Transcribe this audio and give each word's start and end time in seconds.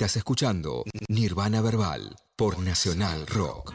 Estás 0.00 0.16
escuchando 0.16 0.84
Nirvana 1.10 1.60
Verbal 1.60 2.16
por 2.34 2.58
Nacional 2.58 3.26
Rock. 3.26 3.74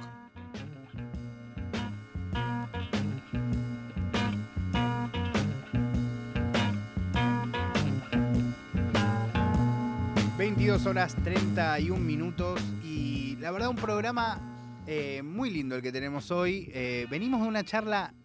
...22 10.35 10.83
horas 10.87 11.15
31 11.23 12.03
minutos... 12.03 12.59
...y 12.83 13.35
la 13.35 13.51
verdad 13.51 13.69
un 13.69 13.75
programa 13.75 14.81
eh, 14.87 15.21
muy 15.21 15.51
lindo 15.51 15.75
el 15.75 15.83
que 15.83 15.91
tenemos 15.91 16.31
hoy... 16.31 16.71
Eh, 16.73 17.05
...venimos 17.07 17.43
de 17.43 17.47
una 17.49 17.63
charla 17.63 18.15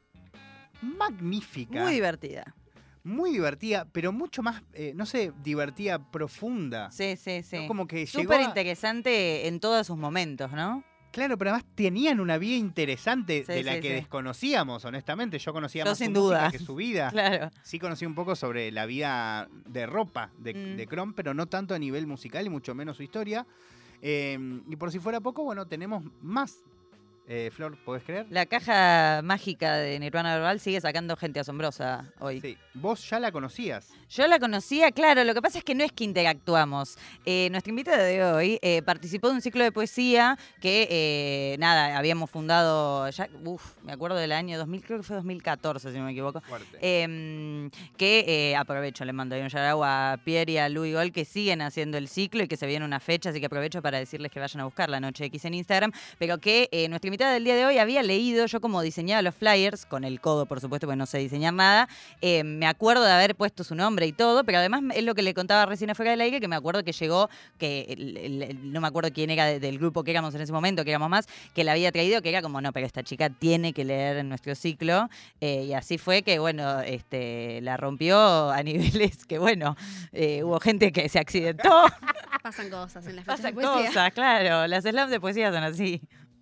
magnífica... 0.81 1.83
Muy 1.83 1.93
divertida. 1.93 2.57
Muy 3.05 3.31
divertida, 3.33 3.87
pero 3.93 4.13
mucho 4.13 4.43
más, 4.43 4.63
eh, 4.75 4.93
no 4.95 5.07
sé, 5.07 5.33
divertida, 5.43 5.99
profunda. 6.11 6.91
Sí, 6.91 7.17
sí, 7.17 7.43
sí. 7.43 7.59
¿no? 7.63 7.67
Como 7.67 7.87
que 7.87 8.07
llegó 8.07 8.23
Súper 8.23 8.41
a- 8.41 8.45
interesante 8.45 9.47
en 9.49 9.61
todos 9.61 9.87
sus 9.87 9.97
momentos, 9.97 10.51
¿no? 10.53 10.85
Claro, 11.13 11.37
pero 11.37 11.51
además 11.51 11.67
tenían 11.75 12.21
una 12.21 12.39
vida 12.39 12.55
interesante 12.55 13.43
Sí, 13.45 13.53
de 13.53 13.65
la 13.65 13.75
sí, 13.75 13.81
que 13.81 13.89
sí. 13.89 13.95
desconocíamos, 13.95 14.85
honestamente. 14.85 15.41
Yo 15.41 15.53
conocía 15.53 15.83
Yo 15.85 15.91
más 15.91 15.99
su 15.99 16.05
sin 16.05 16.13
música 16.13 16.25
duda. 16.39 16.51
que 16.53 16.59
su 16.61 16.75
vida. 16.77 17.11
Claro. 17.13 17.51
Sí 17.65 17.81
conocí 17.81 18.07
un 18.07 18.15
poco 18.15 18.37
sobre 18.37 18.71
la 18.71 18.87
vida 18.87 19.49
de 19.67 19.87
ropa 19.87 20.31
de, 20.39 20.55
Mm. 20.55 20.77
de 20.77 20.87
Chrome, 20.87 21.13
pero 21.17 21.35
no 21.35 21.47
tanto 21.47 21.75
a 21.75 21.81
nivel 21.81 22.07
musical 22.07 22.47
y 22.47 22.49
mucho 22.49 22.77
menos 22.77 22.97
su 22.97 23.03
historia. 23.03 23.45
Eh, 24.03 24.39
y 24.69 24.77
por 24.77 24.93
si 24.93 25.01
fuera 25.01 25.21
poco, 25.21 25.43
bueno, 25.43 25.67
tenemos 25.67 26.05
más. 26.23 26.59
Eh, 27.33 27.51
Flor, 27.53 27.77
¿podés 27.85 28.03
creer? 28.03 28.27
La 28.31 28.47
caja 28.47 29.21
mágica 29.23 29.75
de 29.77 29.99
Nirvana 30.01 30.35
Verbal 30.35 30.59
sigue 30.59 30.81
sacando 30.81 31.17
gente 31.17 31.39
asombrosa 31.39 32.13
hoy. 32.19 32.41
Sí. 32.41 32.57
Vos 32.75 33.09
ya 33.11 33.19
la 33.19 33.33
conocías. 33.33 33.89
Yo 34.09 34.27
la 34.27 34.39
conocía, 34.39 34.93
claro, 34.93 35.25
lo 35.25 35.35
que 35.35 35.43
pasa 35.43 35.59
es 35.59 35.65
que 35.65 35.75
no 35.75 35.85
es 35.85 35.93
que 35.93 36.05
interactuamos. 36.05 36.99
Eh, 37.25 37.49
nuestra 37.51 37.71
invitada 37.71 38.03
de 38.03 38.25
hoy 38.25 38.59
eh, 38.63 38.83
participó 38.83 39.29
de 39.29 39.35
un 39.35 39.41
ciclo 39.41 39.63
de 39.65 39.73
poesía 39.73 40.39
que, 40.61 40.89
eh, 40.91 41.57
nada, 41.59 41.97
habíamos 41.97 42.31
fundado, 42.31 43.09
ya, 43.11 43.29
uf, 43.45 43.75
me 43.83 43.93
acuerdo 43.93 44.17
del 44.17 44.33
año 44.33 44.59
2000, 44.59 44.83
creo 44.85 44.99
que 44.99 45.05
fue 45.05 45.17
2014, 45.17 45.93
si 45.93 45.99
no 45.99 46.05
me 46.05 46.13
equivoco. 46.13 46.43
Em, 46.81 47.71
que 47.97 48.25
eh, 48.27 48.57
aprovecho, 48.57 49.05
le 49.05 49.13
mando 49.13 49.35
ahí 49.35 49.43
un 49.43 49.49
shout 49.49 49.83
a 49.85 50.19
Pierre 50.25 50.53
y 50.53 50.59
a 50.59 50.69
Louis 50.69 50.95
Gol 50.95 51.13
que 51.13 51.25
siguen 51.25 51.63
haciendo 51.63 51.99
el 51.99 52.09
ciclo 52.09 52.43
y 52.43 52.49
que 52.49 52.57
se 52.57 52.67
viene 52.67 52.85
una 52.85 53.01
fecha, 53.01 53.31
así 53.31 53.41
que 53.41 53.47
aprovecho 53.47 53.83
para 53.83 53.99
decirles 53.99 54.31
que 54.31 54.41
vayan 54.41 54.61
a 54.61 54.65
buscar 54.65 54.91
la 54.91 55.01
Noche 55.01 55.25
X 55.25 55.45
en 55.45 55.55
Instagram, 55.55 55.93
pero 56.19 56.39
que 56.39 56.69
nuestra 56.89 57.09
invitada 57.09 57.33
del 57.33 57.45
día 57.45 57.57
de 57.57 57.67
hoy 57.67 57.79
había 57.79 58.03
leído, 58.03 58.47
yo 58.47 58.61
como 58.61 58.83
diseñaba 58.83 59.23
los 59.23 59.35
flyers, 59.35 59.87
con 59.87 60.05
el 60.05 60.21
codo 60.21 60.47
por 60.47 60.61
supuesto, 60.61 60.87
porque 60.87 60.97
no 60.97 61.07
sé 61.07 61.19
diseñar 61.19 61.55
nada, 61.55 61.89
eh, 62.21 62.43
me 62.61 62.67
acuerdo 62.67 63.03
de 63.05 63.11
haber 63.11 63.35
puesto 63.35 63.65
su 63.65 63.75
nombre 63.75 64.07
y 64.07 64.13
todo, 64.13 64.45
pero 64.45 64.59
además 64.59 64.83
es 64.95 65.03
lo 65.03 65.15
que 65.15 65.23
le 65.23 65.33
contaba 65.33 65.65
recién 65.65 65.89
afuera 65.89 66.11
del 66.11 66.21
aire, 66.21 66.41
que 66.41 66.47
me 66.47 66.57
acuerdo 66.57 66.85
que 66.85 66.93
llegó, 66.93 67.31
que 67.57 67.87
el- 67.89 68.17
el- 68.19 68.43
el- 68.43 68.71
no 68.73 68.83
me 68.83 68.87
acuerdo 68.89 69.11
quién 69.15 69.31
era 69.31 69.47
de- 69.47 69.59
del 69.61 69.79
grupo 69.79 70.05
que 70.05 70.11
éramos 70.11 70.35
en 70.35 70.43
ese 70.43 70.53
momento, 70.53 70.85
que 70.85 70.91
éramos 70.91 71.09
más, 71.09 71.27
que 71.55 71.65
la 71.65 71.73
había 71.73 71.91
traído, 71.91 72.21
que 72.21 72.29
era 72.29 72.43
como, 72.43 72.61
no, 72.61 72.71
pero 72.75 72.85
esta 72.85 73.03
chica 73.03 73.31
tiene 73.31 73.73
que 73.73 73.85
leer 73.87 74.19
en 74.19 74.29
nuestro 74.29 74.55
ciclo, 74.55 75.09
eh, 75.41 75.65
y 75.69 75.73
así 75.73 75.97
fue 75.97 76.23
que, 76.23 76.39
bueno, 76.39 76.81
este, 76.83 77.61
la 77.63 77.79
rompió 77.79 78.51
a 78.51 78.63
niveles 79.03 79.25
que, 79.25 79.39
bueno, 79.39 79.75
eh, 80.13 80.45
hubo 80.45 80.61
gente 80.61 80.93
que 80.93 81.09
se 81.09 81.19
accidentó, 81.19 81.87
Pasan 82.43 82.69
cosas 82.71 83.07
en 83.07 83.17
las 83.17 83.25
pasan 83.25 83.55
de 83.55 83.63
poesía. 83.63 83.87
cosas, 83.89 84.13
claro, 84.13 84.67
las 84.67 84.85
slams 84.85 85.11
de 85.11 85.21
poesía 85.21 85.51
son 85.53 85.63
así. 85.65 86.01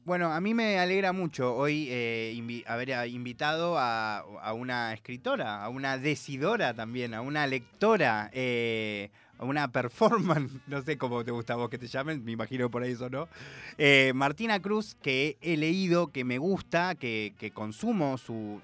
Bueno, 0.08 0.32
a 0.32 0.40
mí 0.40 0.54
me 0.54 0.78
alegra 0.78 1.12
mucho 1.12 1.54
hoy 1.54 1.86
eh, 1.90 2.64
haber 2.66 2.94
ah, 2.94 3.06
invitado 3.06 3.76
a, 3.78 4.24
una 4.54 4.94
escritora, 4.94 5.62
a 5.62 5.68
una 5.68 5.98
decidora 5.98 6.72
también, 6.72 7.12
a 7.12 7.20
una 7.20 7.46
lectora, 7.46 8.30
eh, 8.32 9.10
a 9.36 9.44
una 9.44 9.70
performance, 9.70 10.50
no 10.66 10.80
sé 10.80 10.96
cómo 10.96 11.22
te 11.24 11.30
gusta 11.30 11.52
a 11.52 11.56
vos 11.56 11.68
que 11.68 11.76
te 11.76 11.88
llamen, 11.88 12.24
me 12.24 12.32
imagino 12.32 12.70
por 12.70 12.82
ahí 12.84 12.92
eso, 12.92 13.10
¿no? 13.10 13.28
Eh, 13.76 14.12
Martina 14.14 14.62
Cruz, 14.62 14.94
que 15.02 15.36
he 15.42 15.58
leído, 15.58 16.06
que 16.10 16.24
me 16.24 16.38
gusta, 16.38 16.94
que, 16.94 17.34
consumo 17.52 18.16
su, 18.16 18.62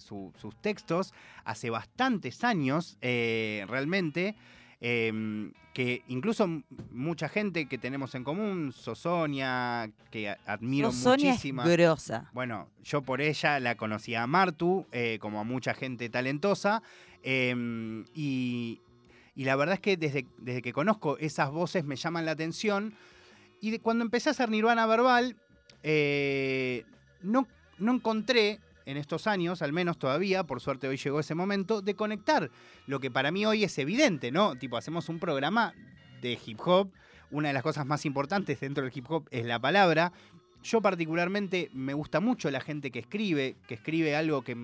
su- 0.00 0.32
sus 0.40 0.56
textos 0.62 1.12
hace 1.44 1.68
bastantes 1.68 2.42
años, 2.42 2.96
realmente. 3.02 4.34
Eh, 4.86 5.50
que 5.72 6.02
incluso 6.08 6.46
mucha 6.92 7.28
gente 7.30 7.66
que 7.66 7.78
tenemos 7.78 8.14
en 8.14 8.22
común, 8.22 8.70
Sosonia, 8.70 9.90
que 10.10 10.28
admiro 10.46 10.92
Sonia 10.92 11.30
es 11.30 11.36
muchísima. 11.36 11.64
grosa. 11.66 12.30
Bueno, 12.34 12.68
yo 12.84 13.00
por 13.00 13.22
ella 13.22 13.58
la 13.60 13.74
conocí 13.76 14.14
a 14.14 14.26
Martu, 14.26 14.86
eh, 14.92 15.18
como 15.20 15.40
a 15.40 15.44
mucha 15.44 15.72
gente 15.72 16.08
talentosa, 16.10 16.82
eh, 17.22 18.04
y, 18.14 18.80
y 19.34 19.44
la 19.44 19.56
verdad 19.56 19.74
es 19.74 19.80
que 19.80 19.96
desde, 19.96 20.26
desde 20.38 20.60
que 20.62 20.72
conozco 20.74 21.16
esas 21.18 21.50
voces 21.50 21.82
me 21.84 21.96
llaman 21.96 22.26
la 22.26 22.32
atención, 22.32 22.92
y 23.60 23.70
de- 23.70 23.80
cuando 23.80 24.04
empecé 24.04 24.28
a 24.28 24.32
hacer 24.32 24.50
Nirvana 24.50 24.86
Verbal, 24.86 25.34
eh, 25.82 26.84
no, 27.22 27.48
no 27.78 27.94
encontré 27.94 28.60
en 28.86 28.96
estos 28.96 29.26
años, 29.26 29.62
al 29.62 29.72
menos 29.72 29.98
todavía, 29.98 30.44
por 30.44 30.60
suerte 30.60 30.88
hoy 30.88 30.96
llegó 30.96 31.20
ese 31.20 31.34
momento, 31.34 31.82
de 31.82 31.94
conectar 31.94 32.50
lo 32.86 33.00
que 33.00 33.10
para 33.10 33.30
mí 33.30 33.46
hoy 33.46 33.64
es 33.64 33.78
evidente, 33.78 34.30
¿no? 34.30 34.56
Tipo, 34.56 34.76
hacemos 34.76 35.08
un 35.08 35.18
programa 35.18 35.74
de 36.20 36.38
hip 36.44 36.60
hop, 36.64 36.90
una 37.30 37.48
de 37.48 37.54
las 37.54 37.62
cosas 37.62 37.86
más 37.86 38.04
importantes 38.04 38.60
dentro 38.60 38.84
del 38.84 38.92
hip 38.94 39.10
hop 39.10 39.28
es 39.30 39.44
la 39.44 39.58
palabra, 39.58 40.12
yo 40.62 40.80
particularmente 40.80 41.70
me 41.72 41.92
gusta 41.94 42.20
mucho 42.20 42.50
la 42.50 42.60
gente 42.60 42.90
que 42.90 43.00
escribe, 43.00 43.56
que 43.68 43.74
escribe 43.74 44.16
algo 44.16 44.42
que, 44.42 44.56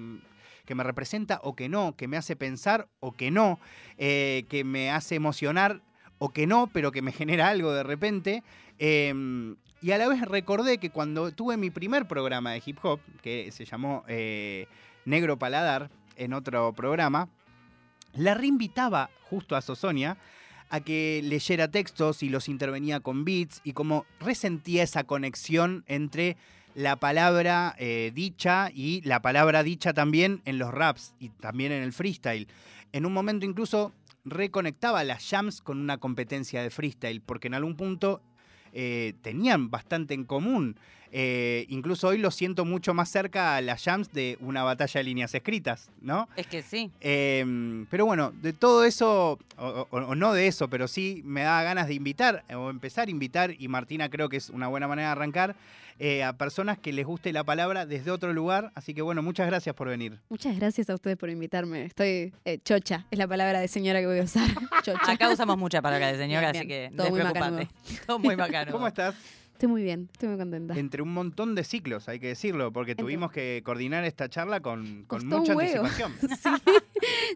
que 0.64 0.74
me 0.74 0.82
representa 0.82 1.40
o 1.42 1.54
que 1.54 1.68
no, 1.68 1.94
que 1.96 2.08
me 2.08 2.16
hace 2.16 2.36
pensar 2.36 2.88
o 3.00 3.12
que 3.12 3.30
no, 3.30 3.60
eh, 3.98 4.44
que 4.48 4.64
me 4.64 4.90
hace 4.90 5.16
emocionar 5.16 5.82
o 6.18 6.30
que 6.30 6.46
no, 6.46 6.68
pero 6.72 6.90
que 6.90 7.02
me 7.02 7.12
genera 7.12 7.48
algo 7.48 7.72
de 7.72 7.82
repente. 7.82 8.42
Eh, 8.78 9.54
y 9.82 9.92
a 9.92 9.98
la 9.98 10.08
vez 10.08 10.20
recordé 10.22 10.78
que 10.78 10.90
cuando 10.90 11.32
tuve 11.32 11.56
mi 11.56 11.70
primer 11.70 12.06
programa 12.06 12.52
de 12.52 12.62
hip 12.64 12.78
hop, 12.82 13.00
que 13.22 13.50
se 13.52 13.64
llamó 13.64 14.04
eh, 14.08 14.66
Negro 15.04 15.38
Paladar, 15.38 15.90
en 16.16 16.34
otro 16.34 16.72
programa, 16.74 17.28
la 18.14 18.34
reinvitaba 18.34 19.10
justo 19.22 19.56
a 19.56 19.62
Sosonia 19.62 20.18
a 20.68 20.80
que 20.80 21.20
leyera 21.24 21.70
textos 21.70 22.22
y 22.22 22.28
los 22.28 22.48
intervenía 22.48 23.00
con 23.00 23.24
beats 23.24 23.60
y 23.64 23.72
como 23.72 24.06
resentía 24.20 24.82
esa 24.82 25.04
conexión 25.04 25.82
entre 25.88 26.36
la 26.74 26.96
palabra 26.96 27.74
eh, 27.78 28.12
dicha 28.14 28.70
y 28.72 29.00
la 29.02 29.22
palabra 29.22 29.62
dicha 29.62 29.92
también 29.92 30.42
en 30.44 30.58
los 30.58 30.72
raps 30.72 31.14
y 31.18 31.30
también 31.30 31.72
en 31.72 31.82
el 31.82 31.92
freestyle. 31.92 32.46
En 32.92 33.06
un 33.06 33.12
momento 33.12 33.46
incluso 33.46 33.92
reconectaba 34.24 35.02
las 35.02 35.28
jams 35.28 35.62
con 35.62 35.78
una 35.78 35.98
competencia 35.98 36.62
de 36.62 36.70
freestyle, 36.70 37.22
porque 37.22 37.48
en 37.48 37.54
algún 37.54 37.76
punto 37.76 38.22
eh, 38.72 39.14
tenían 39.22 39.70
bastante 39.70 40.14
en 40.14 40.24
común. 40.24 40.76
Eh, 41.12 41.66
incluso 41.68 42.08
hoy 42.08 42.18
lo 42.18 42.30
siento 42.30 42.64
mucho 42.64 42.94
más 42.94 43.08
cerca 43.08 43.56
a 43.56 43.60
las 43.60 43.82
jams 43.82 44.12
de 44.12 44.36
una 44.40 44.62
batalla 44.62 44.98
de 45.00 45.04
líneas 45.04 45.34
escritas, 45.34 45.90
¿no? 46.00 46.28
Es 46.36 46.46
que 46.46 46.62
sí. 46.62 46.90
Eh, 47.00 47.84
pero 47.90 48.06
bueno, 48.06 48.32
de 48.42 48.52
todo 48.52 48.84
eso, 48.84 49.38
o, 49.56 49.86
o- 49.90 49.96
o 49.98 50.14
no 50.14 50.32
de 50.32 50.46
eso, 50.46 50.68
pero 50.68 50.86
sí 50.88 51.22
me 51.24 51.42
da 51.42 51.62
ganas 51.62 51.88
de 51.88 51.94
invitar 51.94 52.44
o 52.54 52.70
empezar 52.70 53.08
a 53.08 53.10
invitar, 53.10 53.54
y 53.58 53.66
Martina 53.68 54.08
creo 54.08 54.28
que 54.28 54.36
es 54.36 54.50
una 54.50 54.68
buena 54.68 54.86
manera 54.86 55.08
de 55.08 55.12
arrancar, 55.12 55.56
eh, 55.98 56.24
a 56.24 56.32
personas 56.32 56.78
que 56.78 56.94
les 56.94 57.04
guste 57.04 57.30
la 57.32 57.44
palabra 57.44 57.84
desde 57.84 58.10
otro 58.10 58.32
lugar. 58.32 58.70
Así 58.74 58.94
que 58.94 59.02
bueno, 59.02 59.20
muchas 59.22 59.46
gracias 59.48 59.74
por 59.74 59.88
venir. 59.88 60.18
Muchas 60.30 60.56
gracias 60.56 60.88
a 60.88 60.94
ustedes 60.94 61.18
por 61.18 61.28
invitarme. 61.28 61.84
Estoy 61.84 62.32
eh, 62.46 62.58
chocha, 62.64 63.04
es 63.10 63.18
la 63.18 63.28
palabra 63.28 63.60
de 63.60 63.68
señora 63.68 64.00
que 64.00 64.06
voy 64.06 64.20
a 64.20 64.22
usar. 64.22 64.48
Chocha. 64.82 65.12
Acá 65.12 65.28
usamos 65.30 65.58
mucha 65.58 65.82
palabra 65.82 66.10
de 66.12 66.16
señora, 66.16 66.52
Bien, 66.52 66.60
así 66.62 66.68
que. 66.68 66.90
Todo 66.96 67.10
muy. 67.10 67.68
Todo 68.06 68.18
muy 68.18 68.34
bacano. 68.34 68.72
¿Cómo 68.72 68.86
estás? 68.86 69.14
Estoy 69.60 69.68
muy 69.72 69.82
bien, 69.82 70.08
estoy 70.10 70.30
muy 70.30 70.38
contenta. 70.38 70.72
Entre 70.78 71.02
un 71.02 71.12
montón 71.12 71.54
de 71.54 71.64
ciclos, 71.64 72.08
hay 72.08 72.18
que 72.18 72.28
decirlo, 72.28 72.72
porque 72.72 72.92
Entre- 72.92 73.04
tuvimos 73.04 73.30
que 73.30 73.60
coordinar 73.62 74.04
esta 74.06 74.26
charla 74.30 74.60
con, 74.60 75.04
con 75.04 75.26
mucha 75.26 75.52
anticipación. 75.52 76.14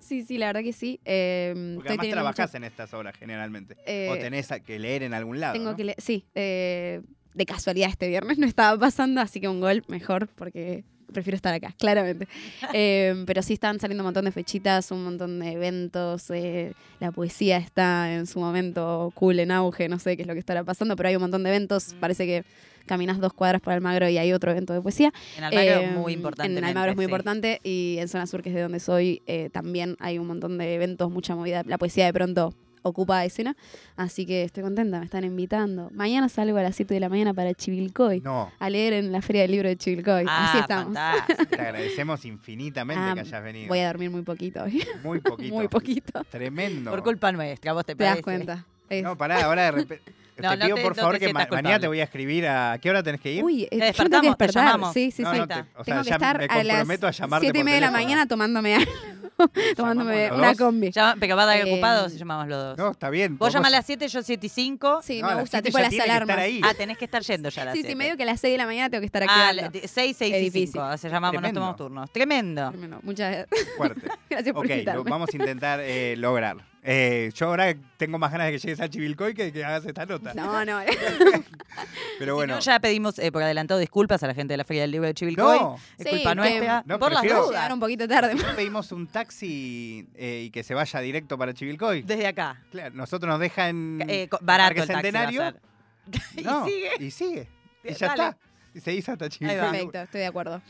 Sí, 0.01 0.23
sí, 0.23 0.39
la 0.39 0.47
verdad 0.47 0.63
que 0.63 0.73
sí. 0.73 1.01
Eh, 1.05 1.73
Porque 1.75 1.91
además 1.91 2.09
trabajás 2.09 2.51
mucho- 2.51 2.57
en 2.57 2.65
estas 2.65 2.95
horas 2.95 3.15
generalmente. 3.19 3.77
eh, 3.87 4.09
o 4.11 4.17
tenés 4.17 4.51
a- 4.53 4.61
que 4.61 4.79
leer 4.79 5.03
en 5.03 5.13
algún 5.13 5.39
lado. 5.39 5.53
Tengo 5.53 5.73
¿no? 5.73 5.77
que 5.77 5.85
leer, 5.85 5.97
sí, 6.01 6.25
eh, 6.35 7.03
de 7.35 7.45
casualidad 7.47 7.91
este 7.91 8.09
viernes 8.09 8.39
no 8.39 8.47
estaba 8.47 8.79
pasando, 8.79 9.21
así 9.21 9.39
que 9.41 9.49
un 9.49 9.61
gol 9.61 9.83
mejor 9.89 10.29
porque 10.29 10.85
prefiero 11.15 11.37
estar 11.37 11.55
acá, 11.55 11.75
claramente. 11.79 12.29
Eh, 12.77 13.23
pero 13.27 13.41
sí 13.43 13.53
están 13.53 13.79
saliendo 13.79 14.03
un 14.03 14.07
montón 14.07 14.25
de 14.25 14.33
fechitas, 14.33 14.91
un 14.91 15.05
montón 15.05 15.39
de 15.39 15.53
eventos, 15.53 16.29
eh, 16.31 16.73
la 16.99 17.13
poesía 17.13 17.57
está 17.59 18.13
en 18.13 18.27
su 18.27 18.41
momento 18.41 19.13
cool, 19.15 19.39
en 19.39 19.53
auge, 19.53 19.89
no 19.89 19.99
sé 19.99 20.17
qué 20.17 20.23
es 20.23 20.29
lo 20.29 20.35
que 20.35 20.41
estará 20.41 20.65
pasando, 20.65 20.97
pero 20.97 21.09
hay 21.09 21.15
un 21.17 21.23
montón 21.23 21.45
de 21.45 21.51
eventos, 21.51 21.95
parece 22.01 22.27
que 22.27 22.45
caminas 22.87 23.19
dos 23.19 23.33
cuadras 23.33 23.61
por 23.61 23.73
Almagro 23.73 24.09
y 24.09 24.19
hay 24.19 24.33
otro 24.33 24.51
evento 24.51 24.73
de 24.73 24.81
poesía. 24.81 25.13
En 25.39 25.45
Almagro 25.45 25.81
Eh, 25.81 25.91
muy 25.93 26.13
importante. 26.13 26.59
En 26.59 26.65
Almagro 26.65 26.91
es 26.91 26.97
muy 26.97 27.05
importante 27.05 27.61
y 27.63 27.97
en 27.99 28.09
Zona 28.09 28.27
Sur, 28.27 28.43
que 28.43 28.51
es 28.51 28.55
de 28.55 28.63
donde 28.63 28.81
soy, 28.81 29.23
eh, 29.27 29.51
también 29.53 29.97
hay 30.01 30.19
un 30.19 30.27
montón 30.27 30.59
de 30.59 30.75
eventos, 30.75 31.11
mucha 31.11 31.35
movida. 31.35 31.63
La 31.67 31.79
poesía 31.79 32.07
de 32.07 32.13
pronto 32.13 32.55
ocupa 32.85 33.25
escena, 33.25 33.57
así 33.97 34.27
que 34.27 34.45
estoy 34.45 34.63
contenta, 34.63 34.99
me 35.01 35.05
están 35.07 35.25
invitando. 35.25 35.91
Mañana 35.93 36.29
salgo 36.29 36.59
a 36.59 36.63
las 36.63 36.77
7 36.77 36.95
de 36.95 37.01
la 37.01 37.09
mañana 37.09 37.33
para 37.35 37.53
Chivilcoy, 37.55 38.21
No, 38.21 38.53
a 38.59 38.71
leer 38.71 38.93
en 38.93 39.11
la 39.11 39.23
Feria 39.23 39.43
del 39.43 39.51
Libro 39.53 39.69
de 39.69 39.77
Chivilcoy. 39.77 40.25
Ah, 40.29 40.49
así 40.51 40.59
estamos. 40.59 40.95
fantástico. 40.95 41.47
te 41.47 41.55
agradecemos 41.61 42.25
infinitamente 42.25 43.03
Ah, 43.03 43.13
que 43.15 43.21
hayas 43.21 43.43
venido. 43.43 43.69
Voy 43.69 43.79
a 43.81 43.87
dormir 43.89 44.11
muy 44.11 44.23
poquito 44.23 44.63
hoy. 44.65 44.85
Muy 45.03 45.21
poquito. 45.21 45.55
muy 45.55 45.69
poquito. 45.69 46.23
Tremendo. 46.31 46.91
Por 46.91 47.03
culpa 47.03 47.33
nuestra, 47.33 47.73
vos 47.73 47.85
te 47.87 47.95
Te 47.95 48.05
das 48.05 48.21
cuenta. 48.21 48.67
Es- 48.89 49.03
No, 49.03 49.17
pará, 49.17 49.43
ahora 49.45 49.65
de 49.65 49.71
repente. 49.73 50.13
No, 50.43 50.51
te 50.51 50.57
no 50.57 50.65
pido 50.65 50.77
te- 50.77 50.83
por 50.83 50.97
no 50.97 51.03
favor 51.03 51.15
te 51.15 51.21
que 51.27 51.33
ma- 51.33 51.41
sientas 51.41 51.51
mañana 51.51 51.63
culpable. 51.63 51.81
te 51.81 51.87
voy 51.89 52.01
a 52.01 52.05
escribir 52.05 52.47
a. 52.47 52.73
¿A 52.73 52.79
qué 52.79 52.91
hora 52.91 53.03
tenés 53.03 53.21
que 53.21 53.33
ir? 53.33 53.45
Uy, 53.45 53.65
eh, 53.65 53.69
Te 53.71 53.77
me 53.77 53.81
tengo 53.81 53.81
que 53.81 53.87
despertamos, 53.87 54.23
te 54.23 54.45
despertar. 54.45 54.65
llamamos. 54.67 54.93
Sí, 54.95 55.11
sí, 55.11 55.23
No, 55.23 55.33
sí. 55.33 55.39
no, 55.39 55.47
te- 55.49 55.55
o 55.55 55.57
sea, 55.57 55.85
tengo 55.85 56.03
que 56.03 56.11
estar 56.11 56.39
me 56.39 56.45
a 56.45 56.65
las 56.65 56.77
comprometo 56.79 57.07
a 57.07 57.11
llamarte 57.13 57.45
siete 57.47 57.59
y 57.61 57.65
media 57.65 57.75
de 57.77 57.81
la 57.83 57.91
mañana 57.91 58.27
tomándome 58.27 58.75
algo. 58.77 58.91
tomándome 59.77 60.15
¿Llamamos 60.25 60.39
una 60.39 60.49
dos? 60.49 60.59
combi. 60.59 60.91
Llama- 60.93 61.17
pero 61.19 61.37
va 61.37 61.43
a 61.43 61.47
dar 61.47 61.57
Eh, 61.59 61.73
ocupado 61.73 62.09
si 62.09 62.19
llamamos 62.19 62.49
los 62.49 62.63
dos. 62.63 62.79
No, 62.79 62.91
está 62.91 63.11
bien. 63.11 63.37
Vos 63.39 63.53
llamás 63.53 63.69
a 63.69 63.77
las 63.77 63.87
7, 63.87 64.09
yo 64.09 64.23
7 64.23 64.47
y 64.47 64.49
5. 64.49 65.01
Sí, 65.03 65.23
me 65.23 65.35
gusta, 65.37 65.63
tipo 65.63 65.79
las 65.79 65.89
tiene 65.89 66.05
que 66.05 66.11
estar 66.11 66.23
alarmas. 66.23 66.45
ahí. 66.45 66.61
Ah, 66.65 66.75
tenés 66.75 66.99
que 66.99 67.05
estar 67.05 67.23
yendo 67.23 67.49
ya 67.49 67.63
a 67.63 67.65
las 67.67 67.75
Sí, 67.75 67.81
7. 67.81 67.93
sí, 67.93 67.97
medio 67.97 68.17
que 68.17 68.23
a 68.23 68.27
las 68.27 68.41
6 68.41 68.53
de 68.55 68.59
la 68.59 68.67
mañana 68.67 68.91
tengo 68.91 69.01
que 69.01 69.07
estar 69.07 69.23
Ah, 69.29 69.49
activando. 69.49 69.79
6, 69.85 69.91
6 69.93 70.21
Es 70.21 70.29
y 70.41 70.45
difícil. 70.45 70.73
5. 70.73 70.85
O 70.87 70.97
sea, 70.99 71.11
llamamos, 71.11 71.35
nos 71.35 71.41
Tremendo. 71.43 71.61
tomamos 71.61 71.77
turnos. 71.77 72.11
Tremendo. 72.13 72.73
Bueno, 72.73 73.01
muchas 73.03 73.47
Fuerte. 73.77 74.09
gracias 74.31 74.55
por 74.55 74.67
Ok, 74.67 74.73
vamos 75.09 75.29
a 75.33 75.37
intentar 75.37 75.81
eh, 75.81 76.15
lograr. 76.17 76.57
Eh, 76.87 77.31
yo 77.35 77.47
ahora 77.47 77.75
tengo 77.97 78.19
más 78.19 78.31
ganas 78.31 78.49
de 78.49 78.53
que 78.53 78.59
llegues 78.59 78.79
a 78.81 78.89
Chivilcoy 78.91 79.33
que 79.33 79.45
de 79.45 79.53
que 79.53 79.65
hagas 79.65 79.87
esta 79.87 80.05
nota. 80.05 80.35
No, 80.35 80.65
no. 80.67 80.81
Pero 82.19 82.33
Si 82.33 82.37
bueno. 82.37 82.55
no, 82.55 82.61
ya 82.61 82.79
pedimos 82.79 83.19
eh, 83.19 83.33
por 83.33 83.43
adelantado 83.43 83.81
disculpas 83.81 84.23
a 84.23 84.27
la 84.27 84.35
gente 84.35 84.53
de 84.53 84.59
la 84.59 84.65
Feria 84.65 84.83
del 84.83 84.91
Libro 84.91 85.07
de 85.07 85.15
Chivilcoy. 85.15 85.59
No, 85.59 85.77
Es 85.99 86.05
Sí, 86.05 86.11
culpa 86.17 86.35
nuestra. 86.35 86.83
No, 86.87 86.99
por 86.99 87.11
las 87.13 87.21
prefiero- 87.23 87.45
dudas. 87.47 87.53
Llegaron 87.57 87.75
un 87.77 87.81
poquito 87.81 88.07
tarde. 88.09 88.37
pedimos 88.55 88.93
un 88.93 89.07
taxi 89.07 90.07
eh, 90.15 90.43
y 90.47 90.51
que 90.51 90.63
se 90.63 90.75
vaya 90.75 91.01
directo 91.01 91.39
para 91.39 91.55
Chivilcoy. 91.55 92.03
Desde 92.03 92.27
acá. 92.27 92.61
Claro, 92.71 92.95
nosotros 92.95 93.31
nos 93.31 93.41
dejan 93.41 94.03
Eh, 94.07 94.29
barato 94.43 94.75
Parque 94.75 94.81
el 94.81 94.87
taxi 94.89 94.93
va 94.93 94.99
a 94.99 95.03
Centenario. 95.03 95.41
ser. 95.43 95.61
No, 96.45 96.67
y 96.67 96.71
sigue. 96.71 96.91
Y 97.01 97.11
sigue. 97.11 97.49
Y 97.83 97.95
ya 97.95 98.09
Dale. 98.09 98.23
está. 98.25 98.39
Y 98.75 98.81
seguís 98.81 99.09
hasta 99.09 99.25
va. 99.25 99.29
Chivilcoy. 99.31 99.59
Perfecto, 99.71 99.99
estoy 100.03 100.21
de 100.21 100.27
acuerdo. 100.27 100.63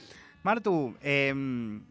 Martu, 0.44 0.96
em, 1.02 1.82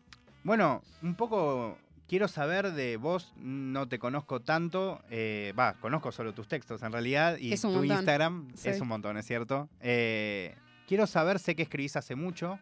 bueno, 0.44 0.82
un 1.02 1.16
poco 1.16 1.78
quiero 2.14 2.28
saber 2.28 2.74
de 2.74 2.98
vos, 2.98 3.34
no 3.38 3.88
te 3.88 3.98
conozco 3.98 4.40
tanto, 4.40 5.02
eh, 5.10 5.52
va, 5.58 5.74
conozco 5.74 6.12
solo 6.12 6.32
tus 6.32 6.48
textos 6.48 6.84
en 6.84 6.92
realidad 6.92 7.38
y 7.40 7.56
tu 7.60 7.70
montón. 7.70 7.86
Instagram 7.88 8.52
Sí. 8.54 8.70
es 8.70 8.80
un 8.80 8.88
montón, 8.88 9.18
es 9.18 9.26
cierto. 9.26 9.68
Eh, 9.82 10.54
quiero 10.88 11.08
saber, 11.08 11.40
sé 11.40 11.56
que 11.56 11.64
escribís 11.64 11.96
hace 11.96 12.14
mucho, 12.16 12.60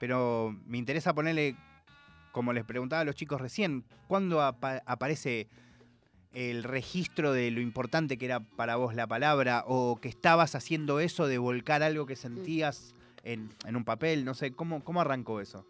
pero 0.00 0.56
me 0.66 0.76
interesa 0.76 1.14
ponerle, 1.14 1.54
como 2.32 2.52
les 2.52 2.64
preguntaba 2.64 3.02
a 3.02 3.04
los 3.04 3.14
chicos 3.14 3.40
recién, 3.40 3.84
¿cuándo 4.08 4.42
apa- 4.42 4.82
aparece 4.86 5.46
el 6.32 6.64
registro 6.64 7.32
de 7.32 7.52
lo 7.52 7.60
importante 7.60 8.18
que 8.18 8.24
era 8.24 8.40
para 8.40 8.74
vos 8.74 8.96
la 8.96 9.06
palabra 9.06 9.62
o 9.68 10.00
que 10.00 10.08
estabas 10.08 10.56
haciendo 10.56 10.98
eso 10.98 11.28
de 11.28 11.38
volcar 11.38 11.84
algo 11.84 12.06
que 12.06 12.16
sentías 12.16 12.96
en, 13.22 13.50
en 13.66 13.76
un 13.76 13.84
papel? 13.84 14.24
No 14.24 14.34
sé, 14.34 14.50
¿cómo, 14.50 14.82
cómo 14.82 15.00
arrancó 15.00 15.40
eso? 15.40 15.64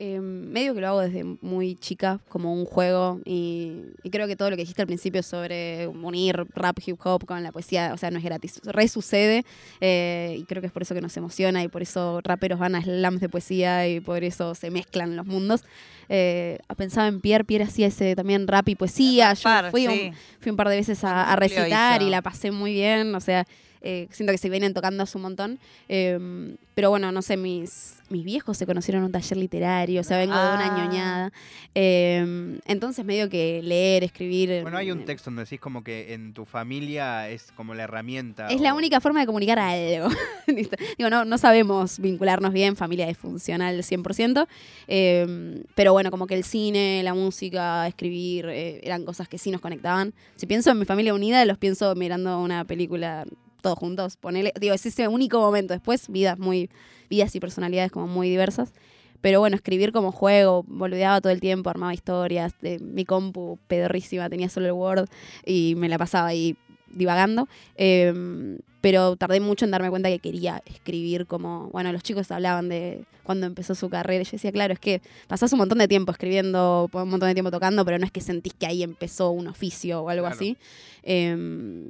Eh, 0.00 0.20
medio 0.20 0.74
que 0.74 0.80
lo 0.80 0.86
hago 0.86 1.00
desde 1.00 1.24
muy 1.24 1.74
chica, 1.74 2.20
como 2.28 2.54
un 2.54 2.64
juego, 2.66 3.20
y, 3.24 3.82
y 4.04 4.10
creo 4.10 4.28
que 4.28 4.36
todo 4.36 4.48
lo 4.48 4.54
que 4.54 4.62
dijiste 4.62 4.80
al 4.80 4.86
principio 4.86 5.24
sobre 5.24 5.88
unir 5.88 6.46
rap, 6.54 6.78
hip 6.86 6.96
hop 7.02 7.26
con 7.26 7.42
la 7.42 7.50
poesía, 7.50 7.90
o 7.92 7.96
sea, 7.96 8.12
no 8.12 8.18
es 8.18 8.24
gratis, 8.24 8.60
re 8.62 8.86
sucede, 8.86 9.44
eh, 9.80 10.36
y 10.38 10.44
creo 10.44 10.60
que 10.60 10.68
es 10.68 10.72
por 10.72 10.82
eso 10.82 10.94
que 10.94 11.00
nos 11.00 11.16
emociona, 11.16 11.64
y 11.64 11.68
por 11.68 11.82
eso 11.82 12.20
raperos 12.22 12.60
van 12.60 12.76
a 12.76 12.82
slams 12.82 13.20
de 13.20 13.28
poesía, 13.28 13.88
y 13.88 13.98
por 13.98 14.22
eso 14.22 14.54
se 14.54 14.70
mezclan 14.70 15.16
los 15.16 15.26
mundos. 15.26 15.64
Eh, 16.08 16.60
pensaba 16.76 17.08
en 17.08 17.20
Pierre, 17.20 17.44
Pierre 17.44 17.64
hacía 17.64 17.88
ese 17.88 18.14
también 18.14 18.46
rap 18.46 18.68
y 18.68 18.76
poesía, 18.76 19.34
yo 19.34 19.50
fui, 19.72 19.88
un- 19.88 19.94
sí. 19.94 20.12
fui 20.38 20.50
un 20.50 20.56
par 20.56 20.68
de 20.68 20.76
veces 20.76 21.02
a, 21.02 21.34
recitar 21.34 22.02
y 22.02 22.08
la 22.08 22.22
pasé 22.22 22.52
muy 22.52 22.72
bien, 22.72 23.12
o 23.16 23.20
sea, 23.20 23.44
eh, 23.82 24.08
siento 24.10 24.32
que 24.32 24.38
se 24.38 24.48
vienen 24.50 24.74
tocando 24.74 25.02
hace 25.02 25.18
un 25.18 25.22
montón. 25.22 25.58
Eh, 25.88 26.56
pero 26.74 26.90
bueno, 26.90 27.10
no 27.10 27.22
sé, 27.22 27.36
mis, 27.36 27.96
mis 28.08 28.24
viejos 28.24 28.56
se 28.56 28.64
conocieron 28.64 29.00
en 29.02 29.06
un 29.06 29.12
taller 29.12 29.36
literario, 29.36 30.00
o 30.00 30.04
sea, 30.04 30.16
vengo 30.16 30.34
de 30.34 30.40
una 30.54 30.66
Ah. 30.74 30.78
ñoñada. 30.78 31.32
Eh, 31.74 32.58
entonces 32.66 33.04
medio 33.04 33.28
que 33.28 33.60
leer, 33.64 34.04
escribir... 34.04 34.62
Bueno, 34.62 34.78
hay 34.78 34.92
un 34.92 35.00
eh, 35.00 35.04
texto 35.04 35.30
donde 35.30 35.42
decís 35.42 35.58
como 35.60 35.82
que 35.82 36.14
en 36.14 36.32
tu 36.34 36.44
familia 36.44 37.28
es 37.28 37.50
como 37.56 37.74
la 37.74 37.82
herramienta. 37.84 38.46
Es 38.48 38.60
la 38.60 38.74
única 38.74 39.00
forma 39.00 39.20
de 39.20 39.26
comunicar 39.26 39.58
algo. 39.58 40.08
Digo, 40.46 41.10
no, 41.10 41.24
no 41.24 41.36
sabemos 41.38 41.98
vincularnos 41.98 42.52
bien, 42.52 42.76
familia 42.76 43.06
disfuncional 43.06 43.78
100%, 43.82 44.46
eh, 44.86 45.62
pero 45.74 45.92
bueno, 45.92 46.10
como 46.12 46.26
que 46.28 46.34
el 46.34 46.44
cine, 46.44 47.02
la 47.02 47.14
música, 47.14 47.86
escribir, 47.88 48.46
eh, 48.48 48.80
eran 48.84 49.04
cosas 49.04 49.28
que 49.28 49.38
sí 49.38 49.50
nos 49.50 49.60
conectaban. 49.60 50.14
Si 50.36 50.46
pienso 50.46 50.70
en 50.70 50.78
mi 50.78 50.84
familia 50.84 51.12
unida, 51.12 51.44
los 51.44 51.58
pienso 51.58 51.94
mirando 51.94 52.40
una 52.40 52.64
película 52.64 53.24
todos 53.60 53.78
juntos, 53.78 54.16
ponele, 54.16 54.52
digo, 54.60 54.74
es 54.74 54.84
ese 54.86 55.08
único 55.08 55.40
momento. 55.40 55.74
Después, 55.74 56.08
vidas 56.08 56.38
muy, 56.38 56.70
vidas 57.10 57.34
y 57.34 57.40
personalidades 57.40 57.90
como 57.92 58.06
muy 58.06 58.28
diversas. 58.28 58.72
Pero 59.20 59.40
bueno, 59.40 59.56
escribir 59.56 59.90
como 59.92 60.12
juego, 60.12 60.64
boludeaba 60.68 61.20
todo 61.20 61.32
el 61.32 61.40
tiempo, 61.40 61.70
armaba 61.70 61.92
historias, 61.92 62.54
de 62.60 62.78
mi 62.78 63.04
compu 63.04 63.58
pedorrísima, 63.66 64.30
tenía 64.30 64.48
solo 64.48 64.66
el 64.66 64.72
Word 64.72 65.08
y 65.44 65.74
me 65.76 65.88
la 65.88 65.98
pasaba 65.98 66.28
ahí 66.28 66.56
divagando. 66.92 67.48
Eh, 67.76 68.58
pero 68.80 69.16
tardé 69.16 69.40
mucho 69.40 69.64
en 69.64 69.72
darme 69.72 69.90
cuenta 69.90 70.08
que 70.08 70.20
quería 70.20 70.62
escribir 70.66 71.26
como, 71.26 71.68
bueno, 71.72 71.90
los 71.92 72.04
chicos 72.04 72.30
hablaban 72.30 72.68
de 72.68 73.04
cuando 73.24 73.46
empezó 73.46 73.74
su 73.74 73.90
carrera. 73.90 74.22
Yo 74.22 74.30
decía, 74.30 74.52
claro, 74.52 74.72
es 74.72 74.78
que 74.78 75.02
pasás 75.26 75.52
un 75.52 75.58
montón 75.58 75.78
de 75.78 75.88
tiempo 75.88 76.12
escribiendo, 76.12 76.88
un 76.92 77.08
montón 77.10 77.28
de 77.28 77.34
tiempo 77.34 77.50
tocando, 77.50 77.84
pero 77.84 77.98
no 77.98 78.06
es 78.06 78.12
que 78.12 78.20
sentís 78.20 78.54
que 78.54 78.66
ahí 78.66 78.84
empezó 78.84 79.30
un 79.30 79.48
oficio 79.48 80.02
o 80.02 80.08
algo 80.10 80.26
Claro. 80.26 80.36
así. 80.36 80.56
Eh, 81.02 81.88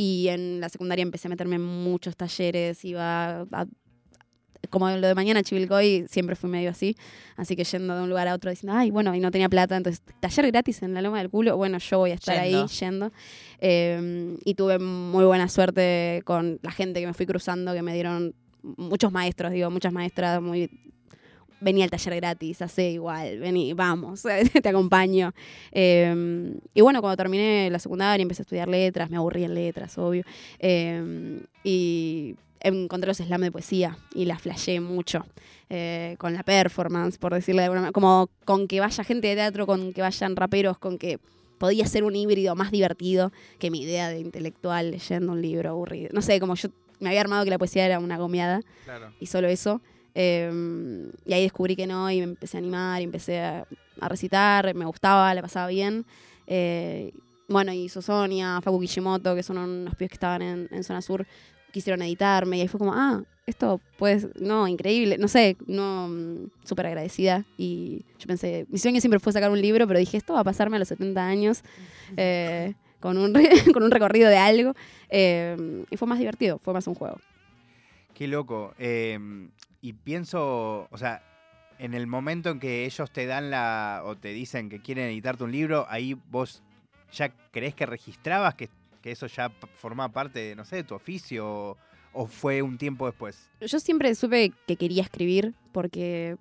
y 0.00 0.28
en 0.28 0.60
la 0.60 0.70
secundaria 0.70 1.02
empecé 1.02 1.28
a 1.28 1.30
meterme 1.30 1.56
en 1.56 1.62
muchos 1.62 2.16
talleres, 2.16 2.82
iba 2.86 3.42
a 3.52 3.66
como 4.70 4.88
lo 4.88 5.06
de 5.06 5.14
mañana 5.14 5.42
Chivilcoy 5.42 6.06
siempre 6.08 6.36
fui 6.36 6.48
medio 6.48 6.70
así, 6.70 6.96
así 7.36 7.54
que 7.54 7.64
yendo 7.64 7.94
de 7.94 8.02
un 8.02 8.08
lugar 8.08 8.26
a 8.28 8.34
otro 8.34 8.50
diciendo, 8.50 8.78
ay, 8.78 8.90
bueno, 8.90 9.14
y 9.14 9.20
no 9.20 9.30
tenía 9.30 9.50
plata, 9.50 9.76
entonces 9.76 10.02
taller 10.20 10.46
gratis 10.46 10.82
en 10.82 10.94
la 10.94 11.02
loma 11.02 11.18
del 11.18 11.28
culo, 11.28 11.54
bueno, 11.56 11.76
yo 11.78 11.98
voy 11.98 12.12
a 12.12 12.14
estar 12.14 12.42
Yendo. 12.42 12.62
ahí 12.62 12.68
yendo. 12.68 13.12
Eh, 13.58 14.36
y 14.42 14.54
tuve 14.54 14.78
muy 14.78 15.24
buena 15.26 15.48
suerte 15.48 16.22
con 16.24 16.58
la 16.62 16.70
gente 16.70 17.00
que 17.00 17.06
me 17.06 17.14
fui 17.14 17.26
cruzando, 17.26 17.74
que 17.74 17.82
me 17.82 17.92
dieron 17.92 18.34
muchos 18.62 19.12
maestros, 19.12 19.52
digo, 19.52 19.70
muchas 19.70 19.92
maestras 19.92 20.40
muy... 20.40 20.70
Venía 21.60 21.84
al 21.84 21.90
taller 21.90 22.16
gratis, 22.16 22.62
hace 22.62 22.90
igual, 22.90 23.38
vení, 23.38 23.72
vamos, 23.74 24.22
te 24.62 24.68
acompaño. 24.68 25.32
Eh, 25.72 26.54
y 26.74 26.80
bueno, 26.80 27.00
cuando 27.00 27.16
terminé 27.16 27.68
la 27.70 27.78
secundaria 27.78 28.22
empecé 28.22 28.42
a 28.42 28.44
estudiar 28.44 28.68
letras, 28.68 29.10
me 29.10 29.16
aburrí 29.16 29.44
en 29.44 29.54
letras, 29.54 29.98
obvio. 29.98 30.24
Eh, 30.58 31.40
y 31.64 32.34
encontré 32.60 33.08
los 33.08 33.16
slam 33.18 33.40
de 33.42 33.50
poesía 33.52 33.96
y 34.14 34.24
la 34.26 34.38
flashé 34.38 34.80
mucho 34.80 35.24
eh, 35.68 36.16
con 36.18 36.34
la 36.34 36.42
performance, 36.42 37.18
por 37.18 37.34
decirle 37.34 37.62
de 37.62 37.66
alguna 37.66 37.80
manera. 37.82 37.92
Como 37.92 38.30
con 38.44 38.66
que 38.68 38.80
vaya 38.80 39.04
gente 39.04 39.28
de 39.28 39.34
teatro, 39.34 39.66
con 39.66 39.92
que 39.92 40.02
vayan 40.02 40.36
raperos, 40.36 40.78
con 40.78 40.98
que 40.98 41.18
podía 41.58 41.86
ser 41.86 42.04
un 42.04 42.16
híbrido 42.16 42.54
más 42.56 42.70
divertido 42.70 43.32
que 43.58 43.70
mi 43.70 43.82
idea 43.82 44.08
de 44.08 44.20
intelectual 44.20 44.90
leyendo 44.92 45.32
un 45.32 45.42
libro 45.42 45.70
aburrido. 45.70 46.08
No 46.12 46.22
sé, 46.22 46.40
como 46.40 46.54
yo 46.54 46.70
me 47.00 47.08
había 47.08 47.20
armado 47.20 47.44
que 47.44 47.50
la 47.50 47.58
poesía 47.58 47.84
era 47.86 47.98
una 47.98 48.16
gomeada 48.18 48.60
Claro. 48.84 49.12
y 49.20 49.26
solo 49.26 49.48
eso. 49.48 49.80
Eh, 50.14 51.10
y 51.24 51.32
ahí 51.32 51.42
descubrí 51.42 51.76
que 51.76 51.86
no 51.86 52.10
y 52.10 52.18
me 52.18 52.24
empecé 52.24 52.56
a 52.56 52.60
animar 52.60 53.00
y 53.00 53.04
empecé 53.04 53.40
a, 53.40 53.66
a 54.00 54.08
recitar, 54.08 54.74
me 54.74 54.84
gustaba, 54.84 55.32
la 55.34 55.42
pasaba 55.42 55.68
bien. 55.68 56.04
Eh, 56.46 57.12
bueno, 57.48 57.72
y 57.72 57.88
Sosonia, 57.88 58.60
Facu 58.62 58.80
Kishimoto, 58.80 59.34
que 59.34 59.42
son 59.42 59.58
unos 59.58 59.94
pibes 59.94 60.10
que 60.10 60.14
estaban 60.14 60.42
en, 60.42 60.68
en 60.70 60.84
Zona 60.84 61.02
Sur, 61.02 61.26
quisieron 61.72 62.02
editarme 62.02 62.58
y 62.58 62.60
ahí 62.62 62.68
fue 62.68 62.78
como, 62.78 62.92
ah, 62.94 63.22
esto 63.46 63.80
pues, 63.98 64.28
no, 64.36 64.68
increíble, 64.68 65.18
no 65.18 65.26
sé, 65.26 65.56
no, 65.66 66.08
mm, 66.08 66.50
súper 66.64 66.86
agradecida. 66.86 67.44
Y 67.56 68.04
yo 68.18 68.26
pensé, 68.28 68.66
mi 68.68 68.78
sueño 68.78 69.00
siempre 69.00 69.18
fue 69.18 69.32
sacar 69.32 69.50
un 69.50 69.60
libro, 69.60 69.86
pero 69.88 69.98
dije, 69.98 70.16
esto 70.16 70.34
va 70.34 70.40
a 70.40 70.44
pasarme 70.44 70.76
a 70.76 70.78
los 70.78 70.88
70 70.88 71.26
años. 71.26 71.62
eh, 72.16 72.74
con, 73.00 73.16
un 73.18 73.32
re- 73.34 73.50
con 73.72 73.82
un 73.82 73.90
recorrido 73.90 74.28
de 74.28 74.36
algo. 74.36 74.74
eh, 75.08 75.84
y 75.90 75.96
fue 75.96 76.06
más 76.06 76.18
divertido, 76.20 76.58
fue 76.62 76.72
más 76.74 76.86
un 76.86 76.94
juego. 76.94 77.18
Qué 78.14 78.28
loco. 78.28 78.74
Eh, 78.78 79.18
y 79.80 79.94
pienso, 79.94 80.88
o 80.90 80.98
sea, 80.98 81.22
en 81.78 81.94
el 81.94 82.06
momento 82.06 82.50
en 82.50 82.60
que 82.60 82.84
ellos 82.84 83.10
te 83.10 83.26
dan 83.26 83.50
la, 83.50 84.02
o 84.04 84.16
te 84.16 84.28
dicen 84.28 84.68
que 84.68 84.80
quieren 84.80 85.06
editarte 85.06 85.44
un 85.44 85.52
libro, 85.52 85.86
ahí 85.88 86.14
vos 86.30 86.62
ya 87.12 87.30
crees 87.50 87.74
que 87.74 87.86
registrabas 87.86 88.54
que, 88.54 88.68
que 89.00 89.12
eso 89.12 89.26
ya 89.26 89.50
formaba 89.76 90.12
parte 90.12 90.40
de, 90.40 90.56
no 90.56 90.64
sé, 90.64 90.76
de 90.76 90.84
tu 90.84 90.94
oficio, 90.94 91.76
o, 92.12 92.26
fue 92.26 92.60
un 92.60 92.76
tiempo 92.76 93.06
después. 93.06 93.48
Yo 93.60 93.80
siempre 93.80 94.14
supe 94.14 94.52
que 94.66 94.76
quería 94.76 95.02
escribir 95.02 95.54
porque 95.72 96.36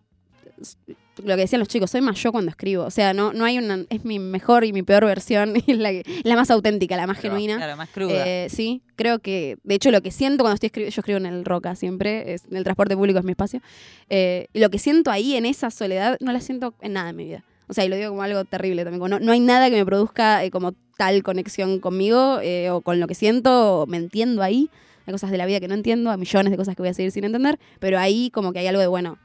lo 1.24 1.36
que 1.36 1.42
decían 1.42 1.60
los 1.60 1.68
chicos, 1.68 1.92
soy 1.92 2.02
más 2.02 2.22
yo 2.22 2.32
cuando 2.32 2.50
escribo. 2.50 2.84
O 2.84 2.92
sea, 2.92 3.14
no, 3.14 3.34
no 3.34 3.46
hay 3.46 3.58
una. 3.58 3.86
Es 3.90 4.06
mi 4.06 4.20
mejor 4.20 4.64
y 4.64 4.74
mi 4.74 4.84
peor 4.84 5.06
versión, 5.06 5.54
y 5.68 5.74
la, 5.74 6.36
más 6.36 6.52
auténtica, 6.52 6.96
la 6.98 7.08
más 7.08 7.20
genuina. 7.20 7.58
Claro, 7.58 7.78
más 7.78 7.90
cruda. 7.90 8.26
Eh, 8.26 8.50
sí, 8.50 8.82
creo 8.96 9.20
que, 9.20 9.58
de 9.64 9.76
hecho, 9.76 9.92
lo 9.92 10.02
que 10.02 10.12
siento 10.12 10.44
cuando 10.44 10.56
estoy 10.56 10.68
escribiendo, 10.68 10.96
yo 10.96 11.00
escribo 11.00 11.18
en 11.18 11.26
el 11.26 11.46
Roca 11.46 11.76
siempre, 11.76 12.34
es, 12.34 12.46
en 12.50 12.58
el 12.58 12.64
transporte 12.64 12.96
público 12.96 13.20
es 13.20 13.26
mi 13.26 13.32
espacio, 13.32 13.62
eh, 14.10 14.48
y 14.54 14.60
lo 14.60 14.70
que 14.70 14.80
siento 14.80 15.12
ahí 15.12 15.36
en 15.36 15.46
esa 15.46 15.72
soledad 15.72 16.18
no 16.20 16.32
la 16.32 16.42
siento 16.42 16.74
en 16.82 16.94
nada 16.94 17.10
en 17.10 17.16
mi 17.16 17.26
vida. 17.26 17.44
O 17.68 17.74
sea, 17.74 17.86
y 17.86 17.88
lo 17.88 17.96
digo 17.96 18.10
como 18.10 18.24
algo 18.24 18.44
terrible 18.46 18.84
también, 18.84 19.00
como 19.00 19.10
no, 19.10 19.20
no 19.20 19.32
hay 19.32 19.40
nada 19.40 19.70
que 19.70 19.76
me 19.76 19.86
produzca 19.86 20.44
eh, 20.44 20.50
como 20.50 20.74
tal 20.98 21.22
conexión 21.22 21.80
conmigo 21.80 22.40
eh, 22.42 22.72
o 22.72 22.82
con 22.82 23.00
lo 23.00 23.08
que 23.08 23.16
siento, 23.16 23.82
o 23.82 23.88
me 23.88 23.98
entiendo 23.98 24.42
ahí. 24.42 24.70
Hay 25.06 25.14
cosas 25.14 25.32
de 25.32 25.38
la 25.38 25.46
vida 25.46 25.60
que 25.60 25.68
no 25.68 25.76
entiendo, 25.76 26.12
hay 26.12 26.18
millones 26.18 26.52
de 26.52 26.58
cosas 26.58 26.76
que 26.76 26.82
voy 26.82 26.90
a 26.90 26.94
seguir 26.94 27.12
sin 27.12 27.24
entender, 27.24 27.60
pero 27.80 28.00
ahí 28.00 28.32
como 28.32 28.54
que 28.54 28.60
hay 28.60 28.68
algo 28.68 28.82
de, 28.82 28.88
bueno, 28.88 29.18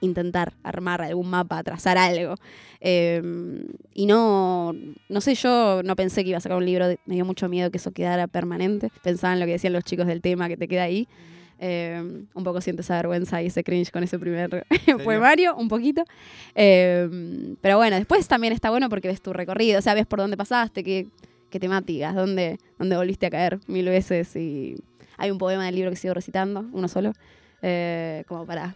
intentar 0.00 0.54
armar 0.62 1.02
algún 1.02 1.28
mapa, 1.30 1.62
trazar 1.62 1.98
algo. 1.98 2.34
Eh, 2.80 3.22
y 3.94 4.06
no, 4.06 4.74
no 5.08 5.20
sé, 5.20 5.34
yo 5.34 5.82
no 5.84 5.96
pensé 5.96 6.22
que 6.24 6.30
iba 6.30 6.38
a 6.38 6.40
sacar 6.40 6.58
un 6.58 6.64
libro, 6.66 6.88
de- 6.88 6.98
me 7.06 7.14
dio 7.14 7.24
mucho 7.24 7.48
miedo 7.48 7.70
que 7.70 7.76
eso 7.78 7.92
quedara 7.92 8.26
permanente. 8.26 8.90
Pensaba 9.02 9.34
en 9.34 9.40
lo 9.40 9.46
que 9.46 9.52
decían 9.52 9.72
los 9.72 9.84
chicos 9.84 10.06
del 10.06 10.20
tema, 10.22 10.48
que 10.48 10.56
te 10.56 10.68
queda 10.68 10.84
ahí. 10.84 11.06
Eh, 11.62 12.02
un 12.32 12.42
poco 12.44 12.62
siento 12.62 12.80
esa 12.80 12.96
vergüenza 12.96 13.42
y 13.42 13.46
ese 13.48 13.62
cringe 13.62 13.90
con 13.90 14.02
ese 14.02 14.18
primer 14.18 14.64
poemario, 15.04 15.54
un 15.56 15.68
poquito. 15.68 16.02
Eh, 16.54 17.54
pero 17.60 17.76
bueno, 17.76 17.96
después 17.96 18.26
también 18.28 18.52
está 18.54 18.70
bueno 18.70 18.88
porque 18.88 19.08
ves 19.08 19.20
tu 19.20 19.32
recorrido, 19.32 19.78
o 19.78 19.82
sea, 19.82 19.92
ves 19.94 20.06
por 20.06 20.18
dónde 20.20 20.36
pasaste, 20.38 20.82
qué, 20.82 21.06
qué 21.50 21.60
temáticas, 21.60 22.14
dónde, 22.14 22.58
dónde 22.78 22.96
volviste 22.96 23.26
a 23.26 23.30
caer 23.30 23.58
mil 23.66 23.84
veces. 23.86 24.34
Y 24.36 24.76
hay 25.18 25.30
un 25.30 25.36
poema 25.36 25.66
del 25.66 25.74
libro 25.74 25.90
que 25.90 25.96
sigo 25.96 26.14
recitando, 26.14 26.64
uno 26.72 26.88
solo, 26.88 27.12
eh, 27.62 28.24
como 28.26 28.46
para 28.46 28.74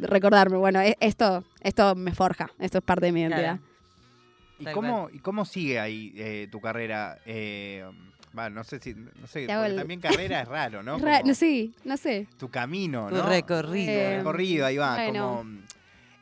recordarme, 0.00 0.56
bueno, 0.56 0.80
e- 0.80 0.96
esto, 1.00 1.44
esto 1.60 1.94
me 1.94 2.14
forja, 2.14 2.50
esto 2.58 2.78
es 2.78 2.84
parte 2.84 3.06
de 3.06 3.12
mi 3.12 3.20
identidad. 3.20 3.58
Claro. 3.58 3.72
¿Y 4.58 4.64
Tal 4.64 4.74
cómo, 4.74 5.08
¿Y 5.12 5.18
cómo 5.18 5.44
sigue 5.44 5.80
ahí 5.80 6.12
eh, 6.16 6.48
tu 6.50 6.60
carrera? 6.60 7.18
Eh, 7.26 7.84
va, 8.36 8.48
no 8.48 8.62
sé 8.64 8.78
si. 8.78 8.94
No 8.94 9.26
sé, 9.26 9.46
Te 9.46 9.52
hago 9.52 9.62
porque 9.62 9.72
el- 9.72 9.78
también 9.78 10.00
carrera 10.00 10.40
es 10.42 10.48
raro, 10.48 10.82
¿no? 10.82 10.98
Ra- 10.98 11.18
Como 11.18 11.28
no, 11.30 11.34
sí, 11.34 11.74
no 11.84 11.96
sé. 11.96 12.28
Tu 12.38 12.48
camino, 12.48 13.08
Tu 13.08 13.16
¿no? 13.16 13.28
recorrido. 13.28 13.92
Eh, 13.92 14.16
recorrido, 14.18 14.66
ahí 14.66 14.76
va. 14.76 14.94
bueno. 14.94 15.42
Como, 15.42 15.46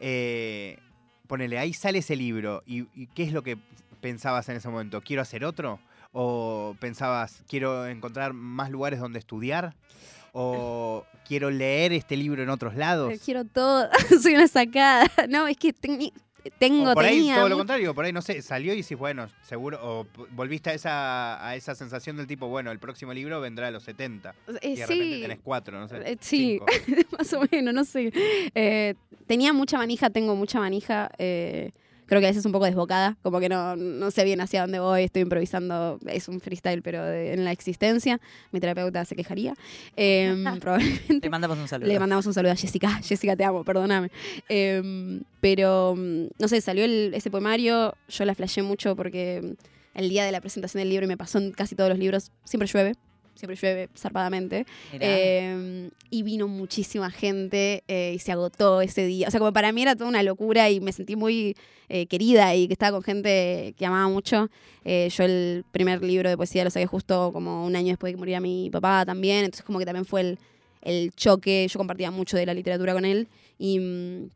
eh, 0.00 0.78
ponele, 1.26 1.58
ahí 1.58 1.72
sale 1.74 1.98
ese 1.98 2.16
libro. 2.16 2.62
Y, 2.66 2.86
y 2.94 3.06
qué 3.08 3.24
es 3.24 3.32
lo 3.32 3.42
que 3.42 3.58
pensabas 4.00 4.48
en 4.48 4.56
ese 4.56 4.68
momento? 4.68 5.00
¿Quiero 5.02 5.20
hacer 5.22 5.44
otro? 5.44 5.78
¿O 6.12 6.74
pensabas, 6.80 7.44
quiero 7.48 7.86
encontrar 7.86 8.32
más 8.32 8.70
lugares 8.70 8.98
donde 9.00 9.18
estudiar? 9.18 9.74
¿O 10.32 11.04
quiero 11.26 11.50
leer 11.50 11.92
este 11.92 12.16
libro 12.16 12.42
en 12.42 12.50
otros 12.50 12.74
lados? 12.74 13.14
Quiero 13.24 13.44
todo, 13.44 13.88
soy 14.22 14.34
una 14.34 14.48
sacada. 14.48 15.10
No, 15.28 15.46
es 15.46 15.56
que 15.56 15.72
tengo, 15.72 16.90
O 16.90 16.94
por 16.94 17.04
ahí 17.04 17.30
todo 17.34 17.48
lo 17.48 17.56
contrario, 17.56 17.94
por 17.94 18.04
ahí 18.04 18.12
no 18.12 18.22
sé, 18.22 18.40
salió 18.42 18.72
y 18.72 18.78
decís, 18.82 18.96
bueno, 18.96 19.28
seguro, 19.42 19.78
o 19.82 20.06
volviste 20.30 20.70
a 20.70 20.74
esa, 20.74 21.46
a 21.46 21.54
esa 21.54 21.74
sensación 21.74 22.16
del 22.16 22.26
tipo, 22.26 22.48
bueno, 22.48 22.70
el 22.70 22.78
próximo 22.78 23.12
libro 23.12 23.40
vendrá 23.40 23.68
a 23.68 23.70
los 23.70 23.82
70. 23.84 24.30
Eh, 24.30 24.34
y 24.62 24.74
de 24.76 24.86
repente 24.86 25.14
sí, 25.16 25.22
tenés 25.22 25.38
cuatro, 25.42 25.78
no 25.78 25.88
sé. 25.88 25.96
Eh, 26.04 26.16
sí. 26.20 26.60
más 27.18 27.32
o 27.34 27.42
menos, 27.50 27.74
no 27.74 27.84
sé. 27.84 28.12
Eh, 28.54 28.94
tenía 29.26 29.52
mucha 29.52 29.76
manija, 29.78 30.10
tengo 30.10 30.34
mucha 30.34 30.60
manija. 30.60 31.10
eh, 31.18 31.72
creo 32.10 32.20
que 32.20 32.26
a 32.26 32.30
veces 32.30 32.44
un 32.44 32.52
poco 32.52 32.64
desbocada, 32.66 33.16
como 33.22 33.40
que 33.40 33.48
no, 33.48 33.76
no 33.76 34.10
sé 34.10 34.24
bien 34.24 34.40
hacia 34.42 34.60
dónde 34.62 34.80
voy, 34.80 35.04
estoy 35.04 35.22
improvisando, 35.22 35.98
es 36.06 36.28
un 36.28 36.40
freestyle, 36.40 36.82
pero 36.82 37.02
de- 37.04 37.32
en 37.32 37.44
la 37.44 37.52
existencia. 37.52 38.20
Mi 38.52 38.60
terapeuta 38.60 39.04
se 39.06 39.16
quejaría. 39.16 39.54
Eh, 39.96 40.34
probablemente. 40.60 41.20
Te 41.20 41.30
mandamos 41.30 41.56
un 41.58 41.68
saludo. 41.68 41.88
Le 41.88 41.98
mandamos 41.98 42.26
un 42.26 42.34
saludo 42.34 42.52
a 42.52 42.56
Jessica. 42.56 42.90
Jessica, 43.02 43.36
te 43.36 43.44
amo, 43.44 43.64
perdóname. 43.64 44.10
Eh, 44.48 45.20
pero, 45.40 45.94
mm, 45.96 46.26
no 46.38 46.48
sé, 46.48 46.60
salió 46.60 46.84
el- 46.84 47.12
ese 47.14 47.30
poemario, 47.30 47.94
yo 48.08 48.24
la 48.24 48.34
flashé 48.34 48.62
mucho 48.62 48.96
porque 48.96 49.54
el 49.94 50.08
día 50.08 50.24
de 50.24 50.32
la 50.32 50.40
presentación 50.40 50.80
del 50.80 50.88
libro, 50.90 51.04
y 51.04 51.08
me 51.08 51.16
pasó 51.16 51.38
en 51.38 51.52
casi 51.52 51.74
todos 51.76 51.90
los 51.90 51.98
libros, 51.98 52.32
siempre 52.44 52.68
llueve, 52.68 52.94
siempre 53.40 53.56
llueve 53.56 53.88
zarpadamente. 53.96 54.66
Eh, 54.92 55.90
y 56.10 56.22
vino 56.22 56.46
muchísima 56.46 57.10
gente 57.10 57.82
eh, 57.88 58.12
y 58.14 58.18
se 58.18 58.32
agotó 58.32 58.80
ese 58.80 59.06
día. 59.06 59.28
O 59.28 59.30
sea, 59.30 59.40
como 59.40 59.52
para 59.52 59.72
mí 59.72 59.82
era 59.82 59.96
toda 59.96 60.08
una 60.08 60.22
locura 60.22 60.70
y 60.70 60.80
me 60.80 60.92
sentí 60.92 61.16
muy 61.16 61.56
eh, 61.88 62.06
querida 62.06 62.54
y 62.54 62.66
que 62.66 62.74
estaba 62.74 62.92
con 62.92 63.02
gente 63.02 63.74
que 63.76 63.86
amaba 63.86 64.08
mucho. 64.08 64.50
Eh, 64.84 65.08
yo 65.10 65.24
el 65.24 65.64
primer 65.72 66.02
libro 66.02 66.28
de 66.28 66.36
poesía 66.36 66.64
lo 66.64 66.70
saqué 66.70 66.86
justo 66.86 67.30
como 67.32 67.64
un 67.66 67.74
año 67.74 67.88
después 67.88 68.10
de 68.10 68.14
que 68.14 68.18
muriera 68.18 68.40
mi 68.40 68.70
papá 68.70 69.04
también. 69.04 69.44
Entonces 69.44 69.64
como 69.64 69.78
que 69.78 69.86
también 69.86 70.04
fue 70.04 70.20
el, 70.20 70.38
el 70.82 71.12
choque. 71.12 71.66
Yo 71.68 71.78
compartía 71.78 72.10
mucho 72.10 72.36
de 72.36 72.46
la 72.46 72.54
literatura 72.54 72.92
con 72.92 73.04
él 73.04 73.28
y 73.58 73.78
mm, 73.78 74.28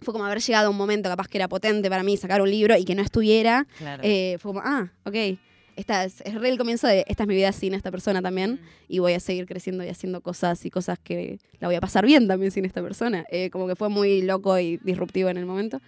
fue 0.00 0.12
como 0.12 0.24
haber 0.24 0.40
llegado 0.40 0.68
a 0.68 0.70
un 0.70 0.76
momento 0.76 1.08
capaz 1.08 1.28
que 1.28 1.38
era 1.38 1.48
potente 1.48 1.90
para 1.90 2.02
mí 2.02 2.16
sacar 2.16 2.40
un 2.40 2.50
libro 2.50 2.76
y 2.76 2.84
que 2.84 2.94
no 2.94 3.02
estuviera. 3.02 3.66
Claro. 3.78 4.02
Eh, 4.04 4.36
fue 4.38 4.50
como, 4.52 4.60
ah, 4.64 4.92
ok. 5.04 5.38
Esta 5.76 6.04
es, 6.04 6.20
es 6.22 6.34
re 6.34 6.48
el 6.48 6.58
comienzo 6.58 6.86
de 6.86 7.04
esta 7.08 7.24
es 7.24 7.28
mi 7.28 7.34
vida 7.34 7.52
sin 7.52 7.74
esta 7.74 7.90
persona 7.90 8.20
también 8.20 8.60
y 8.88 8.98
voy 8.98 9.14
a 9.14 9.20
seguir 9.20 9.46
creciendo 9.46 9.84
y 9.84 9.88
haciendo 9.88 10.20
cosas 10.20 10.64
y 10.66 10.70
cosas 10.70 10.98
que 10.98 11.38
la 11.60 11.68
voy 11.68 11.76
a 11.76 11.80
pasar 11.80 12.04
bien 12.04 12.28
también 12.28 12.50
sin 12.50 12.64
esta 12.64 12.82
persona. 12.82 13.24
Eh, 13.30 13.50
como 13.50 13.66
que 13.66 13.76
fue 13.76 13.88
muy 13.88 14.22
loco 14.22 14.58
y 14.58 14.76
disruptivo 14.78 15.28
en 15.28 15.38
el 15.38 15.46
momento. 15.46 15.80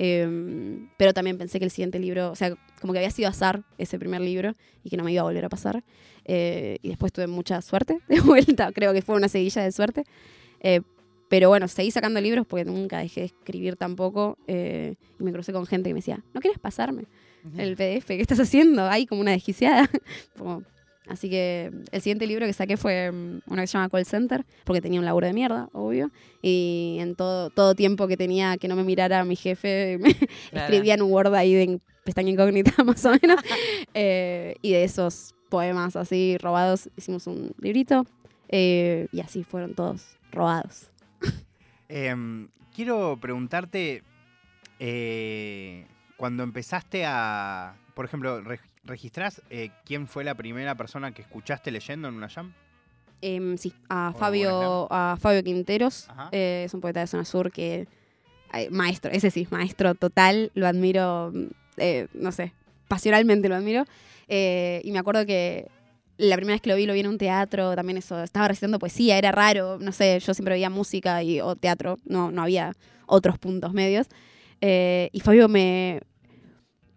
Eh, 0.00 0.78
pero 0.96 1.12
también 1.12 1.38
pensé 1.38 1.58
que 1.58 1.64
el 1.64 1.72
siguiente 1.72 1.98
libro, 1.98 2.30
o 2.30 2.36
sea, 2.36 2.54
como 2.80 2.92
que 2.92 3.00
había 3.00 3.10
sido 3.10 3.28
azar 3.28 3.64
ese 3.78 3.98
primer 3.98 4.20
libro 4.20 4.54
y 4.84 4.90
que 4.90 4.96
no 4.96 5.04
me 5.04 5.12
iba 5.12 5.20
a 5.20 5.24
volver 5.24 5.44
a 5.44 5.48
pasar. 5.48 5.82
Eh, 6.24 6.78
y 6.82 6.88
después 6.88 7.12
tuve 7.12 7.26
mucha 7.26 7.60
suerte 7.62 8.00
de 8.08 8.20
vuelta, 8.20 8.70
creo 8.72 8.92
que 8.92 9.02
fue 9.02 9.16
una 9.16 9.28
seguilla 9.28 9.62
de 9.62 9.72
suerte. 9.72 10.04
Eh, 10.60 10.80
pero 11.28 11.48
bueno, 11.48 11.68
seguí 11.68 11.90
sacando 11.90 12.20
libros 12.20 12.46
porque 12.46 12.64
nunca 12.64 12.98
dejé 12.98 13.20
de 13.20 13.26
escribir 13.26 13.76
tampoco. 13.76 14.38
eh, 14.46 14.94
y 15.18 15.24
me 15.24 15.32
crucé 15.32 15.52
con 15.52 15.66
gente 15.66 15.90
que 15.90 15.94
me 15.94 15.98
decía, 15.98 16.22
¿no 16.32 16.40
quieres 16.40 16.58
pasarme? 16.58 17.04
El 17.56 17.76
PDF, 17.76 18.06
¿qué 18.06 18.20
estás 18.20 18.40
haciendo? 18.40 18.84
Ahí 18.88 19.06
como 19.06 19.20
una 19.20 19.32
desquiciada. 19.32 19.88
Como- 20.38 20.62
así 21.08 21.30
que 21.30 21.70
el 21.90 22.02
siguiente 22.02 22.26
libro 22.26 22.44
que 22.44 22.52
saqué 22.52 22.76
fue 22.76 23.10
mm, 23.10 23.40
uno 23.46 23.62
que 23.62 23.66
se 23.66 23.72
llama 23.78 23.88
Call 23.88 24.04
Center, 24.04 24.44
porque 24.64 24.82
tenía 24.82 25.00
un 25.00 25.06
laburo 25.06 25.26
de 25.26 25.32
mierda, 25.32 25.68
obvio. 25.72 26.10
Y 26.42 26.98
en 27.00 27.14
todo, 27.14 27.48
todo 27.50 27.74
tiempo 27.74 28.06
que 28.08 28.16
tenía 28.18 28.58
que 28.58 28.68
no 28.68 28.76
me 28.76 28.84
mirara 28.84 29.24
mi 29.24 29.34
jefe, 29.36 29.98
me 30.02 30.14
Claro. 30.14 30.28
escribía 30.66 30.94
en 30.94 31.02
un 31.02 31.10
Word 31.12 31.34
ahí 31.34 31.54
de 31.54 31.80
pestaña 32.04 32.30
incógnita 32.30 32.72
más 32.84 33.04
o 33.06 33.12
menos. 33.22 33.40
Eh, 33.94 34.56
y 34.60 34.72
de 34.72 34.84
esos 34.84 35.34
poemas 35.48 35.96
así 35.96 36.36
robados 36.38 36.90
hicimos 36.96 37.26
un 37.26 37.52
librito. 37.60 38.04
eh, 38.50 39.08
y 39.12 39.20
así 39.20 39.44
fueron 39.44 39.74
todos 39.74 40.16
robados. 40.30 40.90
Em, 41.88 42.48
quiero 42.74 43.18
preguntarte, 43.20 44.02
eh, 44.78 45.86
cuando 46.18 46.42
empezaste 46.42 47.04
a, 47.06 47.74
por 47.94 48.04
ejemplo, 48.04 48.42
reg- 48.42 48.60
¿registrás 48.84 49.40
eh, 49.48 49.70
quién 49.86 50.06
fue 50.06 50.24
la 50.24 50.34
primera 50.34 50.74
persona 50.74 51.12
que 51.12 51.22
escuchaste 51.22 51.70
leyendo 51.70 52.08
en 52.08 52.14
una 52.16 52.28
jam? 52.28 52.52
Em, 53.22 53.56
sí, 53.56 53.72
a 53.88 54.12
O 54.14 54.18
Fabio, 54.18 54.86
a 54.90 55.16
Fabio 55.18 55.42
Quinteros, 55.42 56.08
eh, 56.32 56.64
es 56.66 56.74
un 56.74 56.80
poeta 56.82 57.00
de 57.00 57.06
zona 57.06 57.24
sur 57.24 57.50
que 57.50 57.86
maestro, 58.70 59.10
ese 59.10 59.30
sí, 59.30 59.46
maestro 59.50 59.94
total, 59.94 60.50
lo 60.54 60.66
admiro, 60.66 61.32
eh, 61.76 62.08
no 62.14 62.32
sé, 62.32 62.52
pasionalmente 62.88 63.48
lo 63.48 63.54
admiro. 63.56 63.84
Y 64.28 64.90
me 64.92 64.98
acuerdo 64.98 65.24
que 65.24 65.68
la 66.16 66.34
primera 66.36 66.54
vez 66.54 66.62
que 66.62 66.70
lo 66.70 66.76
vi, 66.76 66.86
lo 66.86 66.94
vi 66.94 67.00
en 67.00 67.06
un 67.08 67.18
teatro, 67.18 67.74
también 67.76 67.98
eso, 67.98 68.22
estaba 68.22 68.48
recitando 68.48 68.78
poesía, 68.78 69.18
era 69.18 69.30
raro, 69.32 69.78
no 69.80 69.92
sé, 69.92 70.18
yo 70.20 70.34
siempre 70.34 70.54
veía 70.54 70.68
música 70.70 71.22
y, 71.22 71.40
o 71.40 71.54
teatro, 71.56 71.96
no, 72.04 72.30
no 72.32 72.42
había 72.42 72.74
otros 73.06 73.38
puntos 73.38 73.72
medios. 73.72 74.08
Eh, 74.60 75.10
y 75.12 75.20
Fabio 75.20 75.48
me... 75.48 76.00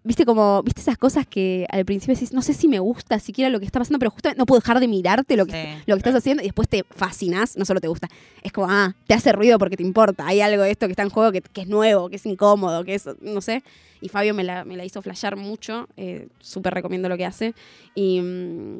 Viste 0.03 0.25
como, 0.25 0.63
viste 0.63 0.81
esas 0.81 0.97
cosas 0.97 1.27
que 1.27 1.67
al 1.69 1.85
principio 1.85 2.15
decís, 2.15 2.33
no 2.33 2.41
sé 2.41 2.55
si 2.55 2.67
me 2.67 2.79
gusta 2.79 3.19
siquiera 3.19 3.51
lo 3.51 3.59
que 3.59 3.65
está 3.67 3.77
pasando, 3.79 3.99
pero 3.99 4.09
justo 4.09 4.29
no 4.35 4.47
puedo 4.47 4.59
dejar 4.59 4.79
de 4.79 4.87
mirarte 4.87 5.37
lo 5.37 5.45
que, 5.45 5.51
Sí. 5.51 5.83
lo 5.85 5.95
que 5.95 5.99
estás 5.99 6.15
haciendo 6.15 6.41
y 6.41 6.47
después 6.47 6.67
te 6.67 6.83
fascinas, 6.89 7.55
no 7.55 7.65
solo 7.65 7.79
te 7.79 7.87
gusta, 7.87 8.07
es 8.41 8.51
como, 8.51 8.67
ah, 8.71 8.95
te 9.05 9.13
hace 9.13 9.31
ruido 9.31 9.59
porque 9.59 9.77
te 9.77 9.83
importa, 9.83 10.25
hay 10.25 10.41
algo 10.41 10.63
de 10.63 10.71
esto 10.71 10.87
que 10.87 10.93
está 10.93 11.03
en 11.03 11.11
juego 11.11 11.31
que, 11.31 11.41
que 11.41 11.61
es 11.61 11.67
nuevo, 11.67 12.09
que 12.09 12.15
es 12.15 12.25
incómodo, 12.25 12.83
que 12.83 12.95
es, 12.95 13.07
no 13.21 13.41
sé. 13.41 13.63
Y 14.01 14.09
Fabio 14.09 14.33
me 14.33 14.43
la, 14.43 14.65
me 14.65 14.75
la 14.75 14.85
hizo 14.85 15.03
flashear 15.03 15.35
mucho, 15.35 15.87
eh, 15.97 16.29
súper 16.39 16.73
recomiendo 16.73 17.07
lo 17.07 17.15
que 17.17 17.25
hace. 17.27 17.53
Y, 17.93 18.19
mm, 18.21 18.79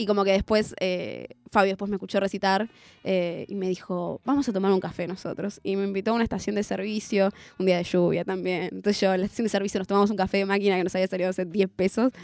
y 0.00 0.06
como 0.06 0.24
que 0.24 0.32
después, 0.32 0.74
eh, 0.80 1.28
Fabio 1.50 1.72
después 1.72 1.90
me 1.90 1.96
escuchó 1.96 2.20
recitar 2.20 2.70
eh, 3.04 3.44
y 3.48 3.54
me 3.54 3.68
dijo, 3.68 4.22
vamos 4.24 4.48
a 4.48 4.52
tomar 4.52 4.72
un 4.72 4.80
café 4.80 5.06
nosotros. 5.06 5.60
Y 5.62 5.76
me 5.76 5.84
invitó 5.84 6.12
a 6.12 6.14
una 6.14 6.24
estación 6.24 6.56
de 6.56 6.62
servicio, 6.62 7.30
un 7.58 7.66
día 7.66 7.76
de 7.76 7.84
lluvia 7.84 8.24
también. 8.24 8.70
Entonces 8.72 8.98
yo 8.98 9.12
en 9.12 9.20
la 9.20 9.26
estación 9.26 9.44
de 9.44 9.50
servicio 9.50 9.78
nos 9.78 9.86
tomamos 9.86 10.10
un 10.10 10.16
café 10.16 10.38
de 10.38 10.46
máquina 10.46 10.78
que 10.78 10.84
nos 10.84 10.94
había 10.94 11.06
salido 11.06 11.28
hace 11.28 11.44
10 11.44 11.70
pesos. 11.70 12.12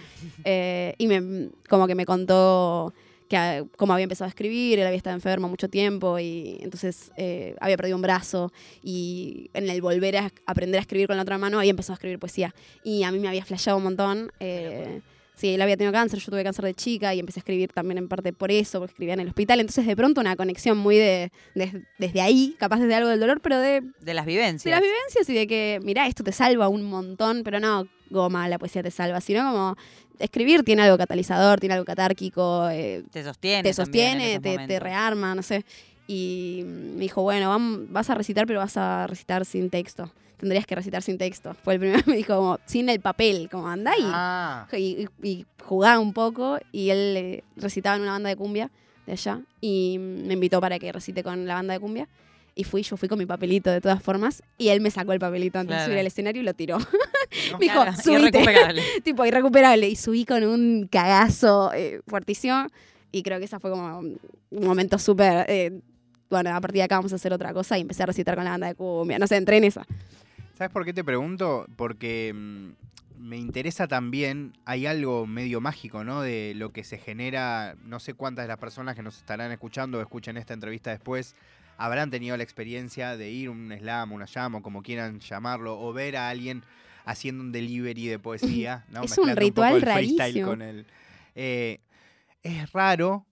Eh, 0.49 0.95
y 0.99 1.09
me, 1.09 1.51
como 1.69 1.87
que 1.87 1.95
me 1.95 2.07
contó 2.07 2.95
que 3.29 3.37
ah, 3.37 3.65
cómo 3.77 3.93
había 3.93 4.05
empezado 4.05 4.27
a 4.27 4.29
escribir, 4.29 4.79
él 4.79 4.87
había 4.87 4.97
estado 4.97 5.17
enfermo 5.17 5.49
mucho 5.49 5.69
tiempo 5.69 6.19
y 6.21 6.59
entonces 6.61 7.11
eh, 7.17 7.57
había 7.61 7.77
perdido 7.77 7.97
un 7.97 8.03
brazo 8.03 8.53
y 8.83 9.51
en 9.55 9.69
el 9.69 9.83
volver 9.83 10.17
a 10.19 10.33
aprender 10.47 10.79
a 10.79 10.83
escribir 10.83 11.09
con 11.09 11.17
la 11.17 11.23
otra 11.23 11.37
mano 11.37 11.59
había 11.59 11.71
empezado 11.71 11.95
a 11.95 11.97
escribir 11.97 12.21
poesía 12.21 12.55
y 12.85 13.03
a 13.03 13.11
mí 13.11 13.19
me 13.19 13.29
había 13.29 13.45
flasheado 13.45 13.79
un 13.79 13.85
montón. 13.85 14.33
eh, 14.39 15.01
sí, 15.37 15.55
él 15.55 15.63
había 15.63 15.77
tenido 15.77 15.93
cáncer, 15.93 16.19
yo 16.19 16.31
tuve 16.31 16.43
cáncer 16.43 16.65
de 16.65 16.75
chica 16.75 17.15
y 17.15 17.21
empecé 17.21 17.39
a 17.39 17.43
escribir 17.43 17.71
también 17.73 17.99
en 17.99 18.09
parte 18.09 18.33
por 18.33 18.51
eso, 18.51 18.81
porque 18.81 18.93
escribía 18.93 19.15
en 19.15 19.21
el 19.21 19.29
hospital, 19.29 19.61
entonces 19.61 19.87
de 19.87 19.95
pronto 19.95 20.21
una 20.21 20.35
conexión 20.35 20.77
muy 20.79 20.97
de, 20.97 21.31
de- 21.55 21.83
desde 21.99 22.21
ahí, 22.21 22.57
capaz 22.59 22.81
desde 22.81 22.95
algo 22.95 23.09
del 23.11 23.21
dolor, 23.21 23.41
pero 23.41 23.59
de, 23.59 23.83
De 24.01 24.15
las 24.15 24.27
de 24.27 24.33
vivencias. 24.33 24.71
las 24.73 24.81
vivencias 24.83 25.29
y 25.29 25.35
de 25.35 25.47
que, 25.47 25.79
mirá, 25.85 26.07
esto 26.09 26.25
te 26.25 26.33
salva 26.33 26.69
un 26.69 26.83
montón, 26.85 27.43
pero 27.45 27.61
no 27.61 27.87
goma, 28.11 28.49
la 28.49 28.59
poesía 28.59 28.83
te 28.83 28.91
salva, 28.91 29.21
sino 29.21 29.43
como 29.51 29.77
escribir 30.19 30.63
tiene 30.63 30.83
algo 30.83 30.97
catalizador, 30.97 31.61
tiene 31.61 31.75
algo 31.75 31.85
catárquico, 31.85 32.69
eh, 32.71 33.03
te 33.11 33.23
sostiene. 33.25 33.63
te 33.63 33.75
sostiene, 33.75 34.41
te, 34.41 34.59
te 34.67 34.81
rearma, 34.81 35.35
no 35.35 35.43
sé. 35.43 35.65
Y 36.07 36.63
me 36.65 37.01
dijo, 37.01 37.23
bueno, 37.23 37.57
vas 37.91 38.09
a 38.11 38.15
recitar, 38.15 38.47
pero 38.47 38.61
vas 38.61 38.77
a 38.77 39.07
recitar 39.09 39.45
sin 39.45 39.71
texto. 39.71 40.11
Tendrías 40.39 40.67
que 40.67 40.75
recitar 40.75 41.03
sin 41.03 41.17
texto. 41.19 41.55
Fue 41.65 41.75
el 41.75 41.81
primero 41.81 42.03
que 42.03 42.11
me 42.11 42.17
dijo, 42.17 42.37
como, 42.37 42.59
sin 42.67 42.89
el 42.89 43.01
papel, 43.01 43.49
como 43.51 43.69
andá 43.69 43.93
y, 43.99 44.03
Ah, 44.05 44.67
y, 44.73 45.07
y 45.23 45.47
jugaba 45.65 45.99
un 45.99 46.13
poco. 46.13 46.59
Y 46.73 46.91
él 46.91 47.15
eh, 47.17 47.45
recitaba 47.57 47.97
en 47.97 48.03
una 48.03 48.13
banda 48.13 48.29
de 48.29 48.37
cumbia 48.37 48.71
de 49.07 49.13
allá. 49.13 49.41
Y 49.61 49.97
me 49.99 50.35
invitó 50.35 50.61
para 50.61 50.79
que 50.79 50.93
recite 50.93 51.23
con 51.23 51.47
la 51.47 51.55
banda 51.55 51.75
de 51.75 51.81
cumbia. 51.81 52.07
Y 52.55 52.65
fui, 52.65 52.83
yo 52.83 52.97
fui 52.97 53.09
con 53.09 53.19
mi 53.19 53.27
papelito 53.27 53.71
de 53.71 53.83
todas 53.83 54.03
formas, 54.03 54.43
y 54.57 54.69
él 54.69 54.81
me 54.81 54.91
sacó 54.91 55.13
el 55.13 55.19
papelito 55.21 55.59
antes 55.59 55.73
de 55.73 55.77
Claro. 55.77 55.87
subir 55.91 55.99
al 56.01 56.07
escenario 56.07 56.41
y 56.41 56.45
lo 56.45 56.55
tiró. 56.55 56.79
¿no? 56.79 56.87
Me 57.59 57.67
dijo, 57.67 57.83
Claro, 57.83 57.93
subite. 58.03 58.39
irrecuperable. 58.39 58.83
tipo, 59.05 59.27
irrecuperable. 59.27 59.89
Y 59.89 59.97
subí 59.97 60.25
con 60.25 60.43
un 60.43 60.89
cagazo 60.91 61.71
eh, 61.75 62.01
fuertísimo. 62.07 62.67
Y 63.13 63.23
creo 63.23 63.39
que 63.39 63.45
esa 63.45 63.61
fue 63.61 63.71
como 63.71 63.99
un 63.99 64.19
momento 64.51 64.99
súper. 64.99 65.45
eh, 65.51 65.81
bueno, 66.31 66.51
a 66.57 66.61
partir 66.61 66.79
de 66.79 66.83
acá 66.85 66.97
vamos 66.97 67.13
a 67.13 67.17
hacer 67.17 67.33
otra 67.35 67.53
cosa 67.53 67.77
y 67.79 67.83
empecé 67.83 68.03
a 68.03 68.07
recitar 68.07 68.35
con 68.35 68.45
la 68.45 68.51
banda 68.53 68.67
de 68.69 68.75
cumbia. 68.75 69.19
No 69.19 69.27
sé, 69.27 69.37
entré 69.37 69.59
en 69.59 69.65
esa. 69.65 69.87
¿Sabes 70.57 70.73
por 70.73 70.85
qué 70.85 70.93
te 70.95 71.05
pregunto? 71.05 71.67
Porque 71.77 72.33
mm, 72.35 72.69
me 73.19 73.37
interesa 73.37 73.87
también, 73.89 74.55
hay 74.65 74.87
algo 74.87 75.27
medio 75.27 75.61
mágico, 75.61 76.03
¿no? 76.05 76.23
De 76.23 76.55
lo 76.57 76.73
que 76.73 76.83
se 76.85 76.99
genera, 76.99 77.77
no 77.85 78.01
sé 78.01 78.15
cuántas 78.15 78.45
de 78.45 78.49
las 78.49 78.59
personas 78.59 78.95
que 78.97 79.03
nos 79.03 79.19
estarán 79.19 79.53
escuchando 79.53 79.99
o 79.99 80.01
escuchen 80.01 80.37
esta 80.37 80.55
entrevista 80.55 80.91
después 80.91 81.35
habrán 81.79 82.11
tenido 82.11 82.37
la 82.39 82.43
experiencia 82.43 83.17
de 83.19 83.31
ir 83.31 83.49
a 83.49 83.51
un 83.51 83.71
slam, 83.79 84.13
una 84.13 84.27
o 84.55 84.63
como 84.63 84.83
quieran 84.83 85.21
llamarlo, 85.21 85.79
o 85.79 85.93
ver 85.93 86.17
a 86.17 86.31
alguien 86.31 86.63
haciendo 87.05 87.43
un 87.45 87.53
delivery 87.53 88.07
de 88.07 88.19
poesía, 88.19 88.85
¿no? 88.91 89.03
Es 89.03 89.11
un 89.19 89.29
Mezclando 89.29 89.41
ritual 89.41 89.69
poco 89.73 89.77
el 89.77 89.83
freestyle 89.83 90.19
rarísimo. 90.19 90.47
con 90.47 90.63
el- 90.63 90.87
eh, 91.35 91.81
es 92.43 92.73
raro, 92.73 93.27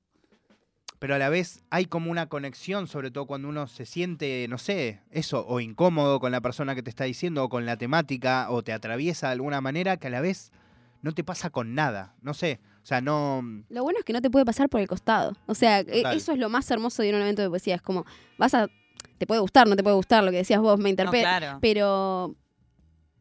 pero 1.04 1.16
a 1.16 1.18
la 1.18 1.28
vez 1.28 1.62
hay 1.68 1.84
como 1.84 2.10
una 2.10 2.30
conexión, 2.30 2.86
sobre 2.88 3.10
todo 3.10 3.26
cuando 3.26 3.46
uno 3.46 3.66
se 3.66 3.84
siente, 3.84 4.46
no 4.48 4.56
sé, 4.56 5.00
eso, 5.10 5.44
o 5.46 5.60
incómodo 5.60 6.18
con 6.18 6.32
la 6.32 6.40
persona 6.40 6.74
que 6.74 6.82
te 6.82 6.88
está 6.88 7.04
diciendo, 7.04 7.44
o 7.44 7.50
con 7.50 7.66
la 7.66 7.76
temática, 7.76 8.46
o 8.48 8.62
te 8.62 8.72
atraviesa 8.72 9.26
de 9.26 9.34
alguna 9.34 9.60
manera, 9.60 9.98
que 9.98 10.06
a 10.06 10.10
la 10.10 10.22
vez 10.22 10.50
no 11.02 11.12
te 11.12 11.22
pasa 11.22 11.50
con 11.50 11.74
nada. 11.74 12.14
No 12.22 12.32
sé, 12.32 12.58
o 12.82 12.86
sea, 12.86 13.02
no... 13.02 13.42
Lo 13.68 13.82
bueno 13.82 13.98
es 13.98 14.04
que 14.06 14.14
no 14.14 14.22
te 14.22 14.30
puede 14.30 14.46
pasar 14.46 14.70
por 14.70 14.80
el 14.80 14.88
costado. 14.88 15.36
O 15.44 15.54
sea, 15.54 15.80
e- 15.80 15.84
Total. 15.84 16.16
eso 16.16 16.32
es 16.32 16.38
lo 16.38 16.48
más 16.48 16.70
hermoso 16.70 17.02
de 17.02 17.10
un 17.10 17.20
evento 17.20 17.42
de 17.42 17.50
poesía. 17.50 17.74
Es 17.74 17.82
como, 17.82 18.06
vas 18.38 18.54
a. 18.54 18.68
Te 19.18 19.26
puede 19.26 19.42
gustar, 19.42 19.68
no 19.68 19.76
te 19.76 19.82
puede 19.82 19.96
gustar 19.96 20.24
lo 20.24 20.30
que 20.30 20.38
decías 20.38 20.62
vos, 20.62 20.78
me 20.78 20.84
No, 20.84 20.88
interpela. 20.88 21.38
claro. 21.38 21.58
Pero 21.60 22.34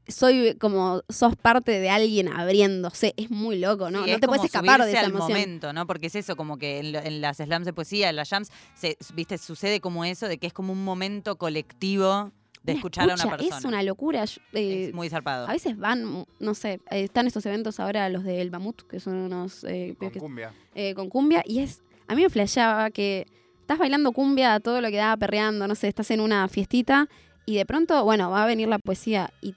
soy 0.08 0.56
como, 0.60 1.02
sos 1.10 1.36
parte 1.36 1.80
de 1.80 1.90
alguien 1.90 2.28
abriéndose. 2.28 3.14
Es 3.18 3.30
muy 3.32 3.60
loco, 3.60 3.90
¿no? 3.90 4.04
Sí, 4.06 4.12
no 4.12 4.20
te 4.20 4.28
puedes 4.28 4.44
escapar 4.46 4.84
de 4.84 4.92
esa 4.92 5.00
al 5.02 5.08
emoción. 5.12 5.30
momento, 5.40 5.74
¿no? 5.74 5.88
Porque 5.88 6.08
es 6.08 6.16
eso, 6.16 6.36
como 6.36 6.58
que 6.58 6.80
en, 6.80 6.92
lo- 6.92 7.00
en 7.00 7.22
las 7.22 7.38
slams 7.38 7.66
de 7.66 7.74
poesía, 7.74 8.10
en 8.10 8.16
las 8.18 8.30
jams, 8.30 8.50
se, 8.76 8.98
viste, 9.14 9.38
sucede 9.38 9.80
como 9.80 10.04
eso, 10.06 10.28
de 10.28 10.38
que 10.38 10.48
es 10.48 10.54
como 10.54 10.74
un 10.74 10.84
momento 10.84 11.38
colectivo 11.38 12.32
de 12.64 12.72
Una 12.74 12.80
escuchar 12.80 13.12
a 13.12 13.14
una 13.16 13.30
persona. 13.38 13.58
Es 13.58 13.66
una 13.66 13.84
locura. 13.84 14.24
Yo, 14.26 14.42
eh, 14.54 14.86
Es 14.90 14.94
muy 14.94 15.10
zarpado. 15.10 15.48
a 15.48 15.52
veces 15.52 15.78
van, 15.78 16.26
no 16.40 16.54
sé, 16.54 16.80
eh, 16.92 17.04
están 17.04 17.28
estos 17.28 17.46
eventos 17.46 17.80
ahora, 17.80 18.08
los 18.10 18.24
del 18.24 18.52
Mamut, 18.52 18.84
que 18.84 19.00
son 19.00 19.16
unos 19.16 19.64
eh, 19.66 19.96
Con 20.00 20.12
que- 20.12 20.20
cumbia. 20.20 20.54
eh, 20.76 20.94
con 20.96 21.10
cumbia, 21.10 21.44
y 21.46 21.60
es. 21.60 21.82
A 22.08 22.16
mí 22.16 22.22
me 22.22 22.30
flasheaba 22.30 22.90
que 22.92 23.26
estás 23.62 23.78
bailando 23.80 24.12
cumbia 24.12 24.56
a 24.56 24.60
todo 24.60 24.82
lo 24.82 24.90
que 24.90 24.98
da, 24.98 25.16
perreando, 25.18 25.68
no 25.68 25.76
sé, 25.76 25.88
estás 25.88 26.12
en 26.12 26.20
una 26.20 26.48
fiestita, 26.50 27.08
y 27.46 27.56
de 27.56 27.66
pronto, 27.66 28.02
bueno, 28.06 28.30
va 28.30 28.44
a 28.44 28.46
venir 28.46 28.68
la 28.70 28.78
poesía, 28.80 29.34
y 29.42 29.56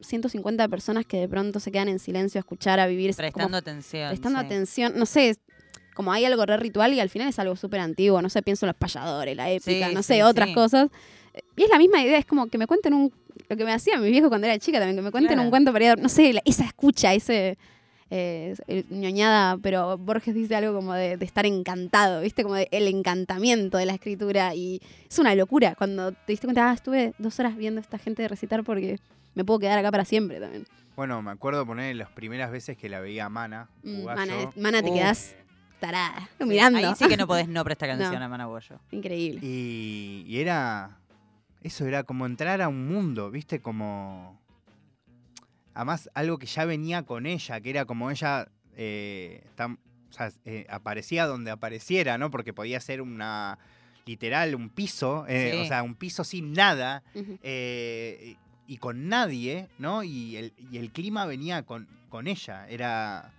150 0.00 0.68
personas 0.68 1.04
que 1.06 1.18
de 1.18 1.28
pronto 1.28 1.60
se 1.60 1.70
quedan 1.72 1.88
en 1.88 1.98
silencio 1.98 2.38
a 2.38 2.40
escuchar, 2.40 2.80
a 2.80 2.86
vivir. 2.86 3.10
como 3.14 3.18
Prestando 3.28 3.56
atención. 3.56 4.08
prestando 4.10 4.40
sí. 4.40 4.46
atención, 4.46 4.92
no 4.96 5.06
sé, 5.06 5.36
como 5.94 6.12
hay 6.12 6.24
algo 6.24 6.46
re 6.46 6.56
ritual 6.56 6.94
y 6.94 7.00
al 7.00 7.10
final 7.10 7.28
es 7.28 7.38
algo 7.38 7.56
súper 7.56 7.80
antiguo, 7.80 8.20
no 8.22 8.28
sé, 8.30 8.42
pienso 8.42 8.66
en 8.66 8.68
los 8.68 8.76
payadores, 8.76 9.36
la 9.36 9.50
épica, 9.50 9.88
Sí, 9.88 9.94
no 9.94 10.02
sí, 10.02 10.14
sé, 10.14 10.22
otras 10.24 10.50
cosas. 10.50 10.88
Y 11.56 11.62
es 11.64 11.68
la 11.70 11.78
misma 11.78 12.02
idea, 12.02 12.18
es 12.18 12.26
como 12.26 12.46
que 12.48 12.58
me 12.58 12.66
cuenten 12.66 12.94
un, 12.94 13.12
lo 13.48 13.56
que 13.56 13.64
me 13.64 13.72
hacía 13.72 13.98
mi 13.98 14.10
viejo 14.10 14.28
cuando 14.28 14.46
era 14.46 14.58
chica 14.58 14.78
también, 14.78 14.96
que 14.96 15.02
me 15.02 15.10
cuenten 15.10 15.34
Claro. 15.34 15.42
un 15.42 15.50
cuento 15.50 15.72
para 15.72 15.84
ir 15.84 15.90
a- 15.92 15.96
no 15.96 16.08
sé, 16.08 16.32
la- 16.32 16.42
esa 16.44 16.64
escucha, 16.64 17.12
ese 17.14 17.56
eh, 18.12 18.56
ñoñada, 18.90 19.56
pero 19.58 19.96
Borges 19.96 20.34
dice 20.34 20.56
algo 20.56 20.74
como 20.74 20.94
de, 20.94 21.16
de 21.16 21.24
estar 21.24 21.46
encantado, 21.46 22.22
¿viste? 22.22 22.42
Como 22.42 22.56
de 22.56 22.66
el 22.72 22.88
encantamiento 22.88 23.78
de 23.78 23.86
la 23.86 23.92
escritura 23.94 24.52
y 24.54 24.80
es 25.08 25.18
una 25.20 25.32
locura 25.36 25.76
cuando 25.76 26.10
te 26.10 26.18
diste 26.32 26.48
cuenta, 26.48 26.68
ah, 26.70 26.74
estuve 26.74 27.12
dos 27.18 27.38
horas 27.38 27.56
viendo 27.56 27.78
a 27.78 27.82
esta 27.82 27.98
gente 27.98 28.26
recitar 28.26 28.64
porque 28.64 28.98
me 29.34 29.44
puedo 29.44 29.58
quedar 29.60 29.78
acá 29.78 29.90
para 29.90 30.04
siempre 30.04 30.40
también. 30.40 30.66
Bueno, 30.96 31.22
me 31.22 31.30
acuerdo 31.30 31.64
poner 31.64 31.96
las 31.96 32.10
primeras 32.10 32.50
veces 32.50 32.76
que 32.76 32.88
la 32.88 33.00
veía 33.00 33.26
a 33.26 33.28
Mana. 33.28 33.68
Mm, 33.82 34.04
mana, 34.04 34.34
mana, 34.56 34.82
te 34.82 34.90
Uh. 34.90 34.94
quedás 34.94 35.34
tarada, 35.78 36.28
mirando. 36.40 36.78
Ahí 36.78 36.92
sí 36.96 37.06
que 37.08 37.16
no 37.16 37.26
podés 37.26 37.48
no 37.48 37.64
prestar 37.64 37.90
atención 37.90 38.18
No. 38.20 38.24
a 38.26 38.28
Manabollo. 38.28 38.78
Increíble. 38.90 39.40
Y, 39.42 40.24
y 40.26 40.40
era. 40.40 40.98
Eso 41.62 41.86
era 41.86 42.02
como 42.04 42.26
entrar 42.26 42.60
a 42.62 42.68
un 42.68 42.88
mundo, 42.88 43.30
¿viste? 43.30 43.60
Como. 43.60 44.38
Además, 45.74 46.10
algo 46.14 46.38
que 46.38 46.46
ya 46.46 46.64
venía 46.64 47.04
con 47.04 47.26
ella, 47.26 47.60
que 47.60 47.70
era 47.70 47.84
como 47.84 48.10
ella. 48.10 48.48
eh, 48.76 49.44
tam- 49.56 49.78
o 50.08 50.12
sea, 50.12 50.32
eh, 50.44 50.66
aparecía 50.70 51.26
donde 51.26 51.50
apareciera, 51.52 52.18
¿no? 52.18 52.30
Porque 52.30 52.52
podía 52.52 52.80
ser 52.80 53.00
una. 53.00 53.58
Literal, 54.06 54.54
un 54.54 54.70
piso, 54.70 55.24
eh, 55.28 55.50
Sí. 55.52 55.58
o 55.60 55.64
sea, 55.66 55.82
un 55.82 55.94
piso 55.94 56.24
sin 56.24 56.52
nada 56.52 57.02
Ujú. 57.14 57.38
eh, 57.42 58.36
y 58.70 58.76
con 58.76 59.08
nadie, 59.08 59.66
¿no? 59.78 60.04
Y 60.04 60.36
el, 60.36 60.52
y 60.70 60.78
el 60.78 60.90
clima 60.92 61.26
venía 61.26 61.64
con, 61.64 61.88
con 62.08 62.28
ella, 62.28 62.68
era 62.68 63.32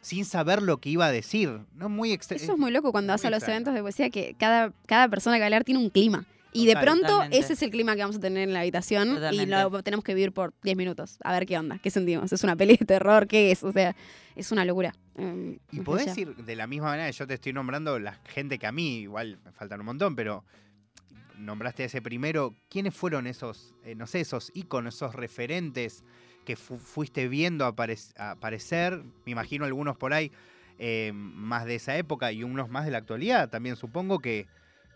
sin 0.00 0.24
saber 0.24 0.60
lo 0.60 0.78
que 0.78 0.90
iba 0.90 1.06
a 1.06 1.12
decir, 1.12 1.60
¿no? 1.76 1.88
Muy 1.88 2.12
Eso 2.12 2.34
es 2.34 2.58
muy 2.58 2.72
loco 2.72 2.90
cuando 2.90 3.12
muy 3.12 3.14
vas 3.14 3.24
a 3.24 3.30
los 3.30 3.38
extraño. 3.38 3.54
eventos 3.58 3.74
de 3.74 3.80
poesía 3.82 4.10
que 4.10 4.34
cada, 4.36 4.72
cada 4.86 5.08
persona 5.08 5.36
que 5.36 5.40
va 5.40 5.44
a 5.44 5.46
hablar 5.46 5.62
tiene 5.62 5.78
un 5.80 5.90
clima. 5.90 6.24
Y 6.52 6.66
de 6.66 6.72
Total. 6.72 6.84
pronto 6.84 7.06
Totalmente. 7.06 7.38
ese 7.38 7.52
es 7.52 7.62
el 7.62 7.70
clima 7.70 7.94
que 7.94 8.00
vamos 8.02 8.16
a 8.16 8.20
tener 8.20 8.42
en 8.48 8.52
la 8.52 8.60
habitación 8.60 9.18
y 9.32 9.46
lo 9.46 9.82
tenemos 9.84 10.04
que 10.04 10.14
vivir 10.14 10.32
por 10.32 10.52
10 10.64 10.76
minutos. 10.76 11.16
A 11.22 11.32
ver 11.32 11.46
qué 11.46 11.56
onda, 11.56 11.78
qué 11.78 11.90
sentimos. 11.90 12.30
¿Es 12.32 12.42
una 12.42 12.56
peli 12.56 12.76
de 12.76 12.84
terror? 12.84 13.28
¿Qué 13.28 13.52
es? 13.52 13.62
O 13.62 13.70
sea, 13.72 13.94
es 14.34 14.50
una 14.50 14.64
locura. 14.64 14.92
Eh, 15.16 15.58
Y 15.70 15.80
podés 15.80 16.18
ir 16.18 16.34
de 16.34 16.56
la 16.56 16.66
misma 16.66 16.88
manera 16.88 17.06
que 17.06 17.12
yo 17.16 17.26
te 17.28 17.34
estoy 17.34 17.52
nombrando 17.52 17.98
la 18.00 18.14
gente 18.26 18.58
que 18.58 18.66
a 18.66 18.72
mí, 18.72 18.98
igual 18.98 19.38
me 19.44 19.52
faltan 19.52 19.78
un 19.80 19.86
montón, 19.86 20.14
pero 20.16 20.44
nombraste 21.42 21.82
a 21.82 21.86
ese 21.86 22.00
primero. 22.02 22.54
¿Quiénes 22.70 22.94
fueron 22.94 23.26
esos, 23.26 23.74
eh, 23.84 23.94
no 23.94 24.06
sé, 24.06 24.20
esos 24.20 24.50
íconos, 24.54 24.94
esos 24.96 25.14
referentes 25.14 26.02
que 26.44 26.56
fu- 26.56 26.78
fuiste 26.78 27.28
viendo 27.28 27.66
apare- 27.66 28.12
aparecer? 28.16 29.02
Me 29.24 29.32
imagino 29.32 29.64
algunos 29.64 29.96
por 29.96 30.12
ahí 30.14 30.32
eh, 30.78 31.12
más 31.14 31.64
de 31.66 31.76
esa 31.76 31.96
época 31.96 32.32
y 32.32 32.42
unos 32.42 32.68
más 32.68 32.84
de 32.84 32.90
la 32.90 32.98
actualidad 32.98 33.48
también, 33.50 33.76
supongo 33.76 34.18
que, 34.20 34.46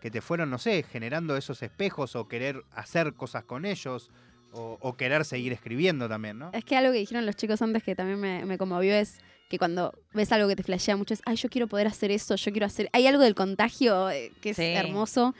que 0.01 0.11
te 0.11 0.21
fueron, 0.21 0.49
no 0.49 0.57
sé, 0.57 0.83
generando 0.83 1.37
esos 1.37 1.61
espejos 1.63 2.15
o 2.15 2.27
querer 2.27 2.63
hacer 2.71 3.13
cosas 3.13 3.43
con 3.45 3.63
ellos 3.65 4.09
o, 4.53 4.77
o 4.81 4.97
querer 4.97 5.23
seguir 5.25 5.53
escribiendo 5.53 6.09
también, 6.09 6.39
¿no? 6.39 6.49
Es 6.53 6.65
que 6.65 6.75
algo 6.75 6.91
que 6.91 6.99
dijeron 6.99 7.25
los 7.25 7.35
chicos 7.35 7.61
antes 7.61 7.83
que 7.83 7.95
también 7.95 8.19
me, 8.19 8.43
me 8.45 8.57
conmovió 8.57 8.93
es 8.95 9.19
que 9.49 9.57
cuando 9.57 9.93
ves 10.13 10.31
algo 10.33 10.47
que 10.49 10.55
te 10.57 10.63
flashea 10.63 10.97
mucho 10.97 11.13
es, 11.13 11.21
ay, 11.25 11.37
yo 11.37 11.47
quiero 11.49 11.67
poder 11.67 11.87
hacer 11.87 12.11
eso, 12.11 12.35
yo 12.35 12.51
quiero 12.51 12.65
hacer... 12.65 12.89
Hay 12.91 13.07
algo 13.07 13.21
del 13.23 13.35
contagio 13.35 14.09
eh, 14.09 14.31
que 14.41 14.49
es 14.49 14.57
Sí. 14.57 14.63
hermoso. 14.63 15.35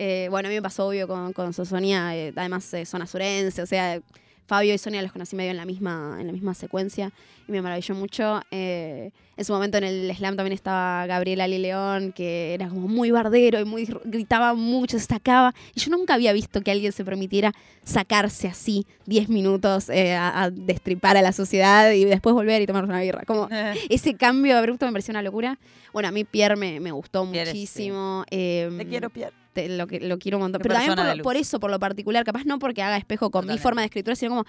Eh, 0.00 0.28
bueno, 0.30 0.46
a 0.46 0.50
mí 0.50 0.54
me 0.54 0.62
pasó 0.62 0.86
obvio 0.86 1.08
con, 1.08 1.32
con 1.32 1.52
Sosonia, 1.52 2.16
eh, 2.16 2.32
además 2.36 2.72
eh, 2.72 2.86
zona 2.86 3.04
surense, 3.04 3.60
o 3.62 3.66
sea, 3.66 4.00
Fabio 4.46 4.72
y 4.72 4.78
Sonia 4.78 5.02
los 5.02 5.10
conocí 5.10 5.34
medio 5.34 5.50
en 5.50 5.56
la 5.56 5.64
misma, 5.64 6.18
en 6.20 6.28
la 6.28 6.32
misma 6.32 6.54
secuencia 6.54 7.12
y 7.48 7.52
me 7.52 7.60
maravilló 7.60 7.96
mucho. 7.96 8.40
Eh, 8.52 9.10
en 9.36 9.44
su 9.44 9.52
momento 9.52 9.76
en 9.76 9.84
el 9.84 10.14
slam 10.16 10.36
también 10.36 10.54
estaba 10.54 11.04
Gabriela 11.06 11.44
Ali 11.44 11.58
León, 11.58 12.12
que 12.12 12.54
era 12.54 12.68
como 12.68 12.86
muy 12.86 13.10
bardero 13.10 13.60
y 13.60 13.64
muy 13.64 13.86
gritaba 14.04 14.54
mucho, 14.54 14.92
se 14.92 15.00
destacaba. 15.00 15.52
Y 15.74 15.80
yo 15.80 15.90
nunca 15.90 16.14
había 16.14 16.32
visto 16.32 16.62
que 16.62 16.70
alguien 16.70 16.92
se 16.92 17.04
permitiera 17.04 17.52
sacarse 17.84 18.46
así 18.46 18.86
10 19.06 19.28
minutos 19.28 19.90
a, 19.90 20.44
a 20.44 20.50
destripar 20.50 21.16
a 21.16 21.22
la 21.22 21.32
sociedad 21.32 21.90
y 21.90 22.04
después 22.04 22.34
volver 22.34 22.62
y 22.62 22.66
tomar 22.66 22.84
una 22.84 23.00
birra. 23.00 23.24
Como 23.26 23.48
ese 23.90 24.14
cambio 24.14 24.56
abrupto 24.56 24.86
me 24.86 24.92
pareció 24.92 25.12
una 25.12 25.22
locura. 25.22 25.58
Bueno, 25.92 26.08
a 26.08 26.12
mí 26.12 26.24
Pierre 26.24 26.56
me, 26.56 26.80
me 26.80 26.92
gustó 26.92 27.28
Pierre, 27.30 27.50
muchísimo. 27.50 28.24
Te 28.30 28.86
quiero, 28.88 29.10
Pierre. 29.10 29.34
Te- 29.58 29.68
lo, 29.68 29.86
que, 29.88 29.98
lo 29.98 30.18
quiero 30.18 30.38
un 30.38 30.42
montón. 30.42 30.60
Pero 30.62 30.74
también 30.74 31.22
por, 31.22 31.36
eso, 31.36 31.58
por 31.58 31.70
lo 31.70 31.80
particular, 31.80 32.24
capaz 32.24 32.44
no 32.44 32.58
porque 32.58 32.82
haga 32.82 32.96
espejo 32.96 33.30
con 33.30 33.46
mi 33.46 33.58
forma 33.58 33.80
de 33.80 33.86
escritura, 33.86 34.14
sino 34.14 34.30
como 34.30 34.44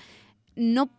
no 0.56 0.90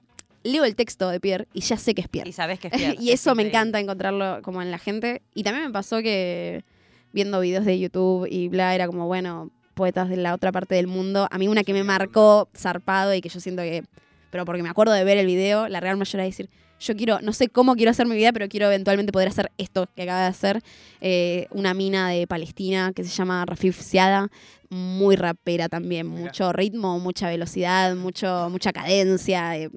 leo 0.42 0.64
el 0.64 0.75
texto 0.75 1.09
de 1.11 1.20
Pierre 1.20 1.46
y 1.53 1.61
ya 1.61 1.77
sé 1.77 1.94
que 1.94 2.01
es 2.01 2.09
Pierre. 2.09 2.29
Y 2.29 2.33
sabés 2.33 2.59
que 2.59 2.68
es 2.68 2.75
Pierre. 2.75 2.96
y 3.01 3.11
es 3.11 3.20
eso 3.20 3.35
me 3.35 3.46
encanta 3.46 3.79
encontrarlo 3.79 4.40
como 4.42 4.62
en 4.62 4.70
la 4.70 4.79
gente. 4.79 5.23
Y 5.35 5.44
también 5.44 5.66
me 5.66 5.73
pasó 5.73 5.99
que 5.99 6.64
viendo 7.12 7.40
videos 7.40 7.64
de 7.64 7.79
YouTube 7.79 8.27
y 8.29 8.49
bla, 8.49 8.75
era 8.75 8.87
como, 8.87 9.07
bueno, 9.07 9.51
poetas 9.75 10.09
de 10.09 10.16
la 10.16 10.35
otra 10.35 10.51
parte 10.51 10.75
del 10.75 10.88
mundo. 10.88 11.29
A 11.31 11.38
mí 11.38 11.46
una 11.46 11.62
que 11.62 11.73
me 11.73 11.85
marcó 11.85 12.49
zarpado 12.57 13.14
y 13.14 13.20
que 13.20 13.29
yo 13.29 13.38
siento 13.38 13.62
que, 13.62 13.85
pero 14.31 14.44
porque 14.44 14.62
me 14.62 14.68
acuerdo 14.68 14.92
de 14.92 15.05
ver 15.05 15.18
el 15.18 15.27
video, 15.27 15.68
la 15.68 15.81
real 15.81 15.96
mayoría 15.96 16.25
de 16.25 16.31
decir, 16.31 16.51
yo 16.81 16.97
quiero, 16.97 17.21
no 17.21 17.33
sé 17.33 17.49
cómo 17.49 17.77
quiero 17.77 17.90
hacer 17.90 18.07
mi 18.07 18.16
vida, 18.16 18.33
pero 18.33 18.49
quiero 18.49 18.66
eventualmente 18.66 19.12
poder 19.12 19.29
hacer 19.29 19.53
esto 19.59 19.87
que 19.95 20.03
acaba 20.03 20.23
de 20.23 20.27
hacer. 20.27 20.62
Eh, 21.01 21.47
una 21.51 21.75
mina 21.75 22.09
de 22.09 22.27
Palestina 22.27 22.93
que 22.95 23.05
se 23.05 23.11
llama 23.11 23.45
Rafif 23.45 23.81
Siada, 23.81 24.31
muy 24.71 25.16
rapera 25.16 25.69
también, 25.69 26.07
mucho 26.07 26.53
ritmo, 26.53 26.99
mucha 26.99 27.29
velocidad, 27.29 27.95
mucho, 27.97 28.49
mucha 28.51 28.73
cadencia. 28.73 29.57
eh, 29.59 29.71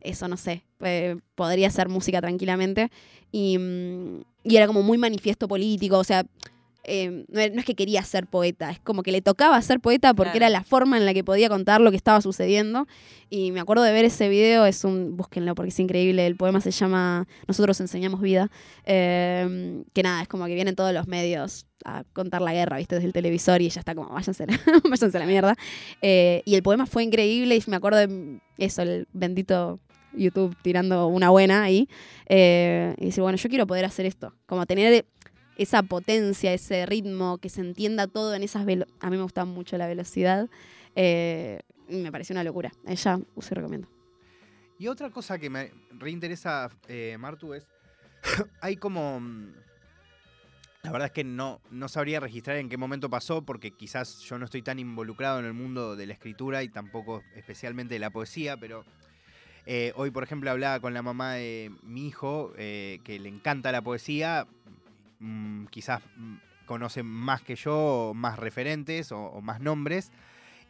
eso 0.00 0.28
no 0.28 0.36
sé, 0.36 0.64
eh, 0.80 1.16
podría 1.34 1.70
ser 1.70 1.88
música 1.88 2.20
tranquilamente. 2.20 2.90
Y, 3.32 3.58
mm, 3.58 4.22
y 4.44 4.56
era 4.56 4.66
como 4.66 4.82
muy 4.82 4.98
manifiesto 4.98 5.46
político, 5.46 5.98
o 5.98 6.04
sea, 6.04 6.24
eh, 6.84 7.24
no, 7.28 7.40
es- 7.40 7.64
que 7.64 7.74
quería 7.74 8.02
ser 8.02 8.26
poeta, 8.26 8.70
es 8.70 8.80
como 8.80 9.02
que 9.02 9.12
le 9.12 9.20
tocaba 9.22 9.60
ser 9.62 9.80
poeta 9.80 10.14
porque 10.14 10.32
Claro. 10.32 10.46
era 10.46 10.48
la 10.50 10.62
forma 10.64 10.96
en 10.96 11.04
la 11.06 11.12
que 11.14 11.22
podía 11.24 11.48
contar 11.48 11.80
lo 11.80 11.90
que 11.90 11.96
estaba 11.96 12.20
sucediendo. 12.20 12.86
Y 13.28 13.52
me 13.52 13.60
acuerdo 13.60 13.82
de 13.84 13.92
ver 13.92 14.04
ese 14.04 14.28
video, 14.28 14.64
es 14.66 14.82
un, 14.84 15.16
búsquenlo 15.16 15.54
porque 15.54 15.68
es 15.68 15.78
increíble, 15.78 16.26
el 16.26 16.36
poema 16.36 16.60
se 16.60 16.70
llama 16.72 17.28
Nosotros 17.46 17.80
enseñamos 17.80 18.20
vida, 18.20 18.50
eh, 19.04 19.82
que 19.92 20.02
nada, 20.02 20.22
es 20.22 20.28
como 20.28 20.46
que 20.46 20.54
vienen 20.54 20.74
todos 20.74 20.92
los 20.92 21.06
medios 21.06 21.66
a 21.84 22.04
contar 22.12 22.42
la 22.42 22.52
guerra, 22.52 22.76
viste, 22.78 22.96
desde 22.96 23.06
el 23.06 23.12
televisor 23.12 23.62
y 23.62 23.66
ella 23.66 23.78
está 23.78 23.94
como, 23.94 24.10
váyanse, 24.10 24.44
a 24.44 24.46
la- 24.46 24.58
váyanse 24.90 25.16
a 25.16 25.20
la 25.20 25.26
mierda. 25.26 25.56
Eh, 26.02 26.42
y 26.44 26.54
el 26.54 26.62
poema 26.62 26.86
fue 26.86 27.04
increíble 27.04 27.56
y 27.56 27.62
me 27.70 27.76
acuerdo 27.76 27.98
de 27.98 28.40
eso, 28.58 28.82
el 28.82 29.06
bendito 29.12 29.80
YouTube 30.12 30.56
tirando 30.62 31.06
una 31.06 31.30
buena 31.30 31.62
ahí. 31.62 31.88
eh, 32.26 32.94
y 32.98 33.06
decir, 33.06 33.22
bueno, 33.22 33.36
yo 33.38 33.48
quiero 33.48 33.66
poder 33.66 33.84
hacer 33.84 34.06
esto, 34.06 34.34
como 34.46 34.66
tener 34.66 35.04
esa 35.62 35.82
potencia, 35.82 36.52
ese 36.52 36.86
ritmo, 36.86 37.38
que 37.38 37.48
se 37.48 37.60
entienda 37.60 38.06
todo 38.06 38.34
en 38.34 38.42
esas 38.42 38.64
velo 38.64 38.86
A 39.00 39.10
mí 39.10 39.16
me 39.16 39.22
gusta 39.22 39.44
mucho 39.44 39.76
la 39.78 39.86
velocidad. 39.86 40.48
eh, 40.96 41.60
me 41.88 42.10
pareció 42.12 42.34
una 42.34 42.44
locura. 42.44 42.72
Ella 42.86 43.18
uso 43.34 43.48
y 43.52 43.54
recomiendo. 43.56 43.88
Y 44.78 44.86
otra 44.88 45.10
cosa 45.10 45.38
que 45.38 45.50
me 45.50 45.72
reinteresa, 45.98 46.70
eh, 46.88 47.16
Martu, 47.18 47.52
es. 47.54 47.66
hay 48.60 48.76
como. 48.76 49.20
mm, 49.20 49.52
La 50.82 50.92
verdad 50.92 51.06
es 51.06 51.12
que 51.12 51.24
no, 51.24 51.60
no 51.70 51.88
sabría 51.88 52.20
registrar 52.20 52.56
en 52.56 52.68
qué 52.70 52.76
momento 52.78 53.10
pasó, 53.10 53.42
porque 53.42 53.72
quizás 53.72 54.20
yo 54.20 54.38
no 54.38 54.46
estoy 54.46 54.62
tan 54.62 54.78
involucrado 54.78 55.38
en 55.38 55.44
el 55.44 55.52
mundo 55.52 55.96
de 55.96 56.06
la 56.06 56.14
escritura 56.14 56.62
y 56.62 56.68
tampoco 56.70 57.22
especialmente 57.36 57.94
de 57.94 58.00
la 58.00 58.10
poesía, 58.10 58.56
pero. 58.56 58.84
eh, 59.66 59.92
hoy, 59.96 60.10
por 60.10 60.22
ejemplo, 60.22 60.50
hablaba 60.50 60.80
con 60.80 60.94
la 60.94 61.02
mamá 61.02 61.34
de 61.34 61.70
mi 61.82 62.06
hijo, 62.08 62.52
eh, 62.56 63.00
que 63.04 63.18
le 63.18 63.28
encanta 63.28 63.72
la 63.72 63.82
poesía. 63.82 64.46
Mm, 65.20 65.66
quizás 65.66 66.00
mm, 66.16 66.34
conoce 66.66 67.02
más 67.02 67.42
que 67.42 67.56
yo, 67.56 68.12
más 68.14 68.38
referentes 68.38 69.12
o, 69.12 69.18
o 69.20 69.40
más 69.40 69.60
nombres. 69.60 70.10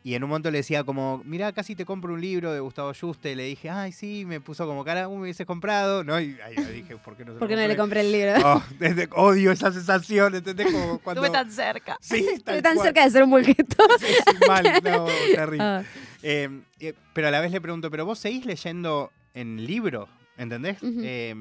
Y 0.02 0.14
en 0.14 0.24
un 0.24 0.30
momento 0.30 0.50
le 0.50 0.56
decía 0.56 0.82
como, 0.82 1.20
mira, 1.26 1.52
casi 1.52 1.76
te 1.76 1.84
compro 1.84 2.14
un 2.14 2.22
libro 2.22 2.54
de 2.54 2.60
Gustavo 2.60 2.90
Juste. 2.98 3.36
Le 3.36 3.44
dije, 3.44 3.68
ay, 3.68 3.92
sí, 3.92 4.24
me 4.26 4.40
puso 4.40 4.66
como 4.66 4.82
cara, 4.82 5.08
"Uh, 5.08 5.14
me 5.16 5.22
hubiese 5.24 5.44
comprado. 5.44 6.04
¿no? 6.04 6.18
Y 6.18 6.38
ahí 6.40 6.56
le 6.56 6.72
dije, 6.72 6.96
¿por 6.96 7.18
qué 7.18 7.26
no 7.26 7.34
se 7.34 7.38
¿Por 7.38 7.48
qué 7.48 7.54
no 7.56 7.68
le 7.68 7.76
compré?". 7.76 8.00
el 8.00 8.10
libro? 8.10 8.32
Oh, 8.46 8.62
desde- 8.78 9.10
odio 9.12 9.52
esa 9.52 9.70
sensación, 9.72 10.34
¿entendés? 10.36 10.72
Como 10.72 10.98
cuando... 11.04 11.22
Estuve 11.22 11.38
tan 11.38 11.52
cerca. 11.52 11.98
Sí, 12.00 12.26
Estoy 12.32 12.62
tan 12.62 12.76
cual. 12.76 12.86
cerca 12.86 13.04
de 13.04 13.10
ser 13.10 13.24
un 13.24 13.30
bulgueto. 13.30 13.84
Sí, 13.98 14.06
sí, 14.06 14.36
mal, 14.48 14.64
no, 14.82 15.04
terrible. 15.34 15.84
Eh, 16.22 16.48
eh, 16.78 16.94
pero 17.12 17.28
a 17.28 17.30
la 17.30 17.40
vez 17.40 17.52
le 17.52 17.60
pregunto, 17.60 17.90
¿pero 17.90 18.06
vos 18.06 18.18
seguís 18.18 18.46
leyendo 18.46 19.12
en 19.34 19.66
libro? 19.66 20.08
¿Entendés? 20.38 20.78
Eh, 20.82 21.34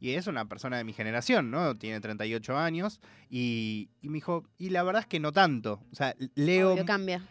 y 0.00 0.12
es 0.14 0.26
una 0.26 0.46
persona 0.46 0.78
de 0.78 0.84
mi 0.84 0.92
generación, 0.92 1.50
¿no? 1.50 1.76
Tiene 1.76 2.00
38 2.00 2.56
años. 2.56 3.00
Y, 3.28 3.88
y 4.02 4.08
me 4.08 4.14
dijo, 4.14 4.44
y 4.58 4.70
la 4.70 4.82
verdad 4.82 5.02
es 5.02 5.06
que 5.06 5.20
no 5.20 5.32
tanto. 5.32 5.80
O 5.92 5.94
sea, 5.94 6.14
leo... 6.34 6.72
obvio, 6.72 6.84
cambia. 6.86 7.22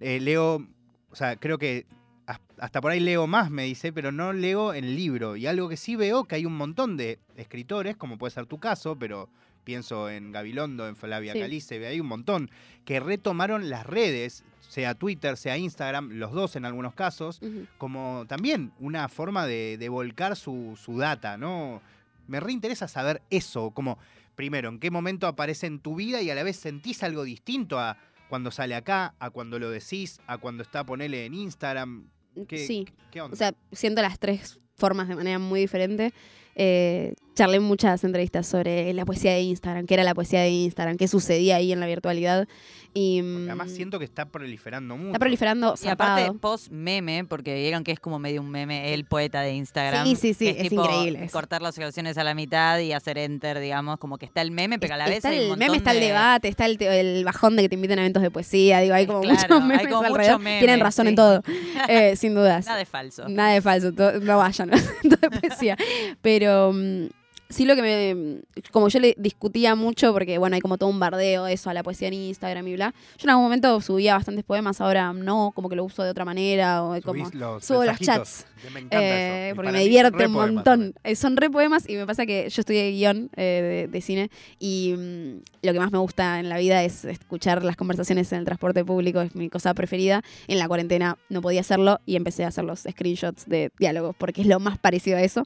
eh, 0.00 0.18
leo, 0.20 0.66
o 1.10 1.16
sea, 1.16 1.36
creo 1.36 1.56
que 1.58 1.86
has- 2.26 2.40
hasta 2.58 2.80
por 2.80 2.90
ahí 2.90 3.00
leo 3.00 3.26
más, 3.26 3.50
me 3.50 3.62
dice, 3.64 3.92
pero 3.92 4.10
no 4.12 4.32
leo 4.32 4.74
en 4.74 4.96
libro. 4.96 5.36
Y 5.36 5.46
algo 5.46 5.68
que 5.68 5.76
sí 5.76 5.94
veo, 5.96 6.24
que 6.24 6.34
hay 6.34 6.44
un 6.46 6.56
montón 6.56 6.96
de 6.96 7.18
escritores, 7.36 7.96
como 7.96 8.18
puede 8.18 8.32
ser 8.32 8.46
tu 8.46 8.58
caso, 8.58 8.96
pero 8.98 9.28
pienso 9.64 10.08
en 10.10 10.30
Gabilondo, 10.32 10.86
en 10.88 10.94
Flavia 10.96 11.32
Sí. 11.32 11.40
Calice, 11.40 11.86
hay 11.86 12.00
un 12.00 12.06
montón, 12.06 12.50
que 12.84 13.00
retomaron 13.00 13.68
las 13.68 13.84
redes, 13.86 14.44
sea 14.60 14.94
Twitter, 14.94 15.36
sea 15.36 15.56
Instagram, 15.58 16.10
los 16.12 16.32
dos 16.32 16.54
en 16.56 16.64
algunos 16.64 16.94
casos, 16.94 17.40
como 17.78 18.24
también 18.28 18.72
una 18.78 19.08
forma 19.08 19.44
de, 19.46 19.76
de 19.78 19.88
volcar 19.88 20.36
su, 20.36 20.76
su 20.80 20.98
data, 20.98 21.36
¿no? 21.36 21.80
Me 22.26 22.40
reinteresa 22.40 22.88
saber 22.88 23.22
eso, 23.30 23.70
como, 23.70 23.98
primero, 24.34 24.68
en 24.68 24.78
qué 24.78 24.90
momento 24.90 25.26
aparece 25.26 25.66
en 25.66 25.80
tu 25.80 25.94
vida 25.96 26.22
y 26.22 26.30
a 26.30 26.34
la 26.34 26.42
vez 26.42 26.56
sentís 26.56 27.02
algo 27.02 27.24
distinto 27.24 27.78
a 27.78 27.98
cuando 28.28 28.50
sale 28.50 28.74
acá, 28.74 29.14
a 29.18 29.30
cuando 29.30 29.58
lo 29.58 29.70
decís, 29.70 30.20
a 30.26 30.38
cuando 30.38 30.62
está, 30.62 30.84
ponele 30.84 31.26
en 31.26 31.34
Instagram. 31.34 32.08
¿Qué, 32.48 32.66
Sí. 32.66 32.86
¿Qué 33.10 33.20
onda? 33.20 33.34
O 33.34 33.36
sea, 33.36 33.54
siento 33.72 34.02
las 34.02 34.18
tres 34.18 34.60
formas 34.74 35.08
de 35.08 35.16
manera 35.16 35.38
muy 35.38 35.60
diferente. 35.60 36.12
Eh, 36.54 37.14
charlé 37.36 37.58
en 37.58 37.62
muchas 37.62 38.02
entrevistas 38.02 38.46
sobre 38.46 38.92
la 38.94 39.04
poesía 39.04 39.32
de 39.32 39.42
Instagram, 39.42 39.86
qué 39.86 39.94
era 39.94 40.02
la 40.02 40.14
poesía 40.14 40.40
de 40.40 40.50
Instagram, 40.50 40.96
qué 40.96 41.06
sucedía 41.06 41.56
ahí 41.56 41.70
en 41.70 41.78
la 41.78 41.86
virtualidad. 41.86 42.48
Y, 42.98 43.20
Porque 43.20 43.50
además 43.50 43.68
mm, 43.72 43.74
siento 43.76 43.98
que 43.98 44.06
está 44.06 44.24
proliferando 44.24 44.96
mucho. 44.96 45.08
está 45.08 45.18
proliferando 45.18 45.74
Y 45.82 45.88
aparte, 45.88 46.32
post 46.40 46.70
meme, 46.70 47.26
porque 47.26 47.54
vieron 47.54 47.84
que 47.84 47.92
es 47.92 48.00
como 48.00 48.18
medio 48.18 48.40
un 48.40 48.48
meme, 48.48 48.94
el 48.94 49.04
poeta 49.04 49.42
de 49.42 49.52
Instagram. 49.52 50.06
Sí, 50.06 50.16
sí, 50.16 50.32
sí, 50.32 50.46
que 50.46 50.62
es 50.62 50.68
tipo 50.70 50.82
increíble. 50.82 51.28
Cortar 51.30 51.60
las 51.60 51.76
oraciones 51.76 52.16
a 52.16 52.24
la 52.24 52.34
mitad 52.34 52.78
y 52.78 52.94
hacer 52.94 53.18
enter, 53.18 53.60
digamos, 53.60 53.98
como 53.98 54.16
que 54.16 54.24
está 54.24 54.40
el 54.40 54.50
meme, 54.50 54.78
pero 54.78 54.94
a 54.94 54.96
la 54.96 55.04
vez 55.04 55.16
está 55.16 55.28
hay 55.28 55.44
un 55.44 55.52
el 55.52 55.58
meme, 55.58 55.76
está 55.76 55.90
el 55.92 56.00
de- 56.00 56.06
debate, 56.06 56.48
está 56.48 56.64
el, 56.64 57.22
bajón 57.22 57.56
de 57.56 57.64
que 57.64 57.68
te 57.68 57.74
inviten 57.74 57.98
a 57.98 58.02
eventos 58.02 58.22
de 58.22 58.30
poesía. 58.30 58.80
Digo, 58.80 58.94
hay 58.94 59.06
como 59.06 59.20
claro, 59.20 59.36
muchos 59.36 59.60
hay 59.60 59.68
memes 59.68 59.86
como 59.88 60.02
mucho 60.02 60.14
alrededor. 60.14 60.40
meme, 60.40 60.58
Tienen 60.60 60.80
razón 60.80 61.08
en 61.08 61.16
todo, 61.16 61.42
eh, 61.90 62.16
sin 62.16 62.34
dudas. 62.34 62.64
Nada 62.64 62.78
de 62.78 62.86
falso. 62.86 63.28
Nada 63.28 63.52
de 63.52 63.60
falso, 63.60 63.92
no 64.22 64.38
vayan 64.38 64.72
a 64.72 64.76
eventos 65.04 65.20
de 65.20 65.30
poesía. 65.40 65.76
Pero 66.22 66.72
mm, 66.72 67.08
sí 67.48 67.64
lo 67.64 67.74
que 67.74 67.82
me... 67.82 68.62
Como 68.70 68.88
yo 68.88 69.00
le 69.00 69.14
discutía 69.18 69.74
mucho, 69.74 70.12
porque 70.12 70.38
bueno, 70.38 70.54
hay 70.54 70.60
como 70.60 70.78
todo 70.78 70.90
un 70.90 70.98
bardeo 70.98 71.46
eso 71.46 71.70
a 71.70 71.74
la 71.74 71.82
poesía 71.82 72.08
en 72.08 72.14
Instagram 72.14 72.66
y 72.68 72.74
bla. 72.74 72.94
Yo 73.18 73.24
en 73.24 73.30
algún 73.30 73.44
momento 73.44 73.80
subía 73.80 74.14
bastantes 74.14 74.44
poemas, 74.44 74.80
ahora 74.80 75.12
no, 75.12 75.52
como 75.54 75.68
que 75.68 75.76
lo 75.76 75.84
uso 75.84 76.02
de 76.02 76.10
otra 76.10 76.24
manera. 76.24 76.82
O 76.82 77.00
como, 77.02 77.28
los 77.32 77.64
subo 77.64 77.84
los 77.84 77.98
chats. 77.98 78.46
Me 78.72 78.80
encanta 78.80 79.00
eh, 79.00 79.48
eso. 79.48 79.56
Porque 79.56 79.72
me 79.72 79.80
divierte 79.80 80.26
un 80.26 80.32
montón. 80.32 80.94
Eh, 81.04 81.14
son 81.14 81.36
re 81.36 81.50
poemas 81.50 81.88
y 81.88 81.96
me 81.96 82.06
pasa 82.06 82.26
que 82.26 82.48
yo 82.48 82.60
estudié 82.60 82.90
guion 82.90 83.30
eh, 83.36 83.86
de, 83.86 83.88
de 83.88 84.00
cine 84.00 84.30
y 84.58 84.94
mm, 84.96 85.42
lo 85.62 85.72
que 85.72 85.78
más 85.78 85.92
me 85.92 85.98
gusta 85.98 86.40
en 86.40 86.48
la 86.48 86.58
vida 86.58 86.82
es 86.82 87.04
escuchar 87.04 87.64
las 87.64 87.76
conversaciones 87.76 88.32
en 88.32 88.40
el 88.40 88.44
transporte 88.44 88.84
público, 88.84 89.20
es 89.20 89.34
mi 89.34 89.48
cosa 89.48 89.74
preferida. 89.74 90.22
En 90.48 90.58
la 90.58 90.68
cuarentena 90.68 91.18
no 91.28 91.42
podía 91.42 91.60
hacerlo 91.60 92.00
y 92.06 92.16
empecé 92.16 92.44
a 92.44 92.48
hacer 92.48 92.64
los 92.64 92.80
screenshots 92.80 93.46
de 93.46 93.70
diálogos 93.78 94.16
porque 94.16 94.40
es 94.40 94.46
lo 94.46 94.58
más 94.58 94.78
parecido 94.78 95.18
a 95.18 95.22
eso. 95.22 95.44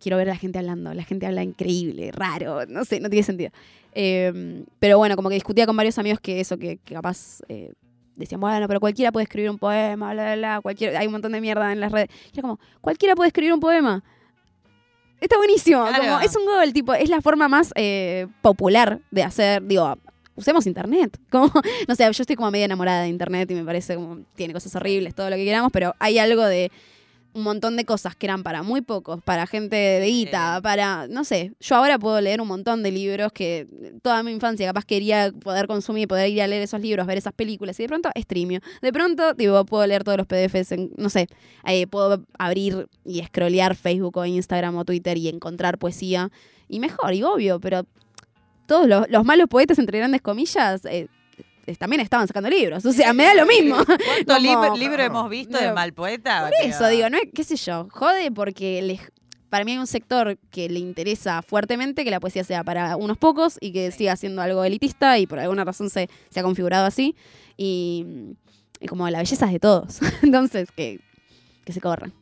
Quiero 0.00 0.16
ver 0.16 0.28
a 0.28 0.32
la 0.32 0.38
gente 0.38 0.58
hablando, 0.58 0.92
la 0.92 1.04
gente 1.04 1.27
habla 1.28 1.42
increíble, 1.42 2.10
raro, 2.12 2.66
no 2.66 2.84
sé, 2.84 3.00
no 3.00 3.08
tiene 3.08 3.22
sentido. 3.22 3.50
Eh, 3.92 4.64
pero 4.78 4.98
bueno, 4.98 5.16
como 5.16 5.28
que 5.28 5.34
discutía 5.36 5.66
con 5.66 5.76
varios 5.76 5.98
amigos 5.98 6.20
que 6.20 6.40
eso, 6.40 6.58
que, 6.58 6.78
que 6.78 6.94
capaz... 6.94 7.40
eh, 7.48 7.72
Decían, 8.18 8.40
bueno, 8.40 8.66
pero 8.66 8.80
cualquiera 8.80 9.12
puede 9.12 9.22
escribir 9.22 9.48
un 9.48 9.58
poema, 9.58 10.12
bla, 10.12 10.24
bla, 10.24 10.34
bla. 10.34 10.60
Cualquiera, 10.60 10.98
hay 10.98 11.06
un 11.06 11.12
montón 11.12 11.30
de 11.30 11.40
mierda 11.40 11.72
en 11.72 11.78
las 11.78 11.92
redes. 11.92 12.08
Y 12.26 12.40
era 12.40 12.42
como, 12.42 12.58
cualquiera 12.80 13.14
puede 13.14 13.28
escribir 13.28 13.52
un 13.52 13.60
poema. 13.60 14.02
Está 15.20 15.36
buenísimo. 15.36 15.86
Claro. 15.86 16.02
Como, 16.02 16.20
es 16.20 16.34
un 16.34 16.44
gol, 16.44 16.72
tipo, 16.72 16.94
es 16.94 17.08
la 17.08 17.20
forma 17.20 17.46
más 17.46 17.72
eh, 17.76 18.26
popular 18.42 19.00
de 19.12 19.22
hacer, 19.22 19.62
digo, 19.64 19.96
usemos 20.34 20.66
internet. 20.66 21.16
Como, 21.30 21.48
no 21.86 21.94
sé, 21.94 22.04
yo 22.04 22.22
estoy 22.22 22.34
como 22.34 22.50
media 22.50 22.64
enamorada 22.64 23.02
de 23.02 23.08
internet 23.08 23.48
y 23.52 23.54
me 23.54 23.64
parece 23.64 23.94
como, 23.94 24.18
tiene 24.34 24.52
cosas 24.52 24.74
horribles, 24.74 25.14
todo 25.14 25.30
lo 25.30 25.36
que 25.36 25.44
queramos, 25.44 25.70
pero 25.72 25.94
hay 25.98 26.18
algo 26.18 26.44
de 26.44 26.72
un 27.34 27.42
montón 27.42 27.76
de 27.76 27.84
cosas 27.84 28.16
que 28.16 28.26
eran 28.26 28.42
para 28.42 28.62
muy 28.62 28.80
pocos, 28.80 29.22
para 29.22 29.46
gente 29.46 29.76
de 29.76 30.06
guita, 30.06 30.60
para, 30.62 31.06
no 31.08 31.24
sé, 31.24 31.52
yo 31.60 31.76
ahora 31.76 31.98
puedo 31.98 32.20
leer 32.20 32.40
un 32.40 32.48
montón 32.48 32.82
de 32.82 32.90
libros 32.90 33.32
que 33.32 33.68
toda 34.02 34.22
mi 34.22 34.32
infancia 34.32 34.66
capaz 34.66 34.84
quería 34.84 35.32
poder 35.32 35.66
consumir, 35.66 36.08
poder 36.08 36.30
ir 36.30 36.42
a 36.42 36.46
leer 36.46 36.62
esos 36.62 36.80
libros, 36.80 37.06
ver 37.06 37.18
esas 37.18 37.32
películas 37.32 37.78
y 37.78 37.84
de 37.84 37.88
pronto 37.88 38.10
streamio. 38.16 38.60
De 38.82 38.92
pronto, 38.92 39.34
digo, 39.34 39.64
puedo 39.64 39.86
leer 39.86 40.04
todos 40.04 40.18
los 40.18 40.26
PDFs, 40.26 40.72
en, 40.72 40.90
no 40.96 41.10
sé, 41.10 41.28
eh, 41.66 41.86
puedo 41.86 42.24
abrir 42.38 42.88
y 43.04 43.22
scrollear 43.22 43.76
Facebook 43.76 44.16
o 44.16 44.24
Instagram 44.24 44.76
o 44.76 44.84
Twitter 44.84 45.16
y 45.18 45.28
encontrar 45.28 45.78
poesía 45.78 46.30
y 46.68 46.80
mejor, 46.80 47.14
y 47.14 47.22
obvio, 47.22 47.60
pero 47.60 47.86
todos 48.66 48.86
los, 48.86 49.08
los 49.10 49.24
malos 49.24 49.48
poetas, 49.48 49.78
entre 49.78 49.98
grandes 49.98 50.22
comillas, 50.22 50.84
eh, 50.84 51.08
también 51.76 52.00
estaban 52.00 52.26
sacando 52.26 52.48
libros. 52.48 52.84
O 52.86 52.92
sea, 52.92 53.12
me 53.12 53.24
da 53.24 53.34
lo 53.34 53.44
mismo. 53.46 53.76
¿Cuánto 53.84 54.34
Como- 54.36 54.74
lib- 54.74 54.78
libro 54.78 55.02
hemos 55.02 55.28
visto 55.28 55.58
de 55.58 55.66
No. 55.68 55.74
mal 55.74 55.92
poeta? 55.92 56.44
Por 56.48 56.66
eso 56.66 56.86
digo, 56.88 57.10
no 57.10 57.18
es, 57.18 57.24
qué 57.34 57.44
sé 57.44 57.56
yo, 57.56 57.88
jode 57.90 58.30
porque 58.30 58.80
les- 58.80 59.00
para 59.50 59.64
mí 59.64 59.72
hay 59.72 59.78
un 59.78 59.86
sector 59.86 60.38
que 60.50 60.68
le 60.68 60.78
interesa 60.78 61.42
fuertemente 61.42 62.04
que 62.04 62.10
la 62.10 62.20
poesía 62.20 62.44
sea 62.44 62.62
para 62.64 62.96
unos 62.96 63.16
pocos 63.18 63.56
y 63.60 63.72
que 63.72 63.90
siga 63.90 64.14
siendo 64.16 64.42
algo 64.42 64.62
elitista 64.62 65.18
y 65.18 65.26
por 65.26 65.38
alguna 65.38 65.64
razón 65.64 65.88
se, 65.90 66.08
se 66.30 66.40
ha 66.40 66.42
configurado 66.42 66.86
así. 66.86 67.16
Y, 67.56 68.04
y 68.80 68.86
como 68.86 69.08
la 69.10 69.18
belleza 69.18 69.46
es 69.46 69.52
de 69.52 69.58
todos. 69.60 70.00
Entonces, 70.22 70.70
que, 70.70 71.00
que 71.64 71.72
se 71.72 71.80
corran. 71.80 72.12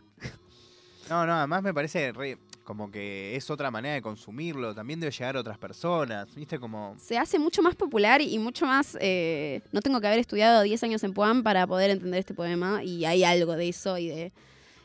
No, 1.10 1.24
no, 1.26 1.34
además 1.34 1.62
me 1.62 1.72
parece 1.74 2.12
re- 2.12 2.38
como 2.66 2.90
que 2.90 3.36
es 3.36 3.48
otra 3.48 3.70
manera 3.70 3.94
de 3.94 4.02
consumirlo. 4.02 4.74
También 4.74 4.98
debe 5.00 5.12
llegar 5.12 5.36
a 5.36 5.40
otras 5.40 5.56
personas. 5.56 6.34
¿Viste? 6.34 6.58
Como. 6.58 6.94
Se 6.98 7.16
hace 7.16 7.38
mucho 7.38 7.62
más 7.62 7.76
popular 7.76 8.20
y 8.20 8.38
mucho 8.38 8.66
más... 8.66 8.98
eh, 9.00 9.60
no 9.72 9.80
tengo 9.80 10.00
que 10.00 10.08
haber 10.08 10.18
estudiado 10.18 10.62
10 10.62 10.82
años 10.82 11.04
en 11.04 11.14
Puan 11.14 11.42
para 11.44 11.66
poder 11.66 11.90
entender 11.90 12.18
este 12.20 12.34
poema 12.34 12.82
y 12.82 13.04
hay 13.04 13.22
algo 13.22 13.54
de 13.56 13.68
eso 13.68 13.96
y 13.98 14.08
de... 14.08 14.32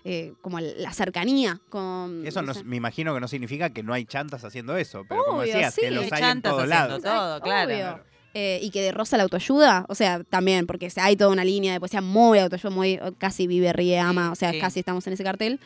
eh, 0.05 0.33
como 0.41 0.59
la 0.59 0.93
cercanía 0.93 1.59
con... 1.69 2.25
Eso 2.25 2.41
no, 2.43 2.53
sé. 2.53 2.63
me 2.63 2.75
imagino 2.75 3.13
que 3.15 3.19
no 3.19 3.27
significa 3.27 3.71
que 3.71 3.81
no 3.83 3.93
hay 3.93 4.05
chantas 4.05 4.43
haciendo 4.45 4.77
eso. 4.77 5.03
Pero 5.09 5.23
como 5.25 5.41
decías, 5.41 5.73
sí. 5.73 5.81
que 5.81 5.91
los 5.91 6.03
Hay 6.05 6.09
hay 6.11 6.17
en 6.21 6.27
chantas 6.27 6.51
todos 6.51 6.63
haciendo 6.71 6.87
lados. 6.99 7.03
todo, 7.03 7.41
claro. 7.41 7.71
Obvio. 7.73 8.11
Eh, 8.33 8.59
y 8.61 8.69
que 8.69 8.81
de 8.81 8.91
Rosa 8.93 9.17
la 9.17 9.23
autoayuda, 9.23 9.85
o 9.89 9.95
sea, 9.95 10.23
también, 10.23 10.65
porque 10.65 10.89
se- 10.89 11.01
hay 11.01 11.17
toda 11.17 11.31
una 11.31 11.43
línea 11.43 11.73
de 11.73 11.79
poesía 11.81 11.99
muy 11.99 12.39
autoayuda, 12.39 12.69
muy 12.69 12.97
casi 13.17 13.45
vive, 13.47 13.73
ríe, 13.73 13.99
ama, 13.99 14.31
o 14.31 14.35
sea, 14.35 14.51
sí. 14.51 14.59
casi 14.59 14.79
estamos 14.79 15.05
en 15.07 15.13
ese 15.13 15.23
cartel. 15.23 15.59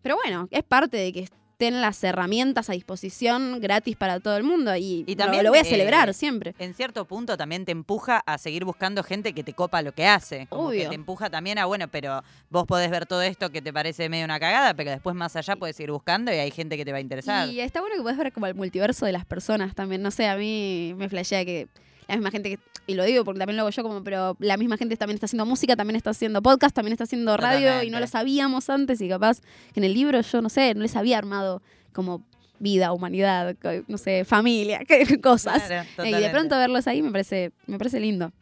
Pero 0.00 0.16
bueno, 0.16 0.48
es 0.50 0.62
parte 0.62 0.96
de 0.96 1.12
que 1.12 1.28
estén 1.56 1.80
las 1.80 2.04
herramientas 2.04 2.68
a 2.68 2.74
disposición 2.74 3.60
gratis 3.62 3.96
para 3.96 4.20
todo 4.20 4.36
el 4.36 4.42
mundo 4.42 4.76
y, 4.76 5.04
también, 5.16 5.42
lo, 5.42 5.48
voy 5.48 5.58
a 5.60 5.62
eh, 5.62 5.64
celebrar 5.64 6.12
siempre. 6.12 6.54
En 6.58 6.74
cierto 6.74 7.06
punto 7.06 7.38
también 7.38 7.64
te 7.64 7.72
empuja 7.72 8.22
a 8.26 8.36
seguir 8.36 8.66
buscando 8.66 9.02
gente 9.02 9.32
que 9.32 9.42
te 9.42 9.54
copa 9.54 9.80
lo 9.80 9.92
que 9.92 10.06
hace. 10.06 10.48
Como 10.50 10.68
que 10.68 10.80
Obvio. 10.80 10.88
te 10.90 10.94
empuja 10.94 11.30
también 11.30 11.56
a, 11.58 11.64
bueno, 11.64 11.88
pero 11.88 12.22
vos 12.50 12.66
podés 12.66 12.90
ver 12.90 13.06
todo 13.06 13.22
esto 13.22 13.48
que 13.48 13.62
te 13.62 13.72
parece 13.72 14.10
medio 14.10 14.26
una 14.26 14.38
cagada, 14.38 14.74
pero 14.74 14.90
después 14.90 15.16
más 15.16 15.34
allá 15.34 15.56
puedes 15.56 15.80
ir 15.80 15.90
buscando 15.90 16.30
y 16.30 16.36
hay 16.36 16.50
gente 16.50 16.76
que 16.76 16.84
te 16.84 16.92
va 16.92 16.98
a 16.98 17.00
interesar. 17.00 17.48
Y 17.48 17.60
está 17.60 17.80
bueno 17.80 17.96
que 17.96 18.02
puedes 18.02 18.18
ver 18.18 18.34
como 18.34 18.46
el 18.46 18.54
multiverso 18.54 19.06
de 19.06 19.12
las 19.12 19.24
personas 19.24 19.74
también. 19.74 20.02
No 20.02 20.10
sé, 20.10 20.28
a 20.28 20.36
mí 20.36 20.92
me 20.98 21.08
flashea 21.08 21.46
que 21.46 21.68
la 22.08 22.16
misma 22.16 22.30
gente 22.30 22.50
que, 22.50 22.58
y 22.86 22.94
lo 22.94 23.04
digo 23.04 23.24
porque 23.24 23.38
también 23.38 23.56
lo 23.56 23.62
hago 23.62 23.70
yo 23.70 23.82
como, 23.82 24.02
pero 24.04 24.36
la 24.38 24.56
misma 24.56 24.76
gente 24.76 24.96
también 24.96 25.16
está 25.16 25.26
haciendo 25.26 25.46
música, 25.46 25.76
también 25.76 25.96
está 25.96 26.10
haciendo 26.10 26.42
podcast, 26.42 26.74
también 26.74 26.92
está 26.92 27.04
haciendo 27.04 27.36
radio 27.36 27.82
y 27.82 27.90
no 27.90 28.00
lo 28.00 28.06
sabíamos 28.06 28.70
antes 28.70 29.00
y 29.00 29.08
capaz 29.08 29.40
que 29.72 29.80
en 29.80 29.84
el 29.84 29.94
libro 29.94 30.20
yo, 30.20 30.42
no 30.42 30.48
sé, 30.48 30.74
no 30.74 30.82
les 30.82 30.94
había 30.96 31.18
armado 31.18 31.62
como 31.92 32.22
vida, 32.58 32.92
humanidad, 32.92 33.56
no 33.88 33.98
sé, 33.98 34.24
familia, 34.24 34.80
qué 34.88 35.20
cosas. 35.20 35.62
Claro, 35.64 35.88
y 36.04 36.12
de 36.12 36.30
pronto 36.30 36.56
verlos 36.56 36.86
ahí 36.86 37.02
me 37.02 37.10
parece, 37.10 37.52
me 37.66 37.78
parece 37.78 38.00
lindo. 38.00 38.32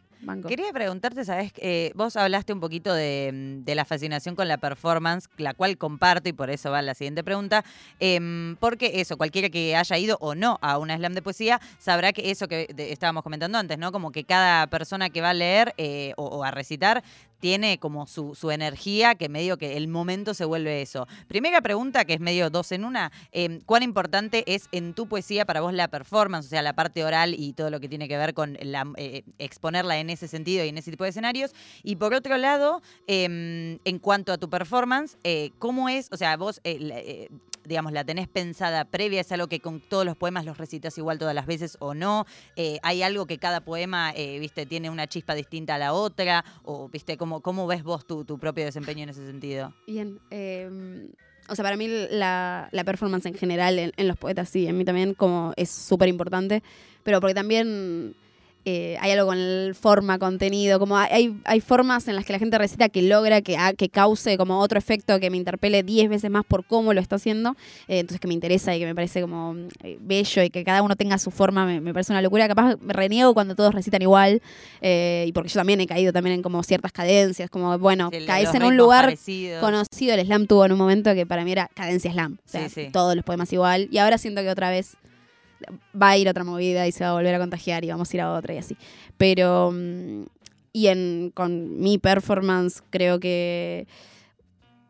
Quería 0.48 0.72
preguntarte, 0.72 1.24
¿sabes? 1.24 1.52
Eh, 1.56 1.92
vos 1.94 2.16
hablaste 2.16 2.52
un 2.52 2.60
poquito 2.60 2.92
de, 2.92 3.30
mm, 3.32 3.64
de 3.64 3.74
la 3.74 3.84
fascinación 3.84 4.34
con 4.34 4.48
la 4.48 4.58
performance, 4.58 5.28
la 5.37 5.54
cual 5.54 5.76
comparto 5.78 6.28
y 6.28 6.32
por 6.32 6.50
eso 6.50 6.70
va 6.70 6.82
la 6.82 6.94
siguiente 6.94 7.22
pregunta. 7.22 7.64
Em, 8.00 8.56
porque 8.56 9.00
eso, 9.00 9.16
cualquiera 9.16 9.48
que 9.48 9.76
haya 9.76 9.98
ido 9.98 10.16
o 10.20 10.34
no 10.34 10.58
a 10.62 10.78
una 10.78 10.96
slam 10.96 11.14
de 11.14 11.22
poesía 11.22 11.60
sabrá 11.78 12.12
que 12.12 12.30
eso 12.30 12.48
que 12.48 12.66
estábamos 12.76 13.22
comentando 13.22 13.58
antes, 13.58 13.78
¿no? 13.78 13.92
Como 13.92 14.12
que 14.12 14.24
cada 14.24 14.66
persona 14.68 15.10
que 15.10 15.20
va 15.20 15.30
a 15.30 15.34
leer 15.34 15.74
eh, 15.76 16.12
o 16.16 16.44
a 16.44 16.50
recitar 16.50 17.02
tiene 17.44 17.76
como 17.76 18.07
su, 18.07 18.35
su 18.35 18.50
energía, 18.50 19.16
que 19.16 19.28
medio 19.28 19.59
que 19.59 19.76
el 19.76 19.87
momento 19.87 20.33
se 20.33 20.46
vuelve 20.46 20.80
eso. 20.80 21.07
Primera 21.28 21.61
pregunta, 21.61 22.07
que 22.07 22.14
es 22.14 22.20
medio 22.20 22.48
dos 22.48 22.72
en 22.72 22.87
una, 22.87 23.12
em, 23.33 23.61
¿cuán 23.66 23.83
importante 23.83 24.44
es 24.46 24.70
en 24.72 24.94
tu 24.94 25.07
poesía 25.09 25.44
para 25.44 25.61
vos 25.61 25.74
la 25.74 25.88
performance, 25.88 26.46
o 26.46 26.48
sea, 26.48 26.62
la 26.62 26.72
parte 26.72 27.04
oral 27.04 27.35
y 27.38 27.52
todo 27.52 27.68
lo 27.68 27.80
que 27.80 27.88
tiene 27.90 28.09
que 28.09 28.16
ver 28.16 28.33
con 28.33 28.57
la, 28.62 28.90
eh, 28.96 29.24
exponerla 29.38 29.98
en 29.98 30.09
ese 30.09 30.26
sentido 30.26 30.64
y 30.64 30.70
en 30.70 30.78
ese 30.78 30.90
tipo 30.90 31.04
de 31.04 31.11
escenarios? 31.11 31.50
Y 31.83 31.96
por 31.96 32.14
otro 32.14 32.38
lado, 32.38 32.80
em, 33.07 33.78
en 33.85 33.98
cuanto 33.98 34.33
a 34.33 34.38
tu 34.38 34.48
performance, 34.48 35.18
eh, 35.22 35.50
¿cómo 35.59 35.90
es? 35.90 36.09
O 36.12 36.16
sea, 36.16 36.38
vos, 36.38 36.62
eh, 36.64 37.28
digamos, 37.64 37.92
la 37.92 38.05
tenés 38.05 38.29
pensada 38.29 38.85
previa, 38.85 39.20
es 39.20 39.33
algo 39.33 39.46
que 39.48 39.61
con 39.61 39.81
todos 39.81 40.05
los 40.05 40.16
poemas 40.16 40.44
los 40.44 40.59
recitas 40.59 40.96
igual 40.98 41.18
todas 41.18 41.35
las 41.35 41.46
veces 41.46 41.77
o 41.81 41.94
no, 41.94 42.27
Eh, 42.57 42.79
hay 42.83 43.03
algo 43.03 43.27
que 43.27 43.38
cada 43.38 43.61
poema, 43.61 44.12
eh, 44.14 44.38
viste, 44.38 44.66
tiene 44.66 44.90
una 44.90 45.07
chispa 45.07 45.35
distinta 45.35 45.74
a 45.74 45.79
la 45.79 45.92
otra, 45.92 46.44
o, 46.62 46.88
viste, 46.88 47.16
¿cómo, 47.16 47.40
cómo 47.40 47.66
ves 47.66 47.83
vos 47.83 48.07
tu, 48.07 48.24
tu 48.24 48.38
propio 48.38 48.64
desempeño 48.64 49.03
en 49.05 49.09
ese 49.09 49.27
sentido? 49.27 49.72
Bien. 49.87 50.18
eh, 50.31 51.09
o 51.48 51.55
sea, 51.55 51.62
para 51.62 51.77
mí 51.77 51.88
la, 52.11 52.68
la 52.72 52.85
performance 52.85 53.27
en 53.27 53.35
general 53.35 53.79
en, 53.79 53.92
en 53.96 54.09
los 54.09 54.16
poetas, 54.16 54.48
sí, 54.48 54.66
en 54.66 54.79
mí 54.79 54.85
también 54.85 55.12
como 55.14 55.53
es 55.57 55.70
súper 55.70 56.09
importante, 56.09 56.62
pero 57.03 57.20
porque 57.20 57.35
también 57.35 58.14
eh, 58.64 58.96
hay 59.00 59.11
algo 59.12 59.27
con 59.27 59.38
el 59.38 59.74
forma, 59.74 60.18
contenido, 60.18 60.79
como 60.79 60.96
hay, 60.96 61.37
hay 61.44 61.61
formas 61.61 62.09
en 62.09 62.16
las 62.16 62.24
que 62.24 62.33
la 62.33 62.38
gente 62.38 62.57
recita 62.59 62.88
que 62.88 63.03
logra 63.03 63.42
que, 63.42 63.57
ha- 63.57 63.74
que 63.74 63.88
cause 63.88 64.37
como 64.38 64.59
otro 64.61 64.79
efecto 64.79 65.20
que 65.20 65.31
me 65.31 65.37
interpele 65.37 65.83
10 65.83 66.09
veces 66.09 66.31
más 66.31 66.44
por 66.44 66.64
cómo 66.64 66.92
lo 66.94 67.00
está 67.00 67.16
haciendo, 67.16 67.50
eh, 67.88 67.98
entonces 68.00 68.20
que 68.20 68.29
me 68.29 68.35
interesa 68.35 68.74
y 68.74 68.79
que 68.79 68.87
me 68.87 68.94
parece 68.94 69.20
como 69.20 69.55
eh, 69.83 69.98
bello 70.00 70.42
y 70.42 70.50
que 70.50 70.64
cada 70.64 70.83
uno 70.83 70.96
tenga 70.96 71.18
su 71.18 71.31
forma, 71.31 71.66
me, 71.66 71.81
me 71.81 71.92
parece 71.92 72.12
una 72.12 72.22
locura, 72.22 72.48
capaz 72.48 72.77
me 72.81 72.92
reniego 72.92 73.35
cuando 73.35 73.55
todos 73.55 73.74
recitan 73.74 74.00
igual, 74.03 74.40
eh, 74.81 75.24
y 75.29 75.33
porque 75.33 75.48
yo 75.50 75.61
también 75.61 75.81
he 75.81 75.87
caído 75.87 76.12
también 76.12 76.37
en 76.37 76.42
como 76.42 76.62
ciertas 76.62 76.92
cadencias, 76.92 77.50
como 77.50 77.79
bueno, 77.79 78.11
Sí, 78.12 78.24
caes 78.27 78.55
en 78.55 78.62
un 78.62 78.77
lugar 78.77 79.05
parecidos. 79.05 79.61
conocido. 79.61 80.14
El 80.14 80.24
slam 80.27 80.46
tuvo 80.46 80.64
en 80.64 80.72
un 80.72 80.79
momento 80.79 81.12
que 81.14 81.27
para 81.27 81.44
mí 81.44 81.53
era 81.53 81.68
cadencia 81.74 82.11
slam. 82.12 82.38
O 82.44 82.48
sea, 82.48 82.68
Sí, 82.68 82.85
sí. 82.87 82.88
todos 82.92 83.14
los 83.14 83.24
poemas 83.24 83.53
igual. 83.53 83.88
Y 83.90 83.98
ahora 83.98 84.16
siento 84.18 84.40
que 84.42 84.50
otra 84.50 84.70
vez 84.70 84.96
va 86.00 86.11
a 86.11 86.16
ir 86.16 86.29
otra 86.29 86.44
movida 86.44 86.87
y 86.87 86.92
se 86.92 87.05
va 87.05 87.11
a 87.11 87.14
volver 87.14 87.35
a 87.35 87.38
contagiar 87.38 87.85
y 87.85 87.88
vamos 87.88 88.12
a 88.12 88.16
ir 88.16 88.20
a 88.20 88.33
otra 88.33 88.55
y 88.55 88.59
así. 88.59 88.77
Pero. 89.16 89.70
mm, 89.72 90.24
Y 90.77 90.88
en, 90.88 91.31
con 91.35 91.79
mi 91.81 91.98
performance 91.98 92.83
creo 92.90 93.20
que 93.20 93.87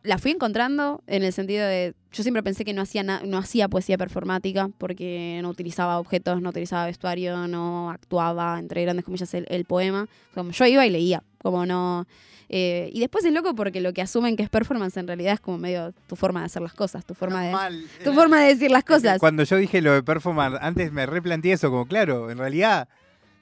la 0.03 0.19
fui 0.19 0.31
encontrando 0.31 1.03
en 1.07 1.23
el 1.25 1.33
sentido 1.33 1.67
de. 1.67 1.95
Yo 2.13 2.23
siempre 2.23 2.43
pensé 2.43 2.65
que 2.65 2.73
no 2.73 2.83
hacía, 2.83 3.03
na- 3.03 3.23
no 3.25 3.39
hacía 3.39 3.69
poesía 3.69 3.97
performática 3.99 4.71
porque 4.79 5.39
no 5.43 5.49
utilizaba 5.51 5.99
objetos, 5.99 6.41
no 6.41 6.51
utilizaba 6.51 6.87
vestuario, 6.87 7.49
no 7.49 7.91
actuaba, 7.91 8.59
entre 8.59 8.83
grandes 8.83 9.05
comillas, 9.05 9.33
el, 9.35 9.47
el 9.49 9.65
poema. 9.65 10.07
Como 10.35 10.51
yo 10.53 10.67
iba 10.67 10.87
y 10.87 10.91
leía, 10.91 11.23
como 11.43 11.67
no. 11.67 12.07
Eh, 12.49 12.91
y 12.93 13.01
después 13.01 13.25
es 13.25 13.33
loco 13.33 13.55
porque 13.55 13.81
lo 13.81 13.93
que 13.93 14.03
asumen 14.03 14.37
que 14.37 14.43
es 14.43 14.51
performance 14.51 14.97
en 14.97 15.07
realidad 15.07 15.35
es 15.35 15.41
como 15.41 15.59
medio 15.59 15.93
tu 16.07 16.17
forma 16.17 16.41
de 16.41 16.47
hacer 16.47 16.63
las 16.63 16.75
cosas, 16.75 17.05
tu 17.05 17.15
forma 17.15 17.43
de, 17.43 17.53
Mal. 17.53 17.85
tu 18.05 18.13
forma 18.13 18.41
de 18.41 18.49
decir 18.55 18.71
las 18.71 18.85
cosas. 18.85 19.19
Cuando 19.19 19.43
yo 19.45 19.57
dije 19.57 19.81
lo 19.81 19.93
de 19.93 20.03
performance, 20.03 20.59
antes 20.61 20.93
me 20.93 21.07
replanteé 21.07 21.53
eso, 21.53 21.71
como 21.71 21.87
claro, 21.87 22.31
en 22.31 22.39
realidad, 22.39 22.89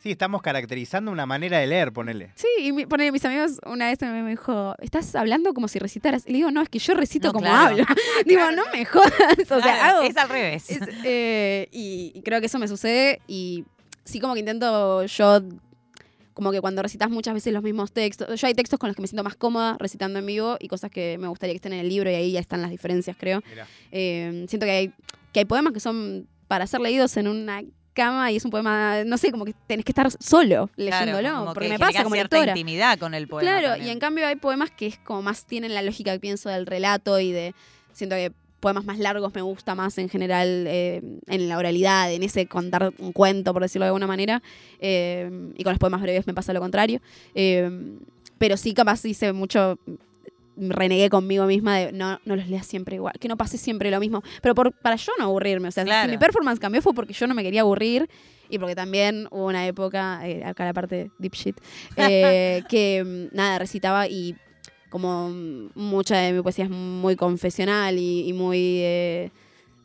sí, 0.03 0.11
estamos 0.12 0.43
caracterizando 0.43 1.11
una 1.11 1.27
manera 1.27 1.59
de 1.59 1.67
leer, 1.67 1.93
ponele. 1.93 2.31
Sí, 2.35 2.47
y 2.61 2.73
mi, 2.73 2.87
ponele, 2.87 3.12
mis 3.12 3.25
amigos 3.25 3.61
una 3.67 3.87
vez 3.88 4.01
me 4.03 4.31
dijo, 4.31 4.75
estás 4.81 5.15
hablando 5.15 5.53
como 5.55 5.69
si 5.69 5.79
recitaras. 5.79 6.25
Y 6.27 6.31
le 6.33 6.37
digo, 6.38 6.51
no, 6.51 6.61
es 6.62 6.69
que 6.69 6.79
yo 6.79 6.95
recito 6.95 7.29
No, 7.29 7.33
como 7.35 7.47
claro. 7.47 7.67
hablo. 7.69 7.85
Digo, 8.27 8.51
no 8.53 8.62
me 8.73 8.85
jodas. 8.85 9.12
O 9.51 9.61
sea, 9.61 9.91
hago- 9.91 10.03
es 10.03 10.17
al 10.17 10.29
revés. 10.29 10.71
es, 10.71 10.81
eh, 11.05 11.69
y, 11.73 12.12
y 12.15 12.23
creo 12.23 12.41
que 12.41 12.47
eso 12.47 12.59
me 12.59 12.67
sucede 12.69 13.21
y 13.29 13.65
sí 14.05 14.19
como 14.19 14.35
que 14.35 14.41
intento 14.41 15.05
yo 15.07 15.41
como 16.35 16.51
que 16.53 16.61
cuando 16.61 16.83
recitas 16.83 17.11
muchas 17.11 17.35
veces 17.35 17.53
los 17.53 17.62
mismos 17.62 17.92
textos, 17.92 18.40
yo 18.40 18.47
hay 18.47 18.55
textos 18.55 18.79
con 18.79 18.88
los 18.88 18.97
que 18.97 19.03
me 19.03 19.09
siento 19.09 19.25
más 19.25 19.37
cómoda 19.37 19.77
recitando 19.79 20.18
en 20.18 20.27
vivo 20.27 20.57
y 20.61 20.68
cosas 20.68 20.90
que 20.90 21.18
me 21.18 21.29
gustaría 21.29 21.53
que 21.53 21.57
estén 21.57 21.73
en 21.73 21.81
el 21.81 21.88
libro 21.88 22.11
y 22.11 22.14
ahí 22.14 22.33
ya 22.33 22.40
están 22.40 22.62
las 22.62 22.71
diferencias, 22.71 23.16
creo. 23.18 23.42
Eh, 23.90 24.47
siento 24.49 24.64
que 24.66 24.73
hay, 24.73 24.92
que 25.33 25.40
hay 25.40 25.45
poemas 25.45 25.73
que 25.73 25.81
son 25.81 26.27
para 26.49 26.66
ser 26.66 26.81
leídos 26.81 27.16
en 27.16 27.29
una 27.29 27.62
cama 27.95 28.33
y 28.33 28.37
es 28.37 28.45
un 28.45 28.51
poema, 28.51 29.05
no 29.05 29.18
sé, 29.18 29.31
como 29.31 29.45
que 29.45 29.55
tenés 29.66 29.85
que 29.85 29.92
estar 29.92 30.11
solo 30.11 30.71
leyéndolo, 30.77 31.18
Claro, 31.29 31.45
porque 31.53 31.66
que 31.66 31.73
me 31.75 31.79
pasa 31.79 32.03
como 32.03 32.14
cierta 32.14 32.37
lectora. 32.38 32.53
intimidad 32.59 32.99
con 32.99 33.12
el 33.14 33.29
poema. 33.29 33.51
Claro, 33.51 33.68
también. 33.68 33.88
y 33.88 33.90
en 33.90 33.99
cambio 33.99 34.27
hay 34.27 34.37
poemas 34.37 34.71
que 34.71 34.87
es 34.87 34.99
como 34.99 35.21
más 35.23 35.45
tienen 35.45 35.75
la 35.75 35.83
lógica 35.83 36.12
que 36.12 36.21
pienso 36.21 36.49
del 36.49 36.64
relato 36.66 37.21
y 37.21 37.33
de. 37.33 37.55
Siento 37.92 38.16
que 38.16 38.33
poemas 38.62 38.85
más 38.87 38.98
largos 38.98 39.35
me 39.35 39.42
gusta 39.42 39.75
más 39.75 39.98
en 39.98 40.09
general 40.09 40.64
eh, 40.68 41.03
en 41.27 41.48
la 41.48 41.59
oralidad, 41.59 42.11
en 42.12 42.22
ese 42.22 42.46
contar 42.46 42.94
un 42.98 43.12
cuento, 43.12 43.53
por 43.53 43.61
decirlo 43.62 43.85
de 43.85 43.88
alguna 43.88 44.07
manera. 44.07 44.40
eh, 44.79 45.29
y 45.57 45.64
con 45.64 45.72
los 45.72 45.79
poemas 45.79 46.01
breves 46.01 46.27
me 46.27 46.33
pasa 46.33 46.53
lo 46.55 46.61
contrario. 46.61 47.01
Eh, 47.35 47.68
pero 48.38 48.57
sí, 48.57 48.72
capaz 48.72 49.05
hice 49.05 49.33
mucho. 49.33 49.79
Renegué 50.55 51.09
conmigo 51.09 51.46
misma 51.46 51.79
de 51.79 51.92
no, 51.92 52.20
no 52.27 52.37
los 52.37 52.46
leas 52.46 52.66
siempre 52.66 52.96
igual, 52.96 53.14
que 53.18 53.27
no 53.27 53.37
pase 53.38 53.57
siempre 53.57 53.90
lo 53.90 53.98
mismo. 54.01 54.22
Pero 54.42 54.55
por, 54.55 54.70
para 54.72 54.96
yo 54.96 55.12
no 55.18 55.25
aburrirme. 55.25 55.68
O 55.68 55.72
sea, 55.72 55.83
Claro. 55.85 56.09
si 56.09 56.14
mi 56.14 56.18
performance 56.18 56.61
cambió 56.61 56.83
fue 56.83 56.92
porque 56.92 57.14
yo 57.14 57.27
no 57.27 57.35
me 57.35 57.42
quería 57.42 57.62
aburrir 57.62 58.09
y 58.51 58.59
porque 58.59 58.75
también 58.75 59.29
hubo 59.31 59.46
una 59.46 59.66
época, 59.66 60.20
acá 60.44 60.66
la 60.66 60.75
parte 60.75 61.11
deep 61.18 61.33
shit, 61.35 61.57
que 61.96 63.29
nada, 63.33 63.59
recitaba 63.59 64.07
y 64.09 64.37
como 64.92 65.31
mucha 65.74 66.18
de 66.18 66.35
mi 66.35 66.42
poesía 66.42 66.66
es 66.66 66.70
muy 66.70 67.16
confesional 67.16 67.98
y, 67.98 68.31
muy 68.35 68.59
eh, 68.83 69.31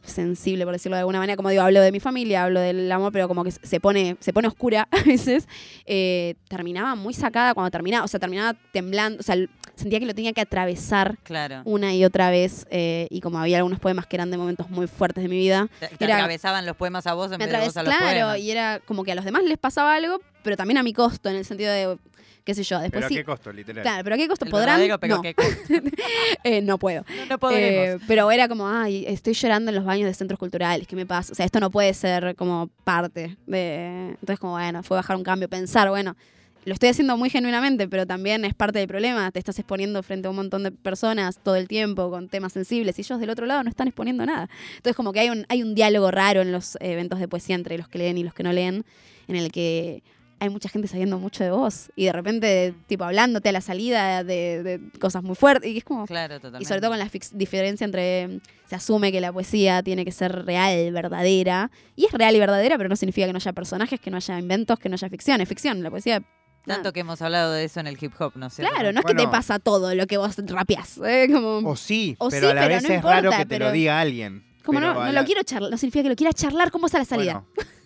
sensible, 0.04 0.66
por 0.66 0.74
decirlo 0.74 0.98
de 0.98 1.00
alguna 1.00 1.20
manera. 1.20 1.38
Como 1.38 1.50
digo, 1.50 1.64
hablo 1.64 1.80
de 1.80 1.94
mi 1.94 2.02
familia, 2.02 2.44
hablo 2.44 2.60
del 2.60 2.92
amor, 2.92 3.14
pero 3.14 3.30
como 3.30 3.46
que 3.46 3.52
se 3.52 3.80
pone, 3.80 4.18
se 4.20 4.34
pone 4.34 4.50
oscura 4.50 4.86
a 4.92 5.02
veces. 5.04 5.48
Eh, 5.86 6.36
terminaba 6.50 6.96
muy 6.96 7.14
sacada 7.14 7.54
cuando 7.54 7.72
terminaba, 7.72 8.04
o 8.04 8.08
sea, 8.10 8.20
terminaba 8.20 8.54
temblando, 8.74 9.22
o 9.22 9.24
sea, 9.24 9.38
sentía 9.78 10.00
que 10.00 10.06
lo 10.06 10.14
tenía 10.14 10.34
que 10.34 10.42
atravesar 10.42 11.18
Claro. 11.24 11.62
una 11.66 11.94
y 11.94 12.04
otra 12.04 12.30
vez 12.30 12.66
eh, 12.72 13.08
y 13.10 13.22
como 13.22 13.40
había 13.40 13.58
algunos 13.58 13.80
poemas 13.80 14.06
que 14.08 14.16
eran 14.18 14.30
de 14.32 14.38
momentos 14.38 14.70
muy 14.70 14.88
fuertes 14.88 15.24
de 15.24 15.30
mi 15.30 15.38
vida, 15.38 15.70
Te, 15.80 15.88
te 15.88 16.04
Era- 16.06 16.16
atravesaban 16.16 16.66
los 16.66 16.76
poemas 16.76 17.08
a 17.08 17.14
vos 17.14 17.32
en 17.32 17.38
me 17.38 17.46
vez 17.46 17.54
de 17.60 17.66
vos 17.66 17.78
a 17.78 17.84
los 17.84 17.94
claro, 17.96 18.06
poemas. 18.28 18.40
y 18.40 18.52
era 18.52 18.80
como 18.86 19.04
que 19.04 19.12
a 19.12 19.16
los 19.16 19.24
demás 19.26 19.44
les 19.44 19.58
pasaba 19.58 19.96
algo, 19.96 20.20
pero 20.44 20.58
también 20.58 20.78
a 20.78 20.84
mi 20.84 20.94
costo, 20.94 21.30
en 21.30 21.36
el 21.36 21.46
sentido 21.46 21.72
de, 21.72 21.98
qué 22.44 22.54
sé 22.56 22.64
yo, 22.64 22.80
después 22.80 23.04
Pero 23.04 23.14
a 23.14 23.18
qué 23.18 23.24
costo, 23.26 23.52
literal. 23.54 23.84
Claro, 23.84 24.04
pero 24.04 24.16
a 24.16 24.18
qué 24.18 24.28
costo 24.28 24.46
El 24.46 24.52
podrán. 24.52 24.82
pero 25.00 25.16
no, 25.18 25.22
qué 25.22 25.34
costo. 25.34 25.52
eh, 26.44 26.62
no 26.62 26.78
puedo. 26.78 27.04
No, 27.16 27.26
no 27.26 27.38
podremos. 27.38 28.02
Eh, 28.02 28.06
pero 28.08 28.32
era 28.32 28.48
como, 28.48 28.68
ay, 28.68 29.06
estoy 29.08 29.34
llorando 29.34 29.70
en 29.70 29.76
los 29.76 29.86
baños 29.86 30.08
de 30.08 30.14
centros 30.14 30.40
culturales, 30.40 30.88
¿qué 30.88 30.96
me 30.96 31.06
pasa? 31.06 31.34
O 31.34 31.36
sea, 31.36 31.46
esto 31.46 31.60
no 31.60 31.70
puede 31.70 31.94
ser 31.94 32.36
como 32.36 32.70
parte 32.84 33.38
de... 33.46 34.10
Entonces, 34.12 34.40
como, 34.40 34.54
bueno, 34.54 34.82
fue 34.84 34.96
bajar 34.98 35.18
un 35.18 35.24
cambio, 35.24 35.50
pensar, 35.50 35.90
bueno, 35.90 36.16
lo 36.66 36.74
estoy 36.74 36.90
haciendo 36.90 37.18
muy 37.18 37.30
genuinamente, 37.30 37.88
pero 37.88 38.06
también 38.06 38.44
es 38.46 38.54
parte 38.54 38.80
del 38.80 38.88
problema. 38.88 39.32
Te 39.32 39.40
estás 39.40 39.58
exponiendo 39.60 40.04
frente 40.04 40.28
a 40.28 40.32
un 40.32 40.36
montón 40.36 40.64
de 40.64 40.72
personas 40.72 41.40
todo 41.42 41.56
el 41.56 41.68
tiempo 41.68 42.10
con 42.10 42.28
temas 42.28 42.54
sensibles 42.54 42.98
y 43.00 43.02
ellos 43.02 43.20
del 43.20 43.30
otro 43.30 43.46
lado 43.46 43.64
no 43.64 43.70
están 43.70 43.88
exponiendo 43.88 44.26
nada. 44.26 44.50
Entonces, 44.76 44.96
como 44.96 45.14
que 45.14 45.22
hay 45.22 45.30
un, 45.30 45.46
hay 45.50 45.64
un 45.64 45.76
diálogo 45.76 46.12
raro 46.12 46.42
en 46.42 46.52
los 46.52 46.78
eventos 46.82 47.20
de 47.20 47.28
poesía 47.28 47.56
entre 47.56 47.78
los 47.78 47.88
que 47.88 48.00
leen 48.00 48.18
y 48.18 48.24
los 48.24 48.34
que 48.34 48.44
no 48.44 48.52
leen, 48.52 48.86
en 49.28 49.36
el 49.36 49.52
que 49.52 50.04
hay 50.40 50.50
mucha 50.50 50.70
gente 50.70 50.88
sabiendo 50.88 51.18
mucho 51.20 51.44
de 51.44 51.52
vos 51.52 51.92
y 51.96 52.06
de 52.06 52.12
repente, 52.14 52.74
tipo, 52.86 53.04
hablándote 53.04 53.50
a 53.50 53.52
la 53.52 53.62
salida 53.62 54.24
de, 54.24 54.62
de 54.62 54.82
cosas 55.00 55.24
muy 55.24 55.36
fuertes. 55.36 55.72
Y 55.72 55.78
es 55.78 55.84
como, 55.84 56.06
claro, 56.06 56.36
totalmente. 56.36 56.64
y 56.64 56.66
sobre 56.66 56.82
todo 56.82 56.92
con 56.92 57.00
la 57.00 57.10
diferencia 57.34 57.86
entre 57.86 58.40
se 58.66 58.76
asume 58.76 59.12
que 59.12 59.22
la 59.22 59.32
poesía 59.32 59.82
tiene 59.82 60.06
que 60.06 60.12
ser 60.12 60.46
real, 60.46 60.92
verdadera, 60.92 61.72
y 61.96 62.06
es 62.06 62.12
real 62.12 62.36
y 62.36 62.40
verdadera, 62.40 62.78
pero 62.78 62.90
no 62.90 62.96
significa 62.96 63.26
que 63.26 63.34
no 63.34 63.38
haya 63.38 63.54
personajes, 63.54 64.00
que 64.00 64.12
no 64.12 64.18
haya 64.18 64.38
inventos, 64.38 64.78
que 64.78 64.90
no 64.90 64.96
haya 64.96 65.10
ficción. 65.10 65.42
Es 65.42 65.50
ficción, 65.50 65.82
la 65.82 65.90
poesía. 65.90 66.24
Tanto 66.68 66.82
nada. 66.84 66.92
que 66.94 67.00
hemos 67.00 67.22
hablado 67.22 67.54
de 67.54 67.64
eso 67.64 67.80
en 67.80 67.88
el 67.88 67.98
hip 68.00 68.14
hop, 68.20 68.34
¿no 68.36 68.48
es 68.48 68.54
cierto? 68.54 68.74
Claro, 68.74 68.92
no 68.94 69.00
es 69.00 69.06
que 69.06 69.16
te 69.16 69.28
pasa 69.28 69.58
todo 69.60 69.96
lo 69.96 70.06
que 70.06 70.18
vos 70.18 70.36
rapeás. 70.46 71.00
¿eh? 71.06 71.28
Como, 71.32 71.68
O 71.70 71.76
sí, 71.76 72.16
O 72.20 72.30
pero 72.30 72.48
sí, 72.48 72.52
a 72.52 72.54
la 72.56 72.62
pero 72.62 72.74
vez 72.76 72.84
no 72.84 72.90
es 72.96 73.04
raro 73.04 73.32
que 73.32 73.38
te 73.38 73.46
pero- 73.46 73.66
lo 73.68 73.72
diga 73.72 74.00
alguien. 74.00 74.44
Como 74.64 74.80
no, 74.82 74.90
a 74.92 74.94
no 74.94 75.12
la- 75.14 75.22
lo 75.22 75.26
quiero 75.26 75.42
charlar, 75.44 75.72
no 75.72 75.78
significa 75.78 76.04
que 76.04 76.10
lo 76.10 76.16
quiera 76.16 76.34
charlar, 76.34 76.70
¿cómo 76.72 76.88
está 76.88 76.98
la 77.00 77.06
salida? 77.06 77.44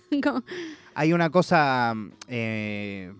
Bueno, 0.09 0.23
Como- 0.23 0.43
hay 0.95 1.13
una 1.13 1.29
cosa. 1.29 1.93
eh, 2.27 3.13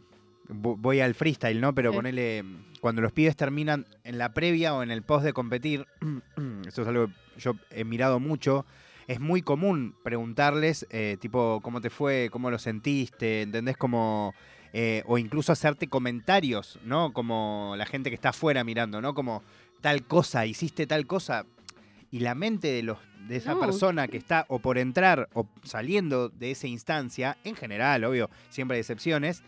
vo- 0.50 0.76
voy 0.78 1.00
al 1.00 1.13
freestyle, 1.13 1.62
¿no? 1.62 1.74
Pero 1.76 1.91
Sí. 1.91 1.95
ponele. 1.97 2.43
Cuando 2.82 3.04
los 3.04 3.12
pibes 3.12 3.36
terminan 3.36 3.86
en 4.04 4.17
la 4.17 4.34
previa 4.34 4.74
o 4.74 4.82
en 4.82 4.89
el 4.89 5.04
post 5.04 5.24
de 5.24 5.34
competir, 5.34 5.86
eso 6.67 6.82
es 6.82 6.88
algo 6.88 7.08
que 7.08 7.13
yo 7.39 7.54
he 7.69 7.84
mirado 7.84 8.19
mucho. 8.19 8.65
Es 9.08 9.19
muy 9.19 9.41
común 9.43 9.93
preguntarles, 10.04 10.88
eh, 10.89 11.17
tipo, 11.21 11.60
¿cómo 11.62 11.82
te 11.82 11.91
fue? 11.91 12.30
¿Cómo 12.32 12.50
lo 12.50 12.58
sentiste? 12.58 13.43
¿Entendés? 13.43 13.78
Como. 13.78 14.34
Eh, 14.73 15.03
o 15.05 15.17
incluso 15.17 15.51
hacerte 15.51 15.88
comentarios, 15.88 16.79
¿no? 16.86 17.13
Como 17.13 17.73
la 17.77 17.86
gente 17.86 18.10
que 18.10 18.15
está 18.15 18.29
afuera 18.29 18.63
mirando, 18.63 19.01
¿no? 19.01 19.13
Como 19.13 19.43
tal 19.81 20.03
cosa, 20.03 20.45
hiciste 20.45 20.88
tal 20.88 21.05
cosa. 21.07 21.45
Y 22.12 22.19
la 22.19 22.36
mente 22.36 22.67
de, 22.67 22.84
los, 22.84 22.97
de 23.27 23.38
esa 23.38 23.53
No. 23.53 23.60
persona 23.62 24.07
que 24.07 24.17
está 24.17 24.45
o 24.49 24.60
por 24.60 24.77
entrar 24.77 25.29
o 25.34 25.47
saliendo 25.63 26.29
de 26.29 26.51
esa 26.51 26.67
instancia, 26.67 27.38
en 27.43 27.55
general, 27.55 28.03
obvio, 28.03 28.29
siempre 28.49 28.75
hay 28.75 28.81
excepciones, 28.81 29.43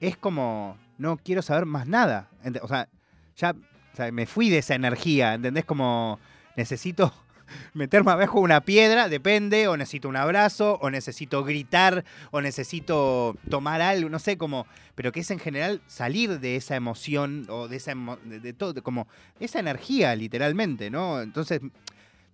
es 0.00 0.16
como, 0.16 0.76
no 0.98 1.16
quiero 1.18 1.42
saber 1.42 1.66
más 1.66 1.86
nada. 1.86 2.28
O 2.62 2.68
sea, 2.68 2.88
ya 3.36 3.54
o 3.92 3.96
sea, 3.96 4.10
me 4.12 4.26
fui 4.26 4.50
de 4.50 4.58
esa 4.58 4.74
energía, 4.74 5.34
¿entendés? 5.34 5.64
Como 5.64 6.18
necesito 6.56 7.12
meterme 7.74 8.12
abajo 8.12 8.40
una 8.40 8.60
piedra, 8.62 9.08
depende, 9.08 9.68
o 9.68 9.76
necesito 9.76 10.08
un 10.08 10.16
abrazo, 10.16 10.78
o 10.80 10.90
necesito 10.90 11.44
gritar, 11.44 12.04
o 12.30 12.40
necesito 12.40 13.36
tomar 13.48 13.80
algo, 13.80 14.08
no 14.08 14.18
sé, 14.18 14.36
como, 14.36 14.66
pero 14.94 15.12
que 15.12 15.20
es 15.20 15.30
en 15.30 15.38
general 15.38 15.80
salir 15.86 16.40
de 16.40 16.56
esa 16.56 16.76
emoción, 16.76 17.46
o 17.48 17.68
de 17.68 17.76
esa, 17.76 17.92
emo- 17.92 18.18
de, 18.24 18.40
de 18.40 18.52
todo, 18.52 18.82
como 18.82 19.08
esa 19.38 19.58
energía, 19.60 20.14
literalmente, 20.16 20.90
¿no? 20.90 21.20
Entonces, 21.20 21.60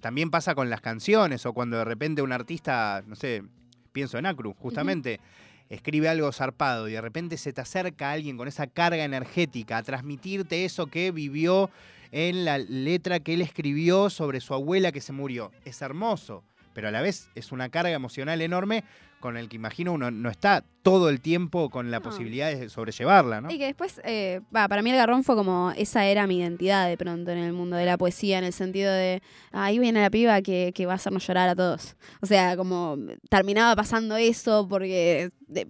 también 0.00 0.30
pasa 0.30 0.54
con 0.54 0.70
las 0.70 0.80
canciones, 0.80 1.46
o 1.46 1.52
cuando 1.52 1.78
de 1.78 1.84
repente 1.84 2.22
un 2.22 2.32
artista, 2.32 3.02
no 3.06 3.16
sé, 3.16 3.42
pienso 3.92 4.18
en 4.18 4.26
Acru, 4.26 4.54
justamente, 4.54 5.20
escribe 5.68 6.08
algo 6.08 6.30
zarpado 6.30 6.88
y 6.88 6.92
de 6.92 7.00
repente 7.00 7.36
se 7.36 7.52
te 7.52 7.60
acerca 7.60 8.12
alguien 8.12 8.36
con 8.36 8.46
esa 8.46 8.68
carga 8.68 9.02
energética 9.02 9.78
a 9.78 9.82
transmitirte 9.82 10.64
eso 10.64 10.86
que 10.86 11.10
vivió 11.10 11.70
en 12.12 12.44
la 12.44 12.58
letra 12.58 13.20
que 13.20 13.34
él 13.34 13.42
escribió 13.42 14.10
sobre 14.10 14.40
su 14.40 14.54
abuela 14.54 14.92
que 14.92 15.00
se 15.00 15.12
murió. 15.12 15.50
Es 15.64 15.82
hermoso, 15.82 16.44
pero 16.72 16.88
a 16.88 16.90
la 16.90 17.02
vez 17.02 17.30
es 17.34 17.52
una 17.52 17.68
carga 17.68 17.92
emocional 17.92 18.40
enorme 18.42 18.84
con 19.20 19.38
el 19.38 19.48
que 19.48 19.56
imagino 19.56 19.94
uno 19.94 20.10
no 20.10 20.28
está 20.28 20.62
todo 20.82 21.08
el 21.08 21.20
tiempo 21.22 21.70
con 21.70 21.90
la 21.90 21.98
No. 21.98 22.02
posibilidad 22.04 22.54
de 22.54 22.68
sobrellevarla, 22.68 23.40
¿no? 23.40 23.50
Y 23.50 23.58
que 23.58 23.64
después, 23.64 24.00
eh, 24.04 24.42
para 24.52 24.82
mí 24.82 24.90
el 24.90 24.96
garrón 24.96 25.24
fue 25.24 25.34
como, 25.34 25.72
esa 25.76 26.04
era 26.04 26.26
mi 26.26 26.38
identidad 26.38 26.86
de 26.86 26.98
pronto 26.98 27.30
en 27.32 27.38
el 27.38 27.52
mundo 27.54 27.76
de 27.76 27.86
la 27.86 27.96
poesía, 27.96 28.38
en 28.38 28.44
el 28.44 28.52
sentido 28.52 28.92
de, 28.92 29.22
ahí 29.52 29.78
viene 29.78 30.02
la 30.02 30.10
piba 30.10 30.42
que, 30.42 30.70
que 30.74 30.84
va 30.86 30.92
a 30.92 30.96
hacernos 30.96 31.26
llorar 31.26 31.48
a 31.48 31.56
todos. 31.56 31.96
O 32.20 32.26
sea, 32.26 32.56
como 32.58 32.98
terminaba 33.30 33.74
pasando 33.74 34.16
eso 34.16 34.68
porque... 34.68 35.30
de- 35.48 35.66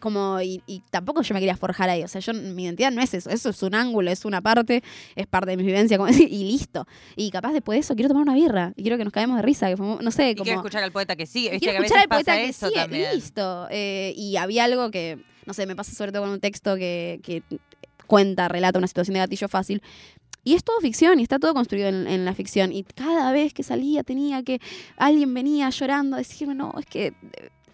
como 0.00 0.40
y, 0.42 0.62
y 0.66 0.82
tampoco 0.90 1.22
yo 1.22 1.32
me 1.34 1.40
quería 1.40 1.56
forjar 1.56 1.88
ahí, 1.88 2.02
o 2.02 2.08
sea, 2.08 2.20
yo 2.20 2.34
mi 2.34 2.64
identidad 2.64 2.90
no 2.92 3.00
es 3.00 3.14
eso, 3.14 3.30
eso 3.30 3.48
es 3.50 3.62
un 3.62 3.74
ángulo, 3.74 4.10
es 4.10 4.24
una 4.24 4.42
parte, 4.42 4.82
es 5.14 5.26
parte 5.26 5.50
de 5.52 5.56
mi 5.56 5.62
vivencia 5.64 5.96
como- 5.98 6.10
y 6.12 6.44
listo. 6.44 6.86
Y 7.16 7.30
capaz 7.30 7.52
después 7.52 7.76
de 7.76 7.80
eso 7.80 7.94
quiero 7.94 8.08
tomar 8.08 8.22
una 8.24 8.34
birra 8.34 8.72
y 8.76 8.82
quiero 8.82 8.98
que 8.98 9.04
nos 9.04 9.12
caemos 9.12 9.36
de 9.36 9.42
risa, 9.42 9.68
que 9.68 9.76
fue- 9.76 9.98
no 10.02 10.10
sé, 10.10 10.30
Y 10.30 10.34
como 10.34 10.44
quiero 10.44 10.58
escuchar 10.60 10.82
al 10.84 10.92
poeta 10.92 11.16
que 11.16 11.26
sigue. 11.26 11.48
y 11.48 11.50
Viste 11.52 11.66
quiero 11.66 11.78
que 11.80 11.86
escuchar 11.86 12.02
al 12.02 12.08
poeta 12.08 12.36
que 12.36 12.52
sigue, 12.52 12.72
también. 12.74 13.14
listo. 13.14 13.66
Eh, 13.70 14.12
y 14.16 14.36
había 14.36 14.64
algo 14.64 14.90
que, 14.90 15.18
no 15.46 15.54
sé, 15.54 15.66
me 15.66 15.74
pasa 15.74 15.92
sobre 15.92 16.12
todo 16.12 16.22
con 16.22 16.30
un 16.30 16.40
texto 16.40 16.76
que, 16.76 17.20
que 17.22 17.42
cuenta, 18.06 18.48
relata 18.48 18.78
una 18.78 18.86
situación 18.88 19.14
de 19.14 19.20
gatillo 19.20 19.48
fácil. 19.48 19.82
Y 20.44 20.54
es 20.54 20.62
todo 20.62 20.78
ficción 20.80 21.18
y 21.18 21.22
está 21.24 21.40
todo 21.40 21.54
construido 21.54 21.88
en, 21.88 22.06
en 22.06 22.24
la 22.24 22.32
ficción. 22.34 22.70
Y 22.72 22.84
cada 22.84 23.32
vez 23.32 23.52
que 23.52 23.64
salía 23.64 24.04
tenía 24.04 24.44
que. 24.44 24.60
Alguien 24.96 25.34
venía 25.34 25.68
llorando 25.70 26.14
a 26.14 26.18
decirme, 26.20 26.54
no, 26.54 26.72
es 26.78 26.86
que 26.86 27.14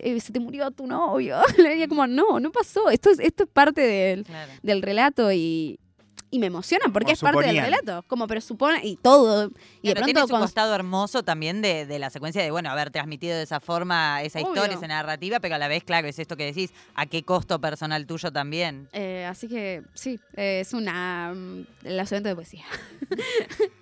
eh, 0.02 0.20
se 0.20 0.32
te 0.32 0.40
murió 0.40 0.70
tu 0.70 0.86
novio. 0.86 1.36
Le 1.56 1.70
decía 1.70 1.88
como, 1.88 2.06
no, 2.06 2.38
no 2.40 2.50
pasó. 2.52 2.90
Esto 2.90 3.10
es, 3.10 3.18
esto 3.18 3.44
es 3.44 3.50
parte 3.50 3.80
del, 3.80 4.24
Claro. 4.24 4.52
del 4.62 4.82
relato 4.82 5.32
y. 5.32 5.78
Y 6.34 6.38
me 6.38 6.46
emociona 6.46 6.86
porque 6.92 7.14
Como 7.14 7.28
es 7.28 7.34
parte 7.34 7.46
del 7.52 7.62
relato. 7.62 8.04
Como, 8.08 8.26
pero 8.26 8.40
supone. 8.40 8.80
Y 8.82 8.96
todo. 8.96 9.50
Y 9.82 9.88
de 9.88 9.92
Claro, 9.94 10.04
tiene 10.06 10.12
pronto. 10.20 10.20
su 10.22 10.30
cuando- 10.30 10.46
costado 10.46 10.74
hermoso 10.74 11.22
también 11.22 11.60
de, 11.62 11.84
de 11.86 11.98
la 11.98 12.08
secuencia 12.10 12.42
de, 12.42 12.50
bueno, 12.50 12.70
haber 12.70 12.90
transmitido 12.90 13.36
de 13.36 13.42
esa 13.42 13.60
forma 13.60 14.22
esa 14.22 14.40
historia, 14.40 14.74
esa 14.76 14.86
narrativa, 14.88 15.40
pero 15.40 15.56
a 15.56 15.58
la 15.58 15.68
vez, 15.68 15.84
claro, 15.84 16.08
es 16.08 16.18
esto 16.18 16.36
que 16.36 16.46
decís, 16.46 16.72
a 16.94 17.04
qué 17.06 17.22
costo 17.22 17.60
personal 17.60 18.06
tuyo 18.06 18.32
también. 18.32 18.88
Eh, 18.94 19.26
así 19.28 19.46
que 19.46 19.82
sí, 19.94 20.18
eh, 20.34 20.60
es 20.60 20.72
una. 20.72 21.34
mm, 21.34 21.66
los 21.84 22.10
eventos 22.12 22.30
de 22.30 22.34
poesía. 22.34 22.64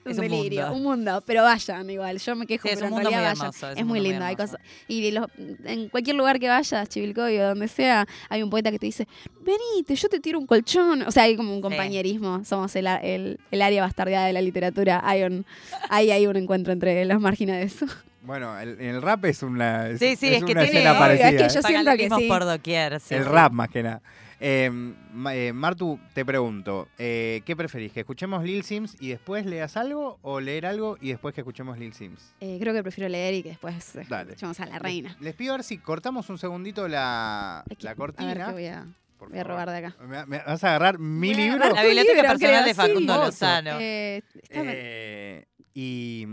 Es 0.04 0.18
un 0.18 0.24
un 0.24 0.30
delirio, 0.30 0.62
mundo. 0.70 0.76
un 0.76 0.82
mundo. 0.82 1.22
Pero 1.24 1.42
vayan 1.44 1.88
igual, 1.88 2.18
yo 2.18 2.34
me 2.34 2.44
quejo, 2.46 2.66
Sí, 2.66 2.70
es 2.70 2.74
pero 2.80 2.86
un 2.88 2.94
mundo 2.94 3.10
muy 3.10 3.20
vayan. 3.20 3.36
hermoso, 3.36 3.70
es 3.70 3.76
Es, 3.76 3.82
un 3.82 3.88
muy 3.88 3.98
mundo 4.00 4.02
muy 4.02 4.10
lindo. 4.10 4.24
hay 4.24 4.34
cosas, 4.34 4.58
y 4.88 5.10
los- 5.12 5.28
en 5.64 5.88
cualquier 5.88 6.16
lugar 6.16 6.40
que 6.40 6.48
vayas, 6.48 6.88
Chivilcoy 6.88 7.38
o 7.38 7.48
donde 7.50 7.68
sea, 7.68 8.08
hay 8.28 8.42
un 8.42 8.50
poeta 8.50 8.72
que 8.72 8.78
te 8.80 8.86
dice: 8.86 9.06
Venite, 9.40 9.94
yo 9.94 10.08
te 10.08 10.18
tiro 10.18 10.38
un 10.40 10.46
colchón. 10.46 11.02
O 11.02 11.12
sea, 11.12 11.24
hay 11.24 11.36
como 11.36 11.54
un 11.54 11.60
compañerismo. 11.60 12.39
Somos 12.44 12.74
el, 12.76 12.86
a- 12.86 12.96
el, 12.98 13.38
el 13.50 13.62
área 13.62 13.82
bastardeada 13.82 14.26
de 14.26 14.32
la 14.32 14.40
literatura. 14.42 15.00
Hay 15.04 15.22
un, 15.22 15.44
hay, 15.88 16.10
hay 16.10 16.26
un 16.26 16.36
encuentro 16.36 16.72
entre 16.72 17.04
los 17.04 17.20
marginados. 17.20 17.76
Bueno, 18.22 18.58
el, 18.60 18.78
el 18.82 19.00
rap 19.00 19.24
es 19.24 19.42
una, 19.42 19.88
es, 19.88 19.98
Sí, 19.98 20.14
sí, 20.14 20.26
es 20.28 20.34
es 20.34 20.44
que 20.44 20.52
una 20.52 20.60
tiene- 20.64 20.66
escena 20.80 20.90
obvio, 20.90 21.00
parecida. 21.00 21.28
es 21.30 21.34
que 21.36 21.42
yo 21.42 21.48
siento 21.48 21.68
que 21.68 21.72
Paralelismos 21.84 22.18
sí. 22.20 22.28
por 22.28 22.44
doquier. 22.44 23.00
sí, 23.00 23.14
el 23.14 23.22
sí. 23.24 23.28
rap 23.30 23.52
más 23.52 23.70
que 23.70 23.82
nada. 23.82 24.02
Eh, 24.40 24.70
Ma- 25.14 25.34
eh, 25.34 25.54
Martu, 25.54 25.98
te 26.12 26.22
pregunto, 26.26 26.86
eh, 26.98 27.40
¿qué 27.46 27.56
preferís? 27.56 27.92
¿Que 27.92 28.00
escuchemos 28.00 28.44
Lil 28.44 28.62
Sims 28.62 28.94
y 29.00 29.08
después 29.08 29.46
leas 29.46 29.78
algo 29.78 30.18
o 30.20 30.38
leer 30.38 30.66
algo 30.66 30.98
y 31.00 31.08
después 31.08 31.34
que 31.34 31.40
escuchemos 31.40 31.78
Lil 31.78 31.94
Sims? 31.94 32.34
Eh, 32.42 32.58
creo 32.60 32.74
que 32.74 32.82
prefiero 32.82 33.08
leer 33.08 33.32
y 33.34 33.42
que 33.42 33.48
después 33.50 33.96
eh, 33.96 34.04
Dale. 34.06 34.32
escuchemos 34.32 34.60
a 34.60 34.66
la 34.66 34.78
reina. 34.78 35.08
Les, 35.14 35.20
les 35.22 35.34
pido 35.34 35.54
a 35.54 35.56
ver 35.56 35.64
si 35.64 35.78
cortamos 35.78 36.28
un 36.28 36.36
segundito 36.36 36.88
la, 36.88 37.60
Aquí, 37.70 37.84
la 37.86 37.92
A 37.92 37.94
ver 37.94 37.96
cortina. 37.96 38.52
voy 38.52 38.66
a, 38.66 38.86
por 39.20 39.28
voy 39.30 39.38
a 39.38 39.42
favor. 39.44 39.60
robar 39.64 39.70
de 39.70 39.86
acá. 39.86 39.96
¿Me, 40.04 40.26
me 40.26 40.38
vas 40.44 40.64
a 40.64 40.68
agarrar 40.68 40.98
mi 40.98 41.28
Voy 41.32 41.34
a 41.34 41.44
libro? 41.44 41.56
agarrar 41.64 41.74
La 41.76 41.82
tu 41.82 41.86
biblioteca 41.88 42.14
libro, 42.14 42.28
personal 42.28 42.54
creo, 42.62 42.66
de 42.66 42.74
Facundo 42.74 43.14
sí. 43.14 43.20
Lozano. 43.20 43.70
Eh, 43.80 44.22
está- 44.42 44.60
Eh, 44.64 45.46
y, 45.72 46.26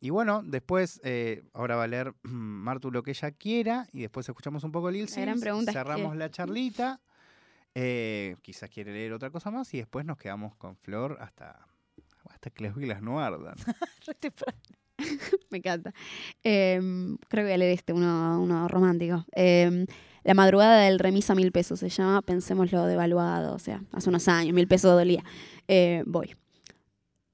y 0.00 0.10
bueno, 0.10 0.42
después, 0.44 1.00
eh, 1.04 1.44
ahora 1.52 1.76
va 1.76 1.84
a 1.84 1.86
leer 1.86 2.12
Martu 2.22 2.90
lo 2.90 3.02
que 3.04 3.12
ella 3.12 3.30
quiera 3.30 3.86
y 3.92 4.00
después 4.00 4.28
escuchamos 4.28 4.64
un 4.64 4.72
poco 4.72 4.90
Lil 4.90 5.06
La 5.14 5.20
gran 5.22 5.34
Sims, 5.36 5.40
pregunta 5.42 5.70
es 5.70 5.76
cerramos 5.76 6.16
la 6.16 6.28
charlita, 6.30 7.00
eh, 7.74 8.34
quizás 8.42 8.68
quiere 8.68 8.92
leer 8.92 9.12
otra 9.12 9.30
cosa 9.30 9.50
más 9.52 9.72
y 9.74 9.78
después 9.78 10.04
nos 10.04 10.16
quedamos 10.18 10.56
con 10.56 10.76
Flor 10.76 11.18
hasta, 11.20 11.66
hasta 12.30 12.50
que 12.50 12.64
las 12.64 12.74
velas 12.74 13.00
no 13.00 13.20
ardan. 13.20 13.54
Me 15.50 15.58
encanta. 15.58 15.92
Em, 16.42 17.16
creo 17.28 17.42
que 17.44 17.48
voy 17.48 17.52
a 17.52 17.58
leer 17.58 17.72
este, 17.72 17.92
uno, 17.92 18.40
uno 18.42 18.66
romántico. 18.68 19.24
Em, 19.32 19.86
la 20.24 20.34
madrugada 20.34 20.80
del 20.80 20.98
remis 20.98 21.30
a 21.30 21.34
mil 21.34 21.52
pesos 21.52 21.80
se 21.80 21.88
llama, 21.88 22.22
pensémoslo 22.22 22.86
devaluado, 22.86 23.54
o 23.54 23.58
sea, 23.58 23.82
hace 23.92 24.08
unos 24.08 24.28
años, 24.28 24.54
mil 24.54 24.68
pesos 24.68 24.92
dolía. 24.92 25.24
Eh, 25.68 26.02
voy. 26.06 26.34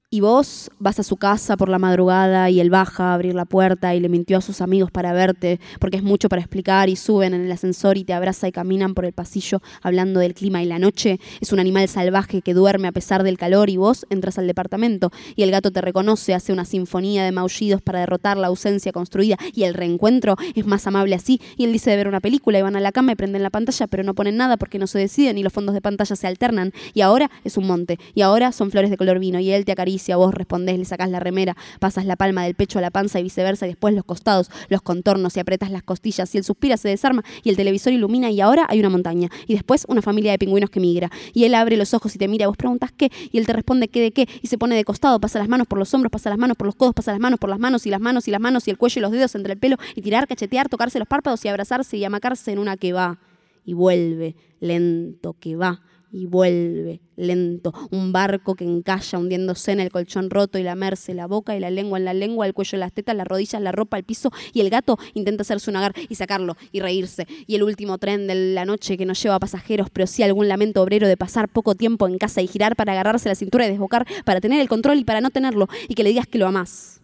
Y 0.09 0.21
vos 0.21 0.71
vas 0.79 1.01
a 1.01 1.03
su 1.03 1.17
casa 1.17 1.57
por 1.57 1.67
la 1.67 1.79
madrugada 1.79 2.49
y 2.49 2.61
él 2.61 2.69
baja 2.69 3.11
a 3.11 3.13
abrir 3.13 3.35
la 3.35 3.43
puerta 3.43 3.93
y 3.93 3.99
le 3.99 4.07
mintió 4.07 4.37
a 4.37 4.41
sus 4.41 4.61
amigos 4.61 4.89
para 4.89 5.11
verte, 5.11 5.59
porque 5.81 5.97
es 5.97 6.03
mucho 6.03 6.29
para 6.29 6.41
explicar 6.41 6.87
y 6.87 6.95
suben 6.95 7.33
en 7.33 7.41
el 7.43 7.51
ascensor 7.51 7.97
y 7.97 8.05
te 8.05 8.13
abraza 8.13 8.47
y 8.47 8.53
caminan 8.53 8.93
por 8.93 9.03
el 9.03 9.11
pasillo 9.11 9.61
hablando 9.81 10.21
del 10.21 10.33
clima 10.33 10.63
y 10.63 10.65
la 10.65 10.79
noche. 10.79 11.19
Es 11.41 11.51
un 11.51 11.59
animal 11.59 11.89
salvaje 11.89 12.41
que 12.41 12.53
duerme 12.53 12.87
a 12.87 12.93
pesar 12.93 13.23
del 13.23 13.37
calor 13.37 13.69
y 13.69 13.75
vos 13.75 14.05
entras 14.09 14.37
al 14.37 14.47
departamento. 14.47 15.11
Y 15.35 15.43
el 15.43 15.51
gato 15.51 15.71
te 15.71 15.81
reconoce, 15.81 16.33
hace 16.33 16.53
una 16.53 16.63
sinfonía 16.63 17.25
de 17.25 17.33
maullidos 17.33 17.81
para 17.81 17.99
derrotar 17.99 18.37
la 18.37 18.47
ausencia 18.47 18.93
construida 18.93 19.35
y 19.53 19.63
el 19.63 19.73
reencuentro 19.73 20.37
es 20.55 20.65
más 20.65 20.87
amable 20.87 21.15
así. 21.15 21.41
Y 21.57 21.65
él 21.65 21.73
dice 21.73 21.89
de 21.89 21.97
ver 21.97 22.07
una 22.07 22.21
película 22.21 22.57
y 22.57 22.61
van 22.61 22.77
a 22.77 22.79
la 22.79 22.93
cama 22.93 23.11
y 23.11 23.15
prenden 23.15 23.43
la 23.43 23.49
pantalla 23.49 23.87
pero 23.87 24.03
no 24.03 24.13
ponen 24.13 24.37
nada 24.37 24.55
porque 24.55 24.79
no 24.79 24.87
se 24.87 24.99
deciden 24.99 25.37
y 25.37 25.43
los 25.43 25.51
fondos 25.51 25.75
de 25.75 25.81
pantalla 25.81 26.15
se 26.15 26.27
alternan. 26.27 26.71
Y 26.93 27.01
ahora 27.01 27.29
es 27.43 27.57
un 27.57 27.67
monte 27.67 27.99
y 28.15 28.21
ahora 28.21 28.53
son 28.53 28.71
flores 28.71 28.89
de 28.89 28.95
color 28.95 29.19
vino 29.19 29.41
y 29.41 29.51
él 29.51 29.65
te 29.65 29.73
acaricia, 29.73 29.96
vos 30.15 30.33
respondés, 30.33 30.77
le 30.77 30.85
sacás 30.85 31.09
la 31.09 31.19
remera, 31.19 31.55
pasas 31.79 32.05
la 32.05 32.15
palma 32.15 32.43
del 32.43 32.55
pecho 32.55 32.79
a 32.79 32.81
la 32.81 32.91
panza 32.91 33.19
y 33.19 33.23
viceversa 33.23 33.65
y 33.65 33.69
después 33.69 33.93
los 33.93 34.05
costados, 34.05 34.49
los 34.69 34.81
contornos 34.81 35.35
y 35.37 35.39
apretas 35.39 35.71
las 35.71 35.83
costillas 35.83 36.33
y 36.33 36.37
él 36.37 36.43
suspira, 36.43 36.77
se 36.77 36.89
desarma 36.89 37.23
y 37.43 37.49
el 37.49 37.55
televisor 37.55 37.93
ilumina 37.93 38.29
y 38.31 38.41
ahora 38.41 38.65
hay 38.69 38.79
una 38.79 38.89
montaña 38.89 39.29
y 39.47 39.53
después 39.53 39.85
una 39.87 40.01
familia 40.01 40.31
de 40.31 40.39
pingüinos 40.39 40.69
que 40.69 40.79
migra. 40.79 41.11
Y 41.33 41.45
él 41.45 41.55
abre 41.55 41.77
los 41.77 41.93
ojos 41.93 42.15
y 42.15 42.19
te 42.19 42.27
mira, 42.27 42.47
vos 42.47 42.57
preguntas 42.57 42.91
qué 42.95 43.11
y 43.31 43.37
él 43.37 43.45
te 43.45 43.53
responde 43.53 43.87
qué 43.87 44.01
de 44.01 44.11
qué 44.11 44.27
y 44.41 44.47
se 44.47 44.57
pone 44.57 44.75
de 44.75 44.83
costado, 44.83 45.19
pasa 45.19 45.39
las 45.39 45.47
manos 45.47 45.67
por 45.67 45.79
los 45.79 45.93
hombros, 45.93 46.11
pasa 46.11 46.29
las 46.29 46.37
manos 46.37 46.57
por 46.57 46.67
los 46.67 46.75
codos, 46.75 46.93
pasa 46.93 47.11
las 47.11 47.19
manos 47.19 47.39
por 47.39 47.49
las 47.49 47.59
manos 47.59 47.85
y 47.85 47.89
las 47.89 47.99
manos 47.99 48.27
y 48.27 48.31
las 48.31 48.41
manos 48.41 48.67
y 48.67 48.71
el 48.71 48.77
cuello 48.77 48.99
y 48.99 49.01
los 49.01 49.11
dedos 49.11 49.35
entre 49.35 49.53
el 49.53 49.59
pelo 49.59 49.77
y 49.95 50.01
tirar, 50.01 50.27
cachetear, 50.27 50.69
tocarse 50.69 50.99
los 50.99 51.07
párpados 51.07 51.43
y 51.45 51.47
abrazarse 51.47 51.97
y 51.97 52.03
amacarse 52.03 52.51
en 52.51 52.59
una 52.59 52.77
que 52.77 52.93
va 52.93 53.19
y 53.65 53.73
vuelve 53.73 54.35
lento 54.59 55.35
que 55.39 55.55
va 55.55 55.81
y 56.11 56.25
vuelve 56.25 57.01
lento, 57.15 57.73
un 57.91 58.11
barco 58.11 58.55
que 58.55 58.63
encalla 58.63 59.17
hundiéndose 59.17 59.71
en 59.71 59.79
el 59.79 59.91
colchón 59.91 60.29
roto 60.29 60.57
y 60.57 60.63
lamerse 60.63 61.13
la 61.13 61.27
boca 61.27 61.55
y 61.55 61.59
la 61.59 61.69
lengua 61.69 61.97
en 61.97 62.05
la 62.05 62.13
lengua, 62.13 62.45
el 62.45 62.53
cuello, 62.53 62.77
las 62.77 62.93
tetas, 62.93 63.15
las 63.15 63.27
rodillas, 63.27 63.61
la 63.61 63.71
ropa, 63.71 63.97
el 63.97 64.03
piso 64.03 64.31
y 64.53 64.61
el 64.61 64.69
gato 64.69 64.97
intenta 65.13 65.41
hacerse 65.41 65.69
un 65.69 65.77
agar 65.77 65.93
y 66.09 66.15
sacarlo 66.15 66.55
y 66.71 66.79
reírse. 66.79 67.27
Y 67.47 67.55
el 67.55 67.63
último 67.63 67.97
tren 67.97 68.27
de 68.27 68.53
la 68.53 68.65
noche 68.65 68.97
que 68.97 69.05
no 69.05 69.13
lleva 69.13 69.39
pasajeros 69.39 69.89
pero 69.89 70.07
sí 70.07 70.23
algún 70.23 70.47
lamento 70.47 70.81
obrero 70.81 71.07
de 71.07 71.17
pasar 71.17 71.49
poco 71.49 71.75
tiempo 71.75 72.07
en 72.07 72.17
casa 72.17 72.41
y 72.41 72.47
girar 72.47 72.75
para 72.75 72.93
agarrarse 72.93 73.29
la 73.29 73.35
cintura 73.35 73.65
y 73.65 73.69
desbocar 73.69 74.05
para 74.25 74.41
tener 74.41 74.61
el 74.61 74.69
control 74.69 74.99
y 74.99 75.03
para 75.03 75.21
no 75.21 75.29
tenerlo 75.29 75.67
y 75.87 75.95
que 75.95 76.03
le 76.03 76.09
digas 76.09 76.27
que 76.27 76.37
lo 76.37 76.47
amás 76.47 77.01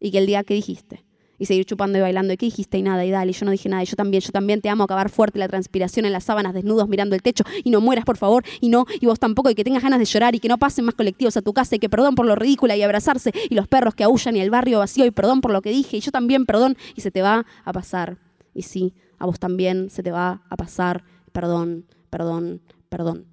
y 0.00 0.10
que 0.10 0.18
el 0.18 0.26
día 0.26 0.42
que 0.42 0.54
dijiste 0.54 1.04
y 1.38 1.46
seguir 1.46 1.64
chupando 1.64 1.98
y 1.98 2.00
bailando. 2.00 2.32
¿Y 2.32 2.36
qué 2.36 2.46
dijiste? 2.46 2.78
Y 2.78 2.82
nada, 2.82 3.04
y 3.04 3.10
dale, 3.10 3.30
y 3.30 3.34
yo 3.34 3.44
no 3.44 3.50
dije 3.52 3.68
nada, 3.68 3.82
y 3.82 3.86
yo 3.86 3.96
también, 3.96 4.20
yo 4.20 4.30
también 4.30 4.60
te 4.60 4.68
amo, 4.68 4.84
acabar 4.84 5.10
fuerte 5.10 5.38
la 5.38 5.48
transpiración 5.48 6.06
en 6.06 6.12
las 6.12 6.24
sábanas, 6.24 6.54
desnudos 6.54 6.88
mirando 6.88 7.14
el 7.14 7.22
techo, 7.22 7.44
y 7.64 7.70
no 7.70 7.80
mueras, 7.80 8.04
por 8.04 8.16
favor, 8.16 8.44
y 8.60 8.68
no, 8.68 8.86
y 9.00 9.06
vos 9.06 9.18
tampoco, 9.18 9.50
y 9.50 9.54
que 9.54 9.64
tengas 9.64 9.82
ganas 9.82 9.98
de 9.98 10.04
llorar, 10.04 10.34
y 10.34 10.40
que 10.40 10.48
no 10.48 10.58
pasen 10.58 10.84
más 10.84 10.94
colectivos 10.94 11.36
a 11.36 11.42
tu 11.42 11.52
casa, 11.52 11.76
y 11.76 11.78
que 11.78 11.88
perdón 11.88 12.14
por 12.14 12.26
lo 12.26 12.34
ridícula, 12.34 12.76
y 12.76 12.82
abrazarse, 12.82 13.32
y 13.50 13.54
los 13.54 13.68
perros 13.68 13.94
que 13.94 14.04
aullan, 14.04 14.36
y 14.36 14.40
el 14.40 14.50
barrio 14.50 14.78
vacío, 14.78 15.04
y 15.04 15.10
perdón 15.10 15.40
por 15.40 15.52
lo 15.52 15.62
que 15.62 15.70
dije, 15.70 15.96
y 15.96 16.00
yo 16.00 16.10
también, 16.10 16.46
perdón, 16.46 16.76
y 16.94 17.00
se 17.00 17.10
te 17.10 17.22
va 17.22 17.46
a 17.64 17.72
pasar. 17.72 18.18
Y 18.54 18.62
sí, 18.62 18.94
a 19.18 19.26
vos 19.26 19.38
también 19.38 19.90
se 19.90 20.02
te 20.02 20.10
va 20.10 20.42
a 20.48 20.56
pasar, 20.56 21.04
perdón, 21.32 21.86
perdón, 22.10 22.60
perdón. 22.88 23.31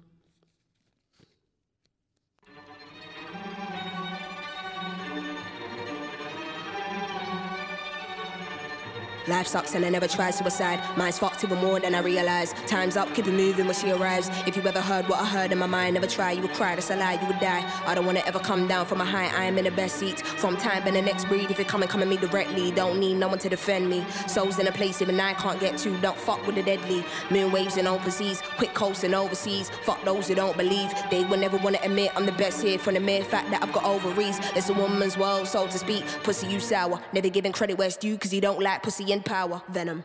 Life 9.28 9.46
sucks 9.46 9.74
and 9.74 9.84
I 9.84 9.90
never 9.90 10.08
tried 10.08 10.32
suicide. 10.32 10.80
Mine's 10.96 11.18
fucked 11.18 11.44
even 11.44 11.58
more 11.58 11.78
than 11.80 11.94
I 11.94 12.00
realize. 12.00 12.52
Time's 12.66 12.96
up, 12.96 13.12
keep 13.14 13.26
it 13.26 13.32
moving 13.32 13.66
when 13.66 13.74
she 13.74 13.90
arrives. 13.90 14.28
If 14.46 14.56
you 14.56 14.62
ever 14.62 14.80
heard 14.80 15.08
what 15.08 15.20
I 15.20 15.26
heard 15.26 15.52
in 15.52 15.58
my 15.58 15.66
mind, 15.66 15.94
never 15.94 16.06
try, 16.06 16.32
you 16.32 16.42
would 16.42 16.52
cry, 16.52 16.74
that's 16.74 16.90
a 16.90 16.96
lie, 16.96 17.18
you 17.20 17.26
would 17.26 17.40
die. 17.40 17.64
I 17.86 17.94
don't 17.94 18.06
wanna 18.06 18.22
ever 18.26 18.38
come 18.38 18.66
down 18.66 18.86
from 18.86 19.00
a 19.00 19.04
high, 19.04 19.30
I 19.36 19.44
am 19.44 19.58
in 19.58 19.64
the 19.64 19.70
best 19.70 19.96
seat. 19.96 20.20
From 20.20 20.56
time 20.56 20.86
and 20.86 20.96
the 20.96 21.02
next 21.02 21.26
breed, 21.26 21.50
if 21.50 21.58
you 21.58 21.64
come 21.64 21.82
and 21.82 21.90
come 21.90 22.02
at 22.02 22.08
me 22.08 22.16
directly, 22.16 22.70
don't 22.70 22.98
need 22.98 23.14
no 23.14 23.28
one 23.28 23.38
to 23.40 23.48
defend 23.48 23.88
me. 23.90 24.04
Souls 24.26 24.58
in 24.58 24.66
a 24.66 24.72
place 24.72 25.02
even 25.02 25.20
I 25.20 25.34
can't 25.34 25.60
get 25.60 25.76
to, 25.78 25.96
don't 26.00 26.16
fuck 26.16 26.46
with 26.46 26.56
the 26.56 26.62
deadly. 26.62 27.04
Moon 27.30 27.52
waves 27.52 27.76
in 27.76 27.86
open 27.86 28.10
seas, 28.10 28.42
quick 28.56 28.74
coasting 28.74 29.14
overseas. 29.14 29.70
Fuck 29.84 30.04
those 30.04 30.28
who 30.28 30.34
don't 30.34 30.56
believe, 30.56 30.92
they 31.10 31.24
will 31.24 31.38
never 31.38 31.58
wanna 31.58 31.78
admit 31.82 32.12
I'm 32.16 32.26
the 32.26 32.32
best 32.32 32.62
here 32.62 32.78
from 32.78 32.94
the 32.94 33.00
mere 33.00 33.24
fact 33.24 33.50
that 33.50 33.62
I've 33.62 33.72
got 33.72 33.84
ovaries. 33.84 34.38
It's 34.56 34.70
a 34.70 34.74
woman's 34.74 35.18
world, 35.18 35.46
so 35.46 35.66
to 35.66 35.78
speak. 35.78 36.04
Pussy, 36.22 36.46
you 36.46 36.60
sour. 36.60 37.00
Never 37.12 37.28
giving 37.28 37.52
credit 37.52 37.76
where 37.76 37.88
it's 37.88 37.96
due, 37.96 38.16
cause 38.16 38.32
you 38.32 38.40
don't 38.40 38.60
like 38.60 38.82
pussy 38.82 39.09
and 39.12 39.24
power. 39.24 39.62
Venom. 39.68 40.04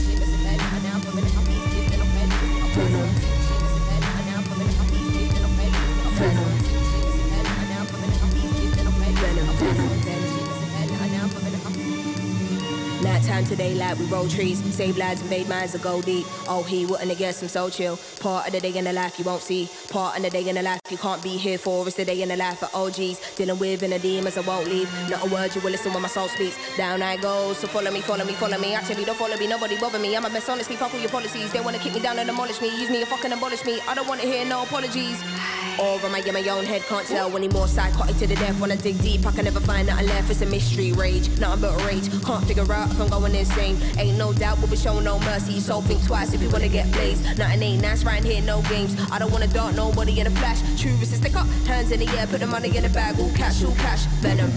Venom. 2.73 3.09
Venom. 6.17 6.50
Nighttime 13.01 13.45
today, 13.45 13.73
like 13.73 13.97
we 13.97 14.05
roll 14.05 14.27
trees, 14.27 14.63
save 14.75 14.95
lives 14.95 15.21
and 15.21 15.29
made 15.29 15.49
minds 15.49 15.73
that 15.73 15.81
go 15.81 16.01
deep. 16.03 16.25
Oh, 16.47 16.61
he 16.61 16.85
wouldn't 16.85 17.09
have 17.09 17.17
guessed 17.17 17.41
I'm 17.41 17.49
so 17.49 17.67
chill. 17.67 17.97
Part 18.19 18.45
of 18.45 18.53
the 18.53 18.59
day 18.59 18.77
in 18.77 18.85
the 18.85 18.93
life 18.93 19.17
you 19.17 19.25
won't 19.25 19.41
see. 19.41 19.69
Part 19.89 20.17
of 20.17 20.23
the 20.23 20.29
day 20.29 20.47
in 20.47 20.55
the 20.55 20.61
life 20.61 20.79
you 20.89 20.97
can't 20.97 21.21
be 21.23 21.29
here 21.37 21.57
for. 21.57 21.87
It's 21.87 21.95
the 21.95 22.05
day 22.05 22.21
in 22.21 22.29
the 22.29 22.37
life 22.37 22.61
of 22.61 22.73
OGs. 22.75 23.35
Dealing 23.35 23.57
with 23.57 23.81
inner 23.81 23.97
demons 23.97 24.37
I 24.37 24.41
won't 24.41 24.67
leave. 24.67 24.87
Not 25.09 25.25
a 25.25 25.29
word 25.33 25.55
you 25.55 25.61
will 25.61 25.71
listen 25.71 25.91
when 25.93 26.03
my 26.03 26.09
soul 26.09 26.27
speaks. 26.27 26.55
Down 26.77 27.01
I 27.01 27.17
go, 27.17 27.53
so 27.53 27.67
follow 27.67 27.89
me, 27.89 28.01
follow 28.01 28.23
me, 28.23 28.33
follow 28.33 28.59
me. 28.59 28.75
Actually, 28.75 29.05
don't 29.05 29.17
follow 29.17 29.35
me, 29.35 29.47
nobody 29.47 29.79
bother 29.79 29.97
me. 29.97 30.15
I'm 30.15 30.25
a 30.25 30.29
mess, 30.29 30.47
honestly, 30.47 30.75
fuck 30.75 30.93
all 30.93 30.99
your 30.99 31.09
policies. 31.09 31.51
They 31.51 31.61
wanna 31.61 31.79
kick 31.79 31.95
me 31.95 32.01
down 32.01 32.19
and 32.19 32.27
demolish 32.27 32.61
me. 32.61 32.69
Use 32.69 32.91
me 32.91 32.99
and 33.01 33.07
fucking 33.07 33.31
abolish 33.31 33.65
me. 33.65 33.81
I 33.87 33.95
don't 33.95 34.07
wanna 34.07 34.23
hear 34.23 34.45
no 34.45 34.61
apologies. 34.61 35.17
Or 35.79 35.99
am 35.99 36.15
I 36.15 36.19
in 36.19 36.33
my 36.33 36.47
own 36.49 36.65
head? 36.65 36.81
Can't 36.83 37.07
tell 37.07 37.35
anymore. 37.35 37.67
Psychotic 37.67 38.17
to 38.17 38.27
the 38.27 38.35
death. 38.35 38.59
When 38.59 38.71
I 38.71 38.75
dig 38.75 39.01
deep, 39.01 39.25
I 39.25 39.31
can 39.31 39.45
never 39.45 39.59
find 39.59 39.87
nothing 39.87 40.07
left. 40.07 40.29
It's 40.29 40.41
a 40.41 40.45
mystery, 40.45 40.91
rage. 40.93 41.29
Nothing 41.39 41.61
but 41.61 41.85
rage. 41.85 42.09
Can't 42.23 42.45
figure 42.45 42.71
out 42.71 42.91
if 42.91 42.99
I'm 42.99 43.09
going 43.09 43.35
insane. 43.35 43.77
Ain't 43.97 44.17
no 44.17 44.33
doubt, 44.33 44.59
we'll 44.59 44.69
be 44.69 44.77
showing 44.77 45.03
no 45.03 45.19
mercy. 45.19 45.59
So 45.59 45.81
think 45.81 46.05
twice 46.05 46.33
if 46.33 46.41
you 46.41 46.49
wanna 46.49 46.69
get 46.69 46.91
blazed. 46.91 47.23
Nothing 47.37 47.63
ain't 47.63 47.81
nice 47.81 48.03
right 48.03 48.23
here, 48.23 48.41
no 48.41 48.61
games. 48.63 48.95
I 49.11 49.19
don't 49.19 49.31
wanna 49.31 49.47
dart 49.47 49.75
nobody 49.75 50.19
in 50.19 50.27
a 50.27 50.31
flash. 50.31 50.59
True, 50.79 50.91
a 51.01 51.05
stick 51.05 51.35
up. 51.35 51.47
Hands 51.65 51.91
in 51.91 51.99
the 51.99 52.09
air, 52.17 52.27
put 52.27 52.39
the 52.39 52.47
money 52.47 52.75
in 52.75 52.83
the 52.83 52.89
bag. 52.89 53.19
All 53.19 53.31
cash, 53.31 53.63
all 53.63 53.75
cash. 53.75 54.05
Venom. 54.21 54.51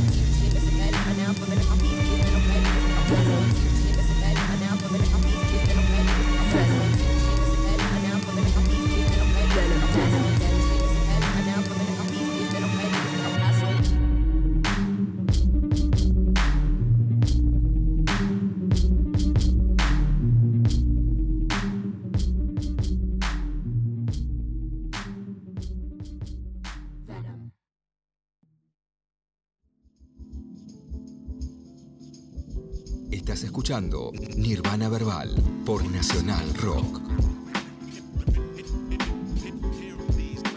Escuchando 33.65 34.13
Nirvana 34.37 34.91
Verbal 34.91 35.35
por 35.65 35.83
Nacional 35.91 36.53
Rock. 36.57 37.01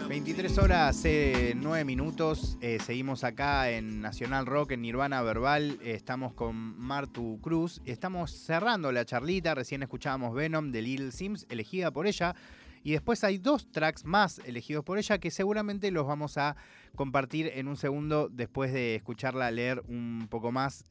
23 0.06 0.58
horas, 0.58 1.00
eh, 1.06 1.54
9 1.56 1.86
minutos. 1.86 2.58
eh, 2.60 2.78
seguimos 2.84 3.24
acá 3.24 3.70
en 3.70 4.02
Nacional 4.02 4.44
Rock, 4.44 4.72
en 4.72 4.82
Nirvana 4.82 5.22
Verbal. 5.22 5.78
eh, 5.82 5.92
estamos 5.92 6.34
con 6.34 6.54
Martu 6.78 7.40
Cruz. 7.40 7.80
Estamos 7.86 8.30
cerrando 8.30 8.92
la 8.92 9.06
charlita. 9.06 9.54
Recién 9.54 9.82
escuchábamos 9.82 10.34
Venom 10.34 10.70
de 10.70 10.82
Little 10.82 11.10
Sims, 11.10 11.46
elegida 11.48 11.90
por 11.90 12.06
ella. 12.06 12.36
Y 12.84 12.92
después 12.92 13.24
hay 13.24 13.38
dos 13.38 13.72
tracks 13.72 14.04
más 14.04 14.38
elegidos 14.40 14.84
por 14.84 14.98
ella 14.98 15.16
que 15.16 15.30
seguramente 15.30 15.90
los 15.92 16.06
vamos 16.06 16.36
a 16.36 16.56
compartir 16.94 17.52
en 17.54 17.68
un 17.68 17.78
segundo 17.78 18.28
después 18.28 18.70
de 18.70 18.96
escucharla 18.96 19.50
leer 19.50 19.82
un 19.88 20.26
poco 20.28 20.52
más. 20.52 20.84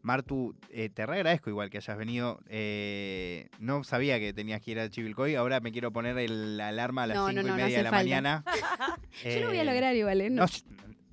Eh, 0.00 0.02
Martu, 0.02 0.54
eh, 0.70 0.88
te 0.88 1.04
re 1.06 1.16
agradezco 1.16 1.50
igual 1.50 1.68
que 1.70 1.76
hayas 1.78 1.96
venido. 1.96 2.40
Eh, 2.48 3.48
no 3.58 3.84
sabía 3.84 4.18
que 4.18 4.32
tenías 4.32 4.60
que 4.62 4.70
ir 4.72 4.80
a 4.80 4.88
Chivilcoy. 4.88 5.34
Ahora 5.34 5.60
me 5.60 5.72
quiero 5.72 5.92
poner 5.92 6.16
el- 6.18 6.56
la 6.56 6.68
alarma 6.68 7.02
a 7.04 7.06
las 7.08 7.16
No, 7.18 7.28
5 7.28 7.42
no, 7.42 7.42
no, 7.42 7.48
y 7.48 7.50
no 7.50 7.64
media 7.64 7.76
de 7.78 7.82
la 7.84 7.90
falta. 7.90 8.02
mañana. 8.04 8.44
Yo 9.24 9.40
lo 9.40 9.48
voy 9.48 9.58
a 9.58 9.62
Eh, 9.62 9.64
lograr 9.64 9.94
igual, 9.94 10.20
¿eh? 10.22 10.30
No, 10.30 10.46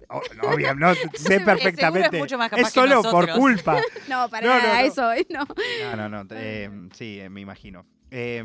oh, 0.10 0.22
no, 0.36 0.44
obvio, 0.50 0.74
no, 0.76 0.94
sé 1.16 1.40
perfectamente. 1.42 2.16
es 2.18 2.22
mucho 2.24 2.38
más 2.38 2.50
capaz 2.50 2.68
Es 2.68 2.74
que 2.74 2.80
solo 2.80 3.02
por 3.04 3.30
culpa. 3.34 3.82
no 4.08 4.30
para 4.30 4.48
No, 4.48 4.56
no, 4.56 4.62
nada, 4.68 4.82
no. 4.82 4.88
eso, 4.88 5.14
¿eh? 5.14 5.28
no. 5.30 5.46
No, 5.96 6.10
no, 6.10 6.24
no. 6.24 6.30
eh, 6.32 6.70
sí, 6.94 7.20
eh, 7.20 7.30
me 7.30 7.42
imagino. 7.42 7.86
Eh, 8.10 8.42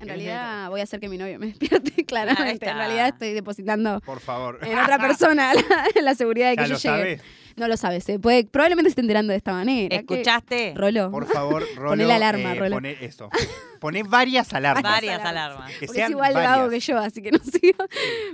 En 0.00 0.06
¿querés 0.06 0.22
realidad 0.24 0.68
voy 0.70 0.80
a 0.80 0.82
hacer 0.84 1.00
que 1.00 1.08
mi 1.08 1.18
novio 1.18 1.38
me 1.38 1.46
despierte, 1.46 2.04
claramente. 2.06 2.52
está. 2.52 2.70
En 2.70 2.76
realidad 2.78 3.08
estoy 3.08 3.32
depositando? 3.32 4.00
Por 4.00 4.20
favor. 4.20 4.58
en 4.62 4.78
otra 4.78 4.98
persona 5.06 5.52
la, 5.96 6.02
la 6.02 6.14
seguridad 6.14 6.50
de 6.50 6.56
que 6.56 6.62
ya 6.62 6.66
yo 6.68 6.72
lo 6.74 6.78
llegue. 6.78 7.16
sabes. 7.18 7.22
No 7.56 7.66
lo 7.66 7.76
sabes, 7.76 8.04
se 8.04 8.20
puede, 8.20 8.44
probablemente 8.44 8.88
esté 8.88 9.00
enterando 9.00 9.32
de 9.32 9.36
esta 9.38 9.52
manera. 9.52 9.96
¿Escuchaste? 9.96 10.74
Rolo. 10.76 11.10
Por 11.10 11.26
favor, 11.26 11.64
Rolo. 11.74 11.90
Poné 11.90 12.04
la 12.06 12.14
alarma, 12.14 12.52
eh, 12.52 12.58
Rolo. 12.60 12.76
poné 12.76 12.96
eso. 13.00 13.28
Poné 13.80 14.04
varias 14.04 14.52
alarmas. 14.54 14.84
Varias 14.84 15.20
alarmas. 15.24 15.72
Que 15.76 15.86
Porque 15.86 16.02
es 16.04 16.10
igual 16.10 16.34
de 16.34 16.40
vago 16.40 16.68
que 16.70 16.78
yo, 16.78 16.98
así 16.98 17.20
que 17.20 17.32
no 17.32 17.40
sigo. 17.40 17.84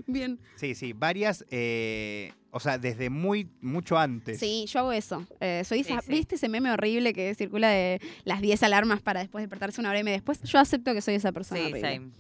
Bien. 0.07 0.39
Sí, 0.57 0.75
sí, 0.75 0.93
varias. 0.93 1.43
eh, 1.51 2.33
o 2.57 2.61
sea, 2.61 2.79
desde 2.79 3.11
muy 3.11 3.51
mucho 3.61 3.99
antes. 3.99 4.39
Sí, 4.39 4.65
yo 4.69 4.79
hago 4.79 4.93
eso. 4.93 5.27
Eh, 5.41 5.63
soy 5.65 5.81
esa- 5.81 6.01
Sí, 6.01 6.07
sí. 6.07 6.13
¿Viste 6.13 6.35
ese 6.37 6.49
meme 6.49 6.71
horrible 6.71 7.13
que 7.13 7.35
circula 7.35 7.69
de 7.69 8.01
las 8.25 8.41
10 8.41 8.63
alarmas 8.63 9.03
para 9.03 9.19
después 9.21 9.43
despertarse 9.43 9.81
una 9.81 9.91
hora 9.91 9.99
y 9.99 10.05
media 10.05 10.19
después? 10.19 10.41
Yo 10.43 10.61
acepto 10.61 10.95
que 10.95 11.01
soy 11.01 11.15
esa 11.15 11.33
persona 11.33 11.61
Sí, 11.61 11.67
horrible. 11.73 11.95
same. 11.97 12.11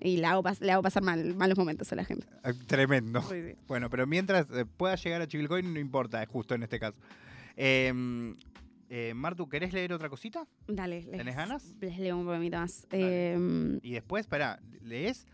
Y 0.00 0.16
le 0.16 0.26
hago, 0.26 0.42
pas- 0.42 0.60
le 0.60 0.72
hago 0.72 0.82
pasar 0.82 1.02
mal, 1.04 1.34
malos 1.36 1.56
momentos 1.56 1.90
a 1.92 1.94
la 1.96 2.04
gente. 2.04 2.26
Eh, 2.44 2.52
Tremendo. 2.66 3.22
Sí, 3.22 3.36
sí. 3.40 3.54
Bueno, 3.68 3.88
pero 3.88 4.06
mientras 4.06 4.46
eh, 4.50 4.64
pueda 4.66 4.96
llegar 4.96 5.22
a 5.22 5.28
Chivilcoy, 5.28 5.62
no 5.62 5.78
importa, 5.78 6.20
eh, 6.22 6.26
justo 6.26 6.54
en 6.56 6.64
este 6.64 6.80
caso. 6.80 6.96
Eh, 7.56 8.34
eh, 8.90 9.12
Martu, 9.14 9.48
¿querés 9.48 9.72
leer 9.72 9.92
otra 9.92 10.08
cosita? 10.10 10.46
Dale. 10.66 11.02
Les, 11.02 11.18
¿Tenés 11.18 11.36
ganas? 11.36 11.74
Les 11.80 11.98
leo 11.98 12.16
un 12.18 12.26
poquito 12.26 12.58
más. 12.58 12.86
Eh, 12.90 13.78
Y 13.82 13.92
después, 13.92 14.22
espera, 14.26 14.60
¿lees? 14.82 15.26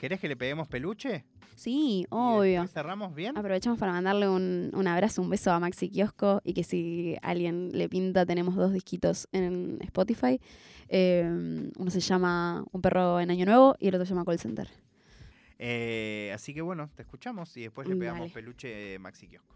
¿Querés 0.00 0.18
que 0.18 0.28
le 0.28 0.36
peguemos 0.36 0.66
peluche? 0.66 1.24
sí, 1.56 2.06
obvio. 2.08 2.66
¿Cerramos 2.68 3.14
bien? 3.14 3.36
Aprovechamos 3.36 3.78
para 3.78 3.92
mandarle 3.92 4.26
un, 4.30 4.70
un 4.72 4.86
abrazo, 4.88 5.20
un 5.20 5.28
beso 5.28 5.52
a 5.52 5.60
Maxi 5.60 5.90
Kiosco 5.90 6.40
y 6.42 6.54
que 6.54 6.64
si 6.64 7.16
alguien 7.20 7.70
le 7.74 7.86
pinta, 7.90 8.24
tenemos 8.24 8.56
dos 8.56 8.72
disquitos 8.72 9.28
en 9.32 9.78
Spotify. 9.82 10.40
Eh, 10.88 11.70
uno 11.76 11.90
se 11.90 12.00
llama 12.00 12.64
Un 12.72 12.80
perro 12.80 13.20
en 13.20 13.30
Año 13.30 13.44
Nuevo 13.44 13.76
y 13.78 13.88
el 13.88 13.94
otro 13.94 14.06
se 14.06 14.14
llama 14.14 14.24
Call 14.24 14.38
Center. 14.38 14.68
Eh, 15.58 16.32
así 16.34 16.54
que 16.54 16.62
bueno, 16.62 16.88
te 16.96 17.02
escuchamos 17.02 17.54
y 17.58 17.62
después 17.64 17.86
le 17.86 17.94
pegamos 17.94 18.20
Dale. 18.20 18.32
peluche 18.32 18.98
Maxi 18.98 19.26
Kiosco. 19.28 19.54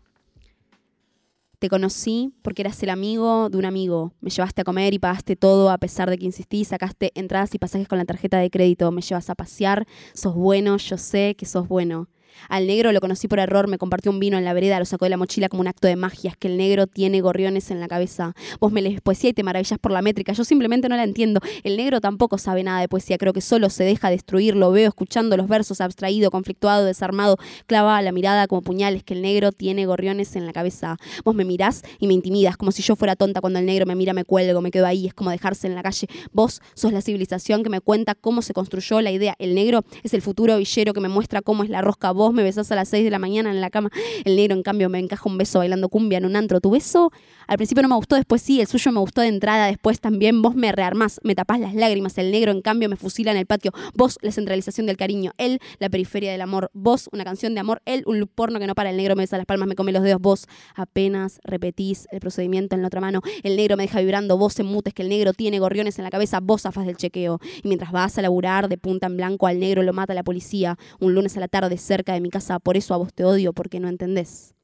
Te 1.65 1.71
conocí 1.71 2.35
porque 2.43 2.61
eras 2.61 2.83
el 2.83 2.91
amigo 2.91 3.49
de 3.49 3.57
un 3.57 3.65
amigo. 3.65 4.13
Me 4.21 4.29
llevaste 4.29 4.61
a 4.61 4.65
comer 4.65 4.93
y 4.93 4.99
pagaste 4.99 5.35
todo 5.35 5.71
a 5.71 5.79
pesar 5.79 6.11
de 6.11 6.19
que 6.19 6.27
insistí. 6.27 6.63
Sacaste 6.63 7.11
entradas 7.15 7.55
y 7.55 7.59
pasajes 7.59 7.89
con 7.89 7.97
la 7.97 8.05
tarjeta 8.05 8.37
de 8.37 8.51
crédito. 8.51 8.93
Me 8.93 9.01
llevas 9.01 9.31
a 9.31 9.35
pasear. 9.35 9.87
Sos 10.13 10.35
bueno, 10.35 10.77
yo 10.77 10.99
sé 10.99 11.37
que 11.39 11.47
sos 11.47 11.67
bueno. 11.67 12.11
Al 12.49 12.67
negro 12.67 12.93
lo 12.93 13.01
conocí 13.01 13.29
por 13.29 13.39
error, 13.39 13.69
me 13.69 13.79
compartió 13.79 14.11
un 14.11 14.21
vino 14.21 14.39
en 14.39 14.45
la 14.45 14.53
vereda, 14.53 14.79
lo 14.79 14.85
sacó 14.85 15.05
de 15.05 15.11
la 15.11 15.17
mochila 15.17 15.49
como 15.49 15.61
un 15.61 15.69
acto 15.69 15.89
de 15.89 15.97
magia. 15.97 16.31
Es 16.31 16.37
que 16.37 16.49
el 16.49 16.57
negro 16.57 16.87
tiene 16.87 17.21
gorriones 17.21 17.71
en 17.71 17.81
la 17.81 17.89
cabeza. 17.89 18.35
Vos 18.61 18.73
me 18.73 18.83
lees 18.83 19.01
poesía 19.01 19.31
y 19.31 19.33
te 19.33 19.43
maravillas 19.43 19.79
por 19.79 19.93
la 19.93 20.03
métrica. 20.03 20.33
Yo 20.33 20.45
simplemente 20.45 20.89
no 20.89 20.97
la 20.97 21.05
entiendo. 21.05 21.41
El 21.63 21.77
negro 21.77 22.01
tampoco 22.01 22.39
sabe 22.39 22.63
nada 22.63 22.81
de 22.81 22.89
poesía. 22.89 23.19
Creo 23.19 23.33
que 23.33 23.41
solo 23.41 23.71
se 23.71 23.85
deja 23.85 24.11
destruir. 24.11 24.57
Lo 24.57 24.71
veo 24.71 24.89
escuchando 24.89 25.37
los 25.37 25.49
versos, 25.49 25.81
abstraído, 25.81 26.31
conflictuado, 26.31 26.85
desarmado. 26.85 27.39
Clava 27.67 28.01
la 28.03 28.13
mirada 28.13 28.47
como 28.47 28.63
puñales. 28.63 29.03
Que 29.03 29.15
el 29.15 29.23
negro 29.23 29.53
tiene 29.53 29.87
gorriones 29.87 30.37
en 30.37 30.47
la 30.47 30.53
cabeza. 30.53 30.97
Vos 31.25 31.35
me 31.35 31.45
mirás 31.45 31.83
y 31.99 32.07
me 32.07 32.15
intimidas, 32.15 32.57
como 32.57 32.73
si 32.73 32.83
yo 32.83 32.97
fuera 32.97 33.17
tonta. 33.17 33.41
Cuando 33.41 33.59
el 33.59 33.67
negro 33.67 33.87
me 33.87 33.95
mira, 33.95 34.13
me 34.13 34.25
cuelgo, 34.25 34.61
me 34.61 34.71
quedo 34.71 34.87
ahí. 34.87 35.07
Es 35.07 35.15
como 35.15 35.31
dejarse 35.31 35.67
en 35.67 35.75
la 35.75 35.83
calle. 35.83 36.07
Vos 36.33 36.61
sos 36.75 36.93
la 36.93 37.01
civilización 37.01 37.63
que 37.63 37.71
me 37.71 37.81
cuenta 37.81 38.15
cómo 38.15 38.43
se 38.43 38.55
construyó 38.55 39.01
la 39.01 39.11
idea. 39.11 39.35
El 39.39 39.55
negro 39.55 39.85
es 40.03 40.15
el 40.15 40.23
futuro 40.23 40.57
villero 40.57 40.93
que 40.93 41.01
me 41.01 41.09
muestra 41.09 41.43
cómo 41.43 41.65
es 41.65 41.71
la 41.71 41.81
rosca. 41.81 42.13
Me 42.33 42.43
besás 42.43 42.71
a 42.73 42.75
las 42.75 42.89
6 42.89 43.05
de 43.05 43.11
la 43.11 43.19
mañana 43.19 43.51
en 43.51 43.61
la 43.61 43.71
cama. 43.71 43.91
El 44.25 44.37
negro, 44.37 44.55
en 44.55 44.63
cambio, 44.63 44.89
me 44.89 44.99
encaja 44.99 45.29
un 45.29 45.39
beso 45.39 45.59
bailando 45.59 45.89
cumbia 45.89 46.19
en 46.19 46.25
un 46.25 46.37
antro. 46.37 46.61
Tu 46.61 46.71
beso 46.71 47.11
al 47.47 47.57
principio 47.57 47.83
no 47.83 47.89
me 47.89 47.97
gustó, 47.97 48.17
después 48.17 48.43
sí. 48.43 48.61
El 48.61 48.67
suyo 48.67 48.93
me 48.93 49.01
gustó 49.01 49.21
de 49.21 49.29
entrada, 49.29 49.67
después 49.67 50.01
también. 50.01 50.43
Vos 50.43 50.55
me 50.55 50.73
rearmás, 50.73 51.21
me 51.23 51.35
tapás 51.35 51.61
las 51.61 51.75
lágrimas. 51.75 52.17
El 52.19 52.31
negro, 52.31 52.53
en 52.53 52.63
cambio, 52.63 52.89
me 52.89 52.97
fusila 52.97 53.33
en 53.33 53.37
el 53.37 53.47
patio. 53.47 53.73
Vos, 53.95 54.19
la 54.23 54.33
centralización 54.33 54.87
del 54.87 54.97
cariño. 54.97 55.33
Él, 55.39 55.61
la 55.79 55.91
periferia 55.91 56.33
del 56.33 56.41
amor. 56.41 56.71
Vos, 56.73 57.09
una 57.13 57.25
canción 57.25 57.55
de 57.55 57.61
amor. 57.61 57.83
Él, 57.85 58.03
un 58.07 58.27
porno 58.27 58.59
que 58.59 58.67
no 58.67 58.75
para. 58.75 58.91
El 58.91 58.97
negro 58.97 59.17
me 59.17 59.23
besa 59.23 59.37
las 59.37 59.47
palmas, 59.47 59.69
me 59.69 59.75
come 59.75 59.93
los 59.93 60.03
dedos. 60.03 60.21
Vos, 60.21 60.47
apenas 60.75 61.41
repetís 61.45 62.07
el 62.11 62.21
procedimiento 62.21 62.75
en 62.75 62.83
la 62.83 62.89
otra 62.89 63.01
mano. 63.01 63.21
El 63.43 63.57
negro 63.57 63.77
me 63.77 63.85
deja 63.85 64.01
vibrando. 64.01 64.39
Vos, 64.39 64.59
emutes 64.59 64.95
que 64.95 65.03
el 65.03 65.09
negro 65.09 65.33
tiene 65.33 65.59
gorriones 65.59 65.99
en 65.99 66.05
la 66.05 66.11
cabeza. 66.11 66.41
Vos, 66.41 66.63
zafas 66.63 66.87
del 66.87 66.97
chequeo. 66.97 67.41
Y 67.63 67.69
mientras 67.69 67.93
vas 67.93 68.17
a 68.19 68.23
laburar 68.23 68.69
de 68.69 68.79
punta 68.79 69.07
en 69.07 69.17
blanco, 69.17 69.47
al 69.47 69.61
negro 69.61 69.83
lo 69.83 69.93
mata 69.93 70.15
la 70.15 70.23
policía. 70.23 70.79
Un 71.01 71.15
lunes 71.15 71.37
a 71.37 71.41
la 71.41 71.49
tarde 71.49 71.77
cerca 71.77 72.14
de 72.15 72.21
mi 72.21 72.31
casa. 72.31 72.59
Por 72.59 72.77
eso 72.77 72.95
a 72.95 72.97
vos 72.97 73.13
te 73.13 73.25
odio, 73.25 73.53
porque 73.53 73.81
no 73.81 73.89
entendés. 73.89 74.55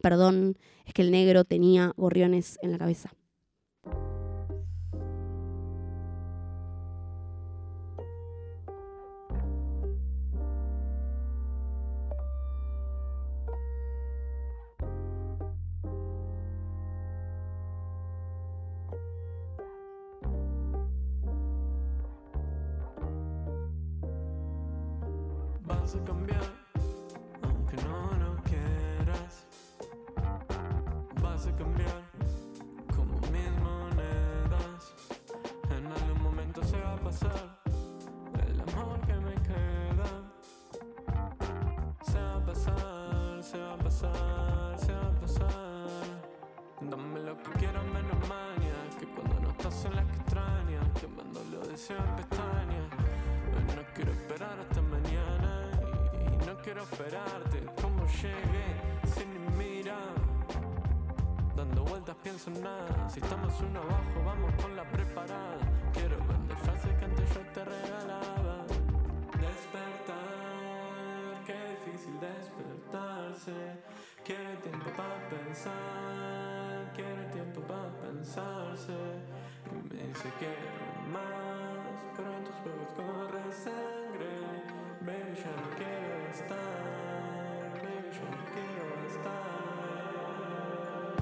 Perdón, 0.00 0.58
es 0.86 0.94
que 0.94 1.02
el 1.02 1.10
negro 1.10 1.44
tenía 1.44 1.92
gorriones 1.96 2.58
en 2.62 2.72
la 2.72 2.78
cabeza. 2.78 3.10
Cambiar 31.56 32.02
como 32.94 33.18
mis 33.32 33.50
monedas. 33.62 34.94
En 35.70 35.86
algún 35.86 36.22
momento 36.22 36.62
se 36.64 36.78
va 36.80 36.94
a 36.94 36.96
pasar 36.96 37.60
el 38.46 38.60
amor 38.60 39.00
que 39.06 39.14
me 39.14 39.34
queda. 39.34 40.08
Se 42.02 42.18
va 42.18 42.36
a 42.36 42.44
pasar, 42.44 43.42
se 43.42 43.58
va 43.58 43.74
a 43.74 43.78
pasar, 43.78 44.78
se 44.78 44.92
va 44.92 45.06
a 45.06 45.20
pasar. 45.20 46.34
Dame 46.80 47.20
lo 47.20 47.36
que 47.38 47.50
quieras 47.52 47.84
menos 47.84 48.28
maña 48.28 48.74
Que 48.98 49.06
cuando 49.06 49.40
no 49.40 49.50
estás 49.50 49.84
en 49.86 49.96
las 49.96 50.04
que 50.04 50.16
extrañas 50.16 50.84
Quemando 51.00 51.42
los 51.50 51.68
deseos 51.68 52.02
en 52.04 52.16
pestañas 52.16 52.90
no 53.74 53.82
quiero 53.94 54.12
esperar 54.12 54.58
hasta 54.58 54.82
mañana 54.82 55.70
Y, 56.28 56.34
y 56.34 56.46
no 56.46 56.56
quiero 56.62 56.82
esperarte 56.82 57.64
Como 57.80 58.04
llegué 58.06 58.93
pienso 62.24 62.50
en 62.50 62.62
nada. 62.62 63.08
Si 63.10 63.20
estamos 63.20 63.60
uno 63.60 63.80
abajo 63.80 64.24
vamos 64.24 64.52
con 64.60 64.74
la 64.74 64.84
preparada. 64.84 65.58
Quiero 65.92 66.16
vender 66.26 66.56
frases 66.56 66.92
que 66.98 67.04
antes 67.04 67.34
yo 67.34 67.40
te 67.52 67.64
regalaba. 67.64 68.64
Despertar, 69.44 70.16
qué 71.46 71.56
difícil 71.74 72.18
despertarse. 72.18 73.76
Quiere 74.24 74.56
tiempo 74.56 74.90
para 74.96 75.28
pensar, 75.28 76.92
quiere 76.96 77.24
tiempo 77.30 77.60
para 77.60 77.90
pensarse. 78.00 78.96
Me 79.90 80.02
dice 80.08 80.32
quiero 80.38 81.04
más, 81.12 82.00
pero 82.16 82.32
en 82.32 82.44
tus 82.44 82.56
ojos 82.64 82.90
corre 82.96 83.52
sangre. 83.52 84.32
Baby 85.02 85.34
ya 85.36 85.52
no 85.60 85.68
quiero 85.76 86.16
estar, 86.32 87.68
baby 87.84 88.10
ya 88.16 88.26
no 88.32 88.40
quiero 88.54 88.94
estar. 89.12 89.44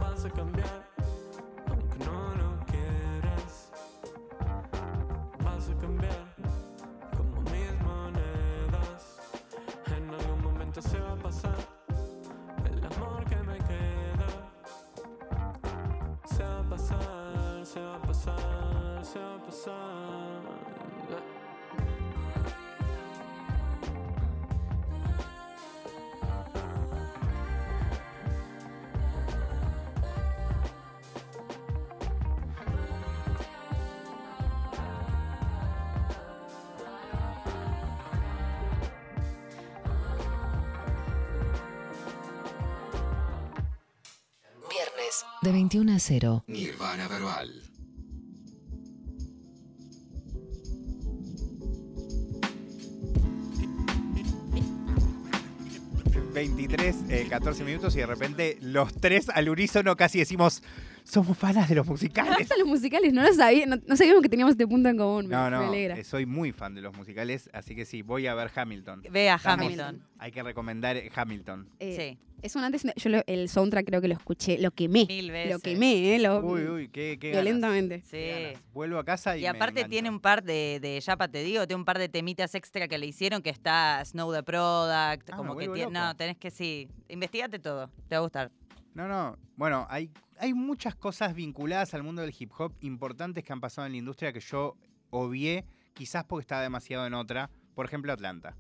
Vas 0.01 0.25
a 0.25 0.31
cambiar, 0.31 0.81
de 45.43 45.51
21 45.51 45.93
a 45.93 45.99
0. 45.99 46.45
Nirvana 46.47 47.09
Verbal. 47.09 47.51
Eh, 56.15 56.21
23, 56.33 56.97
eh, 57.09 57.27
14 57.29 57.65
minutos 57.65 57.95
y 57.97 57.99
de 57.99 58.07
repente 58.07 58.59
los 58.61 58.95
tres 58.95 59.29
al 59.31 59.49
unísono 59.49 59.97
casi 59.97 60.21
decimos, 60.21 60.63
somos 61.05 61.37
fanas 61.37 61.69
de 61.69 61.75
los 61.75 61.87
musicales. 61.87 62.39
gustan 62.39 62.59
los 62.61 62.69
musicales, 62.69 63.13
no 63.13 63.23
lo 63.23 63.33
sabía, 63.35 63.67
no, 63.67 63.77
no 63.87 63.97
sabíamos 63.97 64.23
que 64.23 64.29
teníamos 64.29 64.53
este 64.53 64.67
punto 64.67 64.89
en 64.89 64.97
común. 64.97 65.27
Me, 65.29 65.35
No, 65.37 65.45
me 65.45 65.51
no, 65.51 65.63
alegra. 65.69 65.97
eh, 65.99 66.05
soy 66.05 66.27
muy 66.27 66.53
fan 66.53 66.75
de 66.75 66.81
los 66.81 66.97
musicales, 66.97 67.51
así 67.53 67.75
que 67.75 67.85
sí, 67.85 68.03
voy 68.03 68.27
a 68.27 68.35
ver 68.35 68.51
Hamilton. 68.55 69.03
Ve 69.11 69.31
a 69.31 69.37
Vamos, 69.43 69.67
Hamilton. 69.67 70.03
Hay 70.19 70.31
que 70.33 70.43
recomendar 70.43 70.97
eh, 70.97 71.11
Hamilton. 71.15 71.69
Eh, 71.79 71.97
Sí. 72.13 72.19
Es 72.43 72.57
un 72.57 72.65
antes. 72.65 72.83
Yo 72.97 73.09
lo- 73.09 73.23
el 73.29 73.49
soundtrack 73.49 73.87
creo 73.87 74.01
que 74.01 74.09
lo 74.09 74.15
escuché, 74.15 74.59
lo 74.59 74.73
quemé. 74.73 75.07
Mil 75.07 75.29
Lo 75.29 75.33
veces. 75.33 75.63
quemé, 75.63 76.17
¿eh? 76.17 76.19
Lo, 76.19 76.41
Uy, 76.41 76.63
uy, 76.67 76.89
qué, 76.89 77.17
qué 77.21 77.29
ganas, 77.31 77.45
violentamente. 77.45 78.01
Sí. 78.01 78.11
qué 78.11 78.43
ganas. 78.51 78.63
Vuelvo 78.75 78.99
a 78.99 79.05
casa 79.05 79.37
y 79.37 79.43
Y 79.43 79.47
aparte 79.47 79.85
tiene 79.85 80.11
un 80.11 80.19
par 80.19 80.43
de, 80.43 80.81
de 80.83 80.99
Yapa, 81.01 81.29
te 81.29 81.45
digo, 81.45 81.69
tiene 81.69 81.79
un 81.79 81.85
par 81.85 82.01
de 82.01 82.09
temitas 82.09 82.53
extra 82.57 82.89
que 82.89 82.99
le 82.99 83.07
hicieron 83.07 83.43
que 83.43 83.51
está 83.51 84.03
Snow 84.05 84.33
the 84.35 84.43
Product, 84.43 85.31
Ah, 85.31 85.37
como 85.37 85.57
que 85.57 85.69
tiene, 85.69 85.93
no, 85.93 86.17
tenés 86.17 86.37
que 86.37 86.51
sí, 86.51 86.89
investigate 87.09 87.61
todo, 87.61 87.89
te 88.09 88.17
va 88.17 88.19
a 88.19 88.23
gustar. 88.23 88.51
No, 88.95 89.07
no. 89.07 89.39
Bueno, 89.57 89.87
hay, 89.89 90.11
hay 90.43 90.55
muchas 90.55 90.97
cosas 90.97 91.37
vinculadas 91.37 91.95
al 91.95 92.03
mundo 92.03 92.21
del 92.21 92.35
hip 92.37 92.51
hop 92.59 92.75
importantes 92.81 93.45
que 93.45 93.53
han 93.53 93.61
pasado 93.61 93.87
en 93.87 93.93
la 93.93 93.99
industria 93.99 94.33
que 94.33 94.41
yo 94.41 94.75
obvié, 95.11 95.65
quizás 95.95 96.25
porque 96.25 96.41
estaba 96.41 96.63
demasiado 96.63 97.07
en 97.07 97.15
otra. 97.15 97.49
Por 97.77 97.87
ejemplo, 97.87 98.13
Atlanta. 98.13 98.57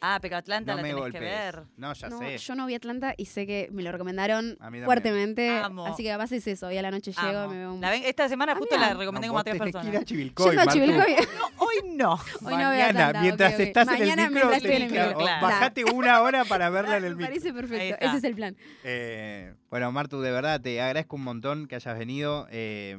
Ah, 0.00 0.18
pero 0.20 0.36
Atlanta 0.36 0.72
no 0.72 0.76
la 0.76 0.82
me 0.82 0.88
tenés 0.88 1.02
golpees. 1.02 1.22
que 1.22 1.28
ver. 1.28 1.62
No, 1.76 1.92
ya 1.92 2.08
No, 2.08 2.18
sé. 2.18 2.38
yo 2.38 2.54
no 2.54 2.66
vi 2.66 2.74
Atlanta 2.74 3.14
y 3.16 3.26
sé 3.26 3.46
que 3.46 3.68
me 3.72 3.82
lo 3.82 3.92
recomendaron 3.92 4.46
A 4.46 4.50
mí 4.50 4.56
también. 4.58 4.84
fuertemente. 4.84 5.48
Amo. 5.50 5.86
Así 5.86 6.02
que 6.02 6.08
capaz 6.10 6.32
es 6.32 6.46
eso. 6.46 6.66
Hoy 6.68 6.78
a 6.78 6.82
la 6.82 6.90
noche 6.90 7.12
llego 7.12 7.38
Amo. 7.38 7.52
y 7.52 7.54
me 7.54 7.60
veo 7.60 7.74
un. 7.74 7.80
La 7.80 7.90
ven- 7.90 8.02
esta 8.04 8.28
semana 8.28 8.54
justo 8.56 8.76
la 8.78 8.94
recomendé 8.94 9.26
No, 9.28 9.32
como 9.32 9.40
a 9.40 9.44
tres 9.44 9.58
tenés 9.58 9.72
que 9.72 9.78
ir 9.78 9.82
personas. 9.82 10.02
a 10.02 10.04
Chivilcoy, 10.04 10.46
Yendo 10.56 10.62
a. 10.62 10.66
Chivilcoy. 10.72 11.14
Hoy 11.58 11.76
no. 11.94 12.12
Hoy 12.14 12.18
no 12.42 12.48
veo 12.56 12.56
Mañana, 12.58 12.88
Atlanta, 13.06 13.20
mientras 13.22 13.52
ok, 13.54 13.60
ok. 13.60 13.66
estás 13.66 13.88
en 13.88 13.94
el 13.94 14.00
micro, 14.08 14.16
mientras 14.30 14.56
estoy 14.56 14.70
en 14.72 14.76
tenés 14.78 14.82
el 14.82 14.88
que- 14.92 15.06
micro, 15.06 15.18
o 15.18 15.22
claro. 15.22 15.46
bajate 15.46 15.84
una 15.92 16.20
hora 16.22 16.44
para 16.44 16.70
verla 16.70 16.96
en 16.96 17.04
el 17.04 17.16
Me 17.16 17.28
micro. 17.28 17.28
parece 17.28 17.48
Ahí 17.48 17.54
perfecto. 17.54 18.06
Ese 18.06 18.16
es 18.16 18.24
el 18.24 18.34
plan. 18.34 18.56
Eh, 18.84 19.54
bueno, 19.70 19.92
Martu, 19.92 20.20
de 20.20 20.30
verdad 20.32 20.60
te 20.60 20.80
agradezco 20.80 21.16
un 21.16 21.22
montón 21.24 21.66
que 21.66 21.76
hayas 21.76 21.98
venido. 21.98 22.46
Eh, 22.50 22.96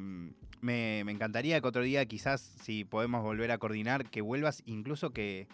me, 0.60 1.02
me 1.04 1.12
encantaría 1.12 1.60
que 1.60 1.66
otro 1.68 1.82
día, 1.82 2.06
quizás, 2.06 2.40
si 2.62 2.84
podemos 2.84 3.22
volver 3.22 3.50
a 3.52 3.58
coordinar, 3.58 4.08
que 4.08 4.22
vuelvas, 4.22 4.62
incluso 4.64 5.10
que, 5.10 5.46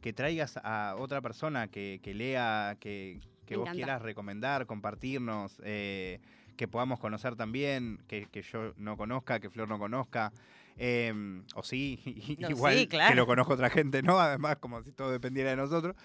que 0.00 0.12
traigas 0.12 0.58
a 0.62 0.94
otra 0.98 1.20
persona 1.20 1.68
que, 1.68 2.00
que 2.02 2.14
lea, 2.14 2.76
que, 2.80 3.20
que 3.44 3.56
vos 3.56 3.64
encanta. 3.64 3.76
quieras 3.76 4.02
recomendar, 4.02 4.66
compartirnos, 4.66 5.60
eh, 5.64 6.20
que 6.56 6.68
podamos 6.68 6.98
conocer 6.98 7.36
también, 7.36 7.98
que, 8.06 8.26
que 8.26 8.42
yo 8.42 8.72
no 8.76 8.96
conozca, 8.96 9.40
que 9.40 9.50
Flor 9.50 9.68
no 9.68 9.78
conozca. 9.78 10.32
Eh, 10.76 11.42
o 11.54 11.62
sí, 11.62 12.36
No, 12.38 12.50
igual 12.50 12.74
sí, 12.76 12.86
claro. 12.86 13.10
que 13.10 13.16
lo 13.16 13.26
conozca 13.26 13.54
otra 13.54 13.70
gente, 13.70 14.02
¿no? 14.02 14.18
Además, 14.18 14.56
como 14.60 14.82
si 14.82 14.92
todo 14.92 15.10
dependiera 15.10 15.50
de 15.50 15.56
nosotros. 15.56 15.96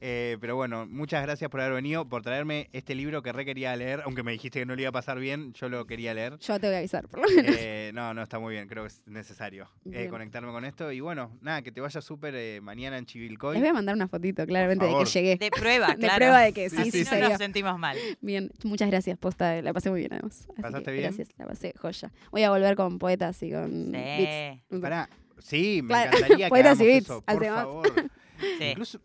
Eh, 0.00 0.36
pero 0.40 0.56
bueno, 0.56 0.86
muchas 0.86 1.22
gracias 1.22 1.50
por 1.50 1.60
haber 1.60 1.74
venido, 1.74 2.08
por 2.08 2.22
traerme 2.22 2.68
este 2.72 2.94
libro 2.94 3.22
que 3.22 3.32
re 3.32 3.44
quería 3.44 3.74
leer, 3.76 4.02
aunque 4.04 4.22
me 4.22 4.32
dijiste 4.32 4.60
que 4.60 4.66
no 4.66 4.74
le 4.74 4.82
iba 4.82 4.90
a 4.90 4.92
pasar 4.92 5.18
bien, 5.18 5.52
yo 5.54 5.68
lo 5.68 5.86
quería 5.86 6.14
leer. 6.14 6.38
Yo 6.38 6.58
tengo 6.60 6.72
que 6.72 6.78
avisar, 6.78 7.08
por 7.08 7.20
lo 7.20 7.34
menos. 7.34 7.56
Eh, 7.58 7.90
no, 7.94 8.12
no, 8.14 8.22
está 8.22 8.38
muy 8.38 8.54
bien, 8.54 8.68
creo 8.68 8.84
que 8.84 8.88
es 8.88 9.02
necesario 9.06 9.68
eh, 9.90 10.08
conectarme 10.08 10.52
con 10.52 10.64
esto. 10.64 10.92
Y 10.92 11.00
bueno, 11.00 11.36
nada, 11.40 11.62
que 11.62 11.72
te 11.72 11.80
vaya 11.80 12.00
súper 12.00 12.34
eh, 12.36 12.60
mañana 12.60 12.98
en 12.98 13.06
Chivilcoy. 13.06 13.54
Les 13.54 13.62
voy 13.62 13.70
a 13.70 13.74
mandar 13.74 13.94
una 13.94 14.08
fotito, 14.08 14.46
claramente, 14.46 14.84
de 14.84 14.94
que 14.98 15.04
llegué. 15.04 15.36
De 15.36 15.50
prueba, 15.50 15.88
De 15.94 15.96
claro. 15.96 16.16
prueba 16.16 16.40
de 16.40 16.52
que 16.52 16.68
Sí, 16.68 16.76
sí, 16.76 17.00
Así 17.00 17.04
sí, 17.04 17.16
no 17.20 17.28
nos 17.30 17.38
sentimos 17.38 17.78
mal. 17.78 17.96
Bien, 18.20 18.50
muchas 18.64 18.90
gracias, 18.90 19.18
posta, 19.18 19.60
la 19.62 19.72
pasé 19.72 19.90
muy 19.90 20.00
bien 20.00 20.12
además. 20.12 20.46
Así 20.52 20.62
¿Pasaste 20.62 20.84
que 20.84 20.92
bien? 20.92 21.04
Gracias, 21.04 21.28
la 21.38 21.46
pasé 21.46 21.72
joya. 21.78 22.12
Voy 22.30 22.42
a 22.42 22.50
volver 22.50 22.76
con 22.76 22.98
poetas 22.98 23.42
y 23.42 23.50
con 23.52 23.94
beats. 24.18 24.62
Sí, 24.70 24.78
Pará, 24.80 25.08
sí, 25.38 25.80
me 25.82 25.88
Claro, 25.88 26.10
encantaría 26.16 26.46
que 26.46 26.50
poetas 26.50 26.80
y 26.80 26.82
hagamos 26.82 26.86
beats, 26.86 27.04
eso, 27.06 27.22
por 27.22 27.34
hacemos. 27.36 27.58
favor. 27.58 28.10
sí. 28.58 28.64
Incluso, 28.64 29.00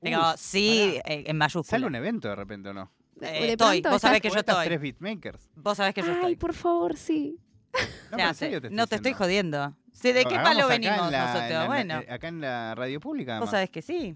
Pero 0.00 0.34
sí, 0.36 0.98
pará, 1.02 1.14
eh, 1.14 1.24
en 1.26 1.36
mayúscula. 1.38 1.70
¿Sale 1.70 1.86
un 1.86 1.94
evento 1.94 2.28
de 2.28 2.36
repente 2.36 2.68
o 2.68 2.74
no? 2.74 2.90
Eh, 3.22 3.52
estoy, 3.52 3.80
vos 3.82 4.00
sabés 4.02 4.20
que 4.20 4.28
yo 4.30 4.36
estoy. 4.38 4.66
tres 4.66 4.80
beatmakers. 4.80 5.48
Vos 5.54 5.76
sabés 5.78 5.94
que 5.94 6.02
yo 6.02 6.08
Ay, 6.08 6.14
estoy. 6.14 6.36
por 6.36 6.52
favor, 6.54 6.96
sí. 6.96 7.38
No, 7.72 7.80
Se 7.80 7.86
pero 8.10 8.22
en 8.22 8.28
hace. 8.28 8.38
serio 8.38 8.60
te 8.60 8.66
estoy 8.68 8.76
no 8.76 8.86
te 8.86 8.94
estoy 8.96 9.12
diciendo. 9.12 9.58
jodiendo. 9.62 9.76
¿De 10.02 10.24
qué 10.26 10.34
palo 10.36 10.68
venimos 10.68 11.10
la- 11.10 11.26
nosotros? 11.26 11.50
la- 11.50 11.66
bueno, 11.66 12.00
eh, 12.00 12.06
acá 12.12 12.28
en 12.28 12.40
la 12.42 12.74
radio 12.74 13.00
pública. 13.00 13.40
vos 13.40 13.50
sabés 13.50 13.70
que 13.70 13.80
sí. 13.82 14.14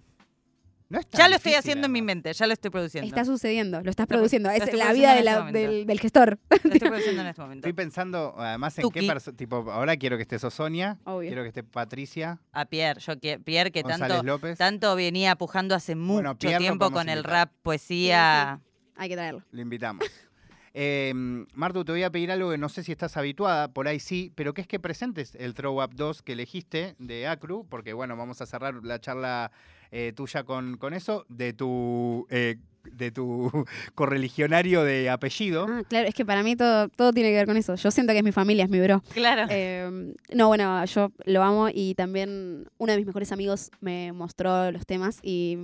No 0.91 0.99
es 0.99 1.07
Ya 1.11 1.29
lo 1.29 1.37
estoy 1.37 1.55
haciendo 1.55 1.87
en 1.87 1.93
mi 1.93 2.03
mente, 2.03 2.33
ya 2.33 2.47
lo 2.49 2.53
estoy 2.53 2.71
produciendo. 2.71 3.07
Está 3.09 3.25
sucediendo, 3.25 3.81
lo 3.81 3.89
estás 3.91 4.07
produciendo. 4.09 4.49
lo 4.49 4.55
Es 4.55 4.61
la 4.61 4.67
produciendo 4.67 4.95
vida 4.95 5.13
de 5.13 5.19
este 5.21 5.25
la- 5.25 5.53
del, 5.53 5.87
del 5.87 6.01
gestor. 6.01 6.39
Lo 6.51 6.57
estoy 6.57 6.89
produciendo 6.91 7.23
en 7.23 7.29
este 7.29 7.41
momento. 7.43 7.69
Estoy 7.69 7.73
pensando, 7.85 8.35
además, 8.37 8.77
en 8.79 8.91
qué 8.91 9.03
persona. 9.05 9.37
Tipo, 9.37 9.71
ahora 9.71 9.97
quiero 9.97 10.17
que 10.17 10.23
esté 10.23 10.39
Sonia, 10.41 10.99
Obvio. 11.05 11.29
quiero 11.29 11.43
que 11.43 11.49
esté 11.49 11.63
Patricia, 11.63 12.41
A 12.53 12.65
Pierre, 12.67 13.01
yo 13.01 13.19
que, 13.21 13.39
Pierre 13.39 13.71
que 13.71 13.83
González 13.83 14.09
tanto, 14.17 14.23
López. 14.27 14.59
tanto 14.59 14.97
venía 14.97 15.37
pujando 15.37 15.77
hace 15.77 15.95
mucho 15.95 16.35
Pierre 16.37 16.59
tiempo 16.59 16.91
con 16.91 17.09
el 17.09 17.23
rap, 17.23 17.53
poesía. 17.63 18.61
Hay 18.97 19.09
que 19.09 19.15
traerlo. 19.15 19.43
Lo 19.53 19.61
invitamos. 19.63 20.05
Eh, 20.73 21.13
Martu, 21.55 21.85
te 21.85 21.91
voy 21.91 22.05
a 22.05 22.11
pedir 22.13 22.31
algo 22.31 22.53
que 22.53 22.57
no 22.57 22.69
sé 22.69 22.85
si 22.85 22.93
estás 22.93 23.17
habituada, 23.17 23.73
por 23.73 23.89
ahí 23.89 23.99
sí, 23.99 24.33
pero 24.37 24.55
que 24.55 24.61
es 24.61 24.69
que 24.69 24.79
presentes 24.79 25.35
el 25.35 25.53
Throw 25.55 25.83
Up 25.83 25.97
2 25.97 26.23
que 26.23 26.35
elegiste 26.35 26.95
de 27.01 27.27
Acru, 27.27 27.67
porque 27.69 27.93
bueno, 27.93 28.17
vamos 28.17 28.41
a 28.41 28.47
cerrar 28.47 28.75
la 28.85 29.01
charla 29.01 29.51
eh, 29.91 30.13
tuya 30.15 30.45
con, 30.45 30.77
con 30.77 30.95
eso, 30.95 31.27
de 31.29 31.53
tu, 31.53 32.27
eh, 32.31 32.57
de 32.85 33.11
tu 33.11 33.51
correligionario 33.95 34.83
de 34.85 35.11
apellido. 35.11 35.67
Ah, 35.69 35.83
claro, 35.89 36.09
es 36.09 36.15
que 36.15 36.25
para 36.25 36.43
mí 36.43 36.57
todo, 36.57 36.89
todo 36.89 37.13
tiene 37.13 37.31
que 37.31 37.37
ver 37.37 37.47
con 37.47 37.57
eso. 37.57 37.75
Yo 37.75 37.91
siento 37.91 38.13
que 38.13 38.19
es 38.19 38.25
mi 38.25 38.33
familia, 38.33 38.65
es 38.65 38.71
mi 38.71 38.81
bro. 38.81 39.03
Claro. 39.15 39.47
Eh, 39.51 40.15
no, 40.35 40.49
bueno, 40.49 40.85
yo 40.87 41.13
lo 41.25 41.43
amo 41.43 41.69
y 41.73 41.95
también 41.95 42.67
uno 42.79 42.93
de 42.93 42.99
mis 42.99 43.07
mejores 43.07 43.33
amigos 43.33 43.71
me 43.81 44.13
mostró 44.13 44.71
los 44.73 44.87
temas 44.87 45.19
y 45.23 45.59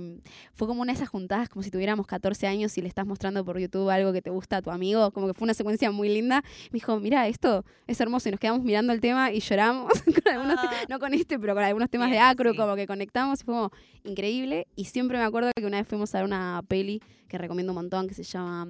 fue 0.53 0.67
como 0.67 0.81
una 0.81 0.91
de 0.93 0.97
esas 0.97 1.09
juntadas, 1.09 1.49
como 1.49 1.63
si 1.63 1.71
tuviéramos 1.71 2.07
14 2.07 2.47
años 2.47 2.77
y 2.77 2.81
le 2.81 2.87
estás 2.87 3.05
mostrando 3.05 3.43
por 3.43 3.59
YouTube 3.59 3.89
algo 3.89 4.13
que 4.13 4.21
te 4.21 4.29
gusta 4.29 4.57
a 4.57 4.61
tu 4.61 4.71
amigo, 4.71 5.11
como 5.11 5.27
que 5.27 5.33
fue 5.33 5.45
una 5.45 5.53
secuencia 5.53 5.91
muy 5.91 6.09
linda. 6.09 6.43
Me 6.71 6.77
dijo, 6.77 6.99
mira, 6.99 7.27
esto 7.27 7.65
es 7.87 7.99
hermoso 8.01 8.29
y 8.29 8.31
nos 8.31 8.39
quedamos 8.39 8.63
mirando 8.63 8.93
el 8.93 9.01
tema 9.01 9.31
y 9.31 9.39
lloramos, 9.39 9.91
con 10.23 10.33
algunos 10.33 10.61
te- 10.61 10.67
Ah. 10.67 10.85
no 10.89 10.99
con 10.99 11.13
este, 11.13 11.39
pero 11.39 11.53
con 11.55 11.63
algunos 11.63 11.89
temas 11.89 12.09
Bien, 12.09 12.21
de 12.21 12.27
Acro, 12.27 12.51
sí. 12.51 12.57
como 12.57 12.75
que 12.75 12.85
conectamos 12.87 13.39
y 13.41 13.43
fue 13.45 13.53
como 13.53 13.71
increíble. 14.03 14.67
Y 14.75 14.85
siempre 14.85 15.17
me 15.17 15.23
acuerdo 15.23 15.49
que 15.55 15.65
una 15.65 15.77
vez 15.77 15.87
fuimos 15.87 16.13
a 16.13 16.19
ver 16.19 16.25
una 16.25 16.61
peli 16.67 17.01
que 17.27 17.37
recomiendo 17.37 17.73
un 17.73 17.75
montón, 17.75 18.07
que 18.07 18.13
se 18.13 18.23
llama, 18.23 18.69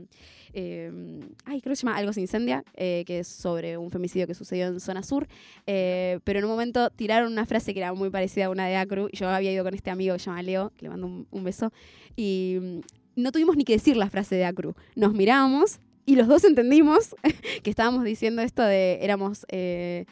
eh, 0.53 0.91
ay, 1.45 1.61
creo 1.61 1.71
que 1.71 1.75
se 1.75 1.85
llama 1.85 1.97
Algo 1.97 2.13
se 2.13 2.21
incendia, 2.21 2.63
eh, 2.73 3.03
que 3.05 3.19
es 3.19 3.27
sobre 3.27 3.77
un 3.77 3.91
femicidio 3.91 4.27
que 4.27 4.33
sucedió 4.33 4.67
en 4.67 4.79
zona 4.79 5.03
sur. 5.03 5.27
Eh, 5.65 6.19
pero 6.23 6.39
en 6.39 6.45
un 6.45 6.51
momento 6.51 6.89
tiraron 6.89 7.31
una 7.31 7.45
frase 7.45 7.73
que 7.73 7.79
era 7.79 7.93
muy 7.93 8.09
parecida 8.09 8.45
a 8.45 8.49
una 8.49 8.67
de 8.67 8.75
Acru. 8.75 9.09
Yo 9.13 9.29
había 9.29 9.51
ido 9.51 9.63
con 9.63 9.73
este 9.73 9.89
amigo 9.89 10.13
que 10.13 10.19
se 10.19 10.25
llama 10.25 10.41
Leo, 10.41 10.71
que 10.77 10.83
le 10.83 10.89
mando 10.89 11.07
un, 11.07 11.27
un 11.29 11.43
beso. 11.43 11.71
Y 12.15 12.57
mm, 12.59 12.79
no 13.17 13.31
tuvimos 13.31 13.57
ni 13.57 13.63
que 13.63 13.73
decir 13.73 13.97
la 13.97 14.09
frase 14.09 14.35
de 14.35 14.45
Acru. 14.45 14.73
Nos 14.95 15.13
mirábamos 15.13 15.79
y 16.07 16.15
los 16.15 16.27
dos 16.27 16.45
entendimos 16.45 17.15
que 17.63 17.69
estábamos 17.69 18.05
diciendo 18.05 18.41
esto 18.41 18.63
de 18.63 18.99
éramos 19.01 19.45
eh, 19.49 20.05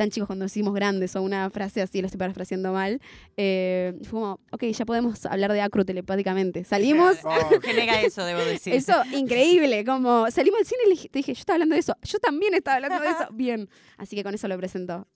tan 0.00 0.08
chicos 0.10 0.26
cuando 0.28 0.46
decimos 0.46 0.72
grandes 0.72 1.14
o 1.14 1.20
una 1.20 1.50
frase 1.50 1.82
así, 1.82 2.00
lo 2.00 2.06
estoy 2.06 2.18
parafraseando 2.18 2.72
mal. 2.72 3.02
Eh, 3.36 3.92
fue 4.04 4.18
como, 4.20 4.40
ok, 4.50 4.64
ya 4.64 4.86
podemos 4.86 5.26
hablar 5.26 5.52
de 5.52 5.60
Acru 5.60 5.84
telepáticamente. 5.84 6.64
Salimos. 6.64 7.18
Oh, 7.24 7.60
Genera 7.60 8.00
eso, 8.00 8.24
debo 8.24 8.40
decir. 8.40 8.72
Eso, 8.74 8.94
increíble, 9.12 9.84
como 9.84 10.30
salimos 10.30 10.60
del 10.60 10.66
cine 10.66 10.80
y 10.86 10.88
le 10.88 10.94
dije- 10.94 11.08
te 11.10 11.18
dije, 11.18 11.34
yo 11.34 11.40
estaba 11.40 11.56
hablando 11.56 11.74
de 11.74 11.80
eso, 11.80 11.94
yo 12.02 12.18
también 12.18 12.54
estaba 12.54 12.76
hablando 12.76 12.98
de 13.00 13.08
eso, 13.10 13.28
bien. 13.32 13.68
Así 13.98 14.16
que 14.16 14.22
con 14.24 14.34
eso 14.34 14.48
lo 14.48 14.56
presento. 14.56 15.06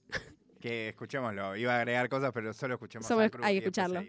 que 0.61 0.91
escuchémoslo. 0.91 1.57
Iba 1.57 1.74
a 1.74 1.78
agregar 1.78 2.09
cosas, 2.11 2.30
pero 2.35 2.53
solo 2.53 2.74
escuchemos 2.74 3.11
Acru 3.11 3.43
hay 3.43 3.55
que 3.55 3.59
escucharlo. 3.64 4.03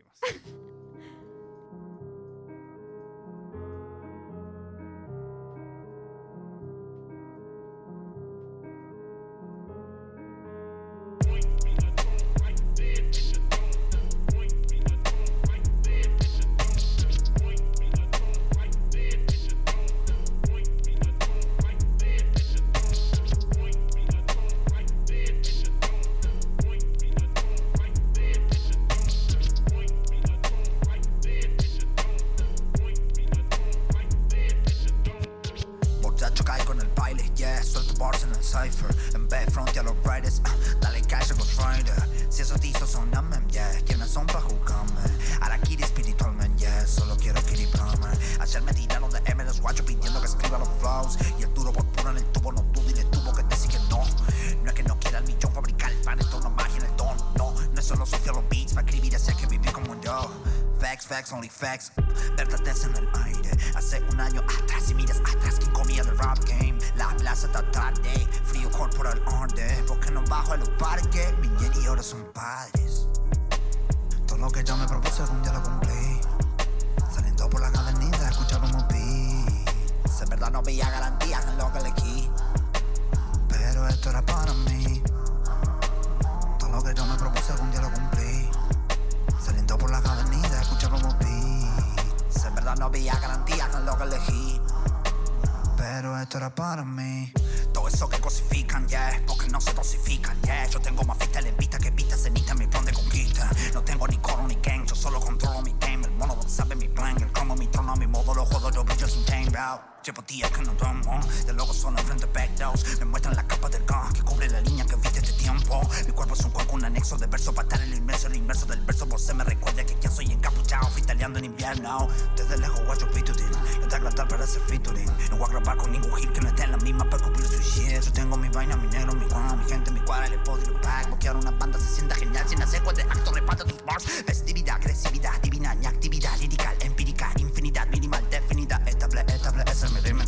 rapeando 121.25 121.39
en 121.39 121.45
invierno. 121.45 122.07
Desde 122.35 122.57
lejos 122.57 122.83
guacho 122.85 123.07
pitutin, 123.09 123.49
no 123.81 123.87
te 123.87 123.95
agradar 123.95 124.27
para 124.27 124.43
hacer 124.43 124.61
featuring. 124.63 125.09
No 125.31 125.37
voy 125.37 125.47
a 125.47 125.51
grabar 125.51 125.77
con 125.77 125.91
ningún 125.91 126.13
hit 126.15 126.31
que 126.31 126.41
no 126.41 126.49
esté 126.49 126.63
en 126.63 126.71
la 126.71 126.77
misma 126.77 127.09
para 127.09 127.23
cumplir 127.23 127.47
su 127.47 127.61
shit. 127.61 128.01
Yo 128.01 128.13
tengo 128.13 128.37
mi 128.37 128.49
vaina, 128.49 128.75
mi 128.77 128.87
negro, 128.87 129.13
mi 129.13 129.25
guan, 129.25 129.57
mi 129.59 129.65
gente, 129.65 129.91
mi 129.91 129.99
cuadra, 130.01 130.27
el 130.27 130.39
pod 130.43 130.59
y 130.61 130.69
los 130.69 130.79
pack. 130.81 131.07
Bloquear 131.07 131.35
una 131.37 131.51
banda 131.51 131.79
se 131.79 131.95
sienta 131.95 132.15
genial 132.15 132.47
sin 132.47 132.61
hacer 132.61 132.81
de 132.83 133.01
acto, 133.03 133.31
reparte 133.31 133.63
tus 133.63 133.83
bars. 133.85 134.05
Festividad, 134.25 134.75
agresividad, 134.75 135.41
divina, 135.41 135.73
ni 135.75 135.85
actividad 135.85 136.37
lirical, 136.39 136.75
empírica, 136.81 137.31
infinidad, 137.37 137.87
minimal, 137.87 138.23
definida. 138.29 138.81
Estable, 138.85 139.25
estable, 139.27 139.63
es 139.67 139.91
mi 139.91 139.99
ritmo, 140.01 140.23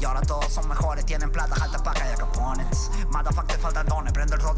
Y 0.00 0.04
ahora 0.04 0.20
todos 0.20 0.52
son 0.52 0.68
mejores, 0.68 1.04
tienen 1.06 1.30
plata, 1.30 1.56
alta 1.62 1.82
paca 1.82 2.08
y 2.08 2.12
acapones. 2.12 2.90
Motherfuck, 3.10 3.46
te 3.46 3.58
faltan 3.58 3.86
dones, 3.86 4.12
prende 4.12 4.34
el 4.36 4.40
rol 4.40 4.55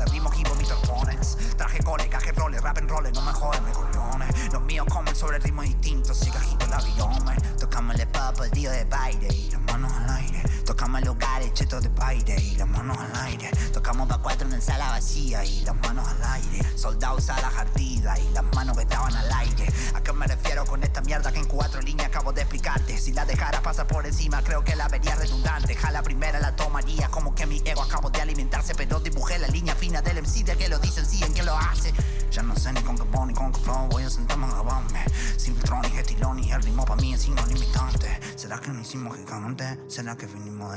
comen 4.86 5.14
sobre 5.14 5.38
ritmos 5.38 5.64
distintos, 5.64 6.18
sí 6.18 6.30
cajito 6.30 6.66
el 6.66 6.72
avión. 6.72 7.12
Tocamos 7.58 7.98
el 7.98 8.06
pop 8.08 8.40
el 8.44 8.50
día 8.50 8.70
de 8.70 8.84
baile 8.84 9.28
y 9.32 9.50
las 9.50 9.60
manos 9.62 9.92
al 9.92 10.10
aire. 10.16 10.42
Tocamos 10.78 11.02
lugares 11.02 11.52
chetos 11.54 11.82
de 11.82 11.88
baile 11.88 12.40
y 12.40 12.54
las 12.54 12.68
manos 12.68 12.96
al 12.96 13.26
aire. 13.26 13.50
Tocamos 13.72 14.06
pa' 14.06 14.18
cuatro 14.18 14.48
en 14.48 14.62
sala 14.62 14.90
vacía 14.90 15.44
y 15.44 15.62
las 15.62 15.74
manos 15.74 16.06
al 16.06 16.22
aire. 16.34 16.64
Soldados 16.76 17.28
a 17.30 17.40
la 17.40 17.50
jardida 17.50 18.16
y 18.16 18.28
las 18.32 18.44
manos 18.54 18.76
que 18.76 18.84
estaban 18.84 19.12
al 19.12 19.32
aire. 19.32 19.66
¿A 19.94 20.00
qué 20.00 20.12
me 20.12 20.28
refiero 20.28 20.64
con 20.66 20.84
esta 20.84 21.00
mierda 21.00 21.32
que 21.32 21.40
en 21.40 21.46
cuatro 21.46 21.82
líneas 21.82 22.06
acabo 22.06 22.32
de 22.32 22.42
explicarte? 22.42 22.96
Si 22.96 23.12
la 23.12 23.24
dejara 23.24 23.60
pasar 23.60 23.88
por 23.88 24.06
encima, 24.06 24.40
creo 24.44 24.62
que 24.62 24.76
la 24.76 24.86
vería 24.86 25.16
redundante. 25.16 25.74
Ja, 25.74 25.90
la 25.90 26.04
primera 26.04 26.38
la 26.38 26.54
tomaría 26.54 27.08
como 27.08 27.34
que 27.34 27.44
mi 27.44 27.60
ego 27.64 27.82
acabo 27.82 28.10
de 28.10 28.20
alimentarse, 28.20 28.76
pero 28.76 29.00
dibujé 29.00 29.36
la 29.40 29.48
línea 29.48 29.74
fina 29.74 30.00
del 30.00 30.22
MC 30.22 30.44
de 30.44 30.56
que 30.56 30.68
lo 30.68 30.78
dicen, 30.78 31.04
sí, 31.04 31.20
en 31.24 31.34
que 31.34 31.42
lo 31.42 31.58
hace. 31.58 31.92
Ya 32.30 32.42
no 32.42 32.54
sé 32.54 32.72
ni 32.72 32.80
con 32.82 32.96
qué 32.96 33.04
pon 33.04 33.26
ni 33.26 33.34
con 33.34 33.50
qué 33.50 33.60
flow, 33.60 33.88
voy 33.88 34.04
a 34.04 34.10
sentarme 34.10 34.46
a 34.46 34.50
grabarme. 34.50 35.04
Sin 35.36 35.56
filtro 35.56 35.80
ni 35.82 35.88
gestilón 35.88 36.38
y 36.38 36.52
el 36.52 36.62
ritmo 36.62 36.84
para 36.84 37.00
mí 37.00 37.14
es 37.14 37.22
signo 37.22 37.44
limitante. 37.46 38.20
¿Será 38.36 38.60
que 38.60 38.68
no 38.68 38.80
hicimos 38.80 39.16
gigante? 39.16 39.78
¿Será 39.88 40.16
que 40.16 40.26
vinimos 40.26 40.67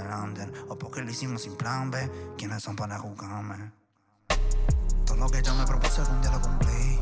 ¿O 0.69 0.77
porque 0.77 1.01
lo 1.01 1.11
hicimos 1.11 1.41
sin 1.41 1.55
plan 1.57 1.91
B? 1.91 2.09
¿Quiénes 2.37 2.63
son 2.63 2.77
para 2.77 2.97
juzgarme? 2.97 3.73
Todo 5.05 5.17
lo 5.17 5.29
que 5.29 5.41
yo 5.41 5.53
me 5.53 5.65
propuse 5.65 5.99
algún 5.99 6.21
día 6.21 6.31
lo 6.31 6.41
cumplí. 6.41 6.99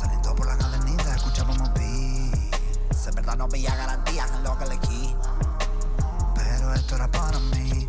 Saliendo 0.00 0.34
por 0.36 0.46
la 0.46 0.52
avenida 0.52 1.16
escuchábamos 1.16 1.74
beats. 1.74 3.06
En 3.08 3.14
verdad 3.16 3.36
no 3.36 3.48
veía 3.48 3.74
garantías 3.74 4.30
en 4.30 4.44
lo 4.44 4.56
que 4.56 4.64
elegí. 4.64 5.16
Pero 6.36 6.74
esto 6.74 6.94
era 6.94 7.10
para 7.10 7.38
mí. 7.40 7.88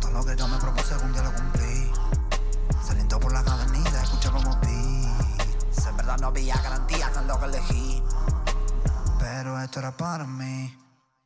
Todo 0.00 0.12
lo 0.12 0.24
que 0.24 0.36
yo 0.36 0.46
me 0.46 0.58
propuse 0.58 0.94
algún 0.94 1.12
día 1.12 1.22
lo 1.22 1.34
cumplí. 1.34 1.90
Saliendo 2.86 3.18
por 3.18 3.32
la 3.32 3.40
avenida 3.40 4.02
escuchábamos 4.02 4.60
beats. 4.60 5.86
En 5.86 5.96
verdad 5.96 6.18
no 6.20 6.28
había 6.28 6.56
garantías 6.62 7.16
en 7.16 7.26
lo 7.26 7.40
que 7.40 7.46
elegí. 7.46 8.02
Pero 9.18 9.60
esto 9.60 9.80
era 9.80 9.96
para 9.96 10.24
mí. 10.24 10.83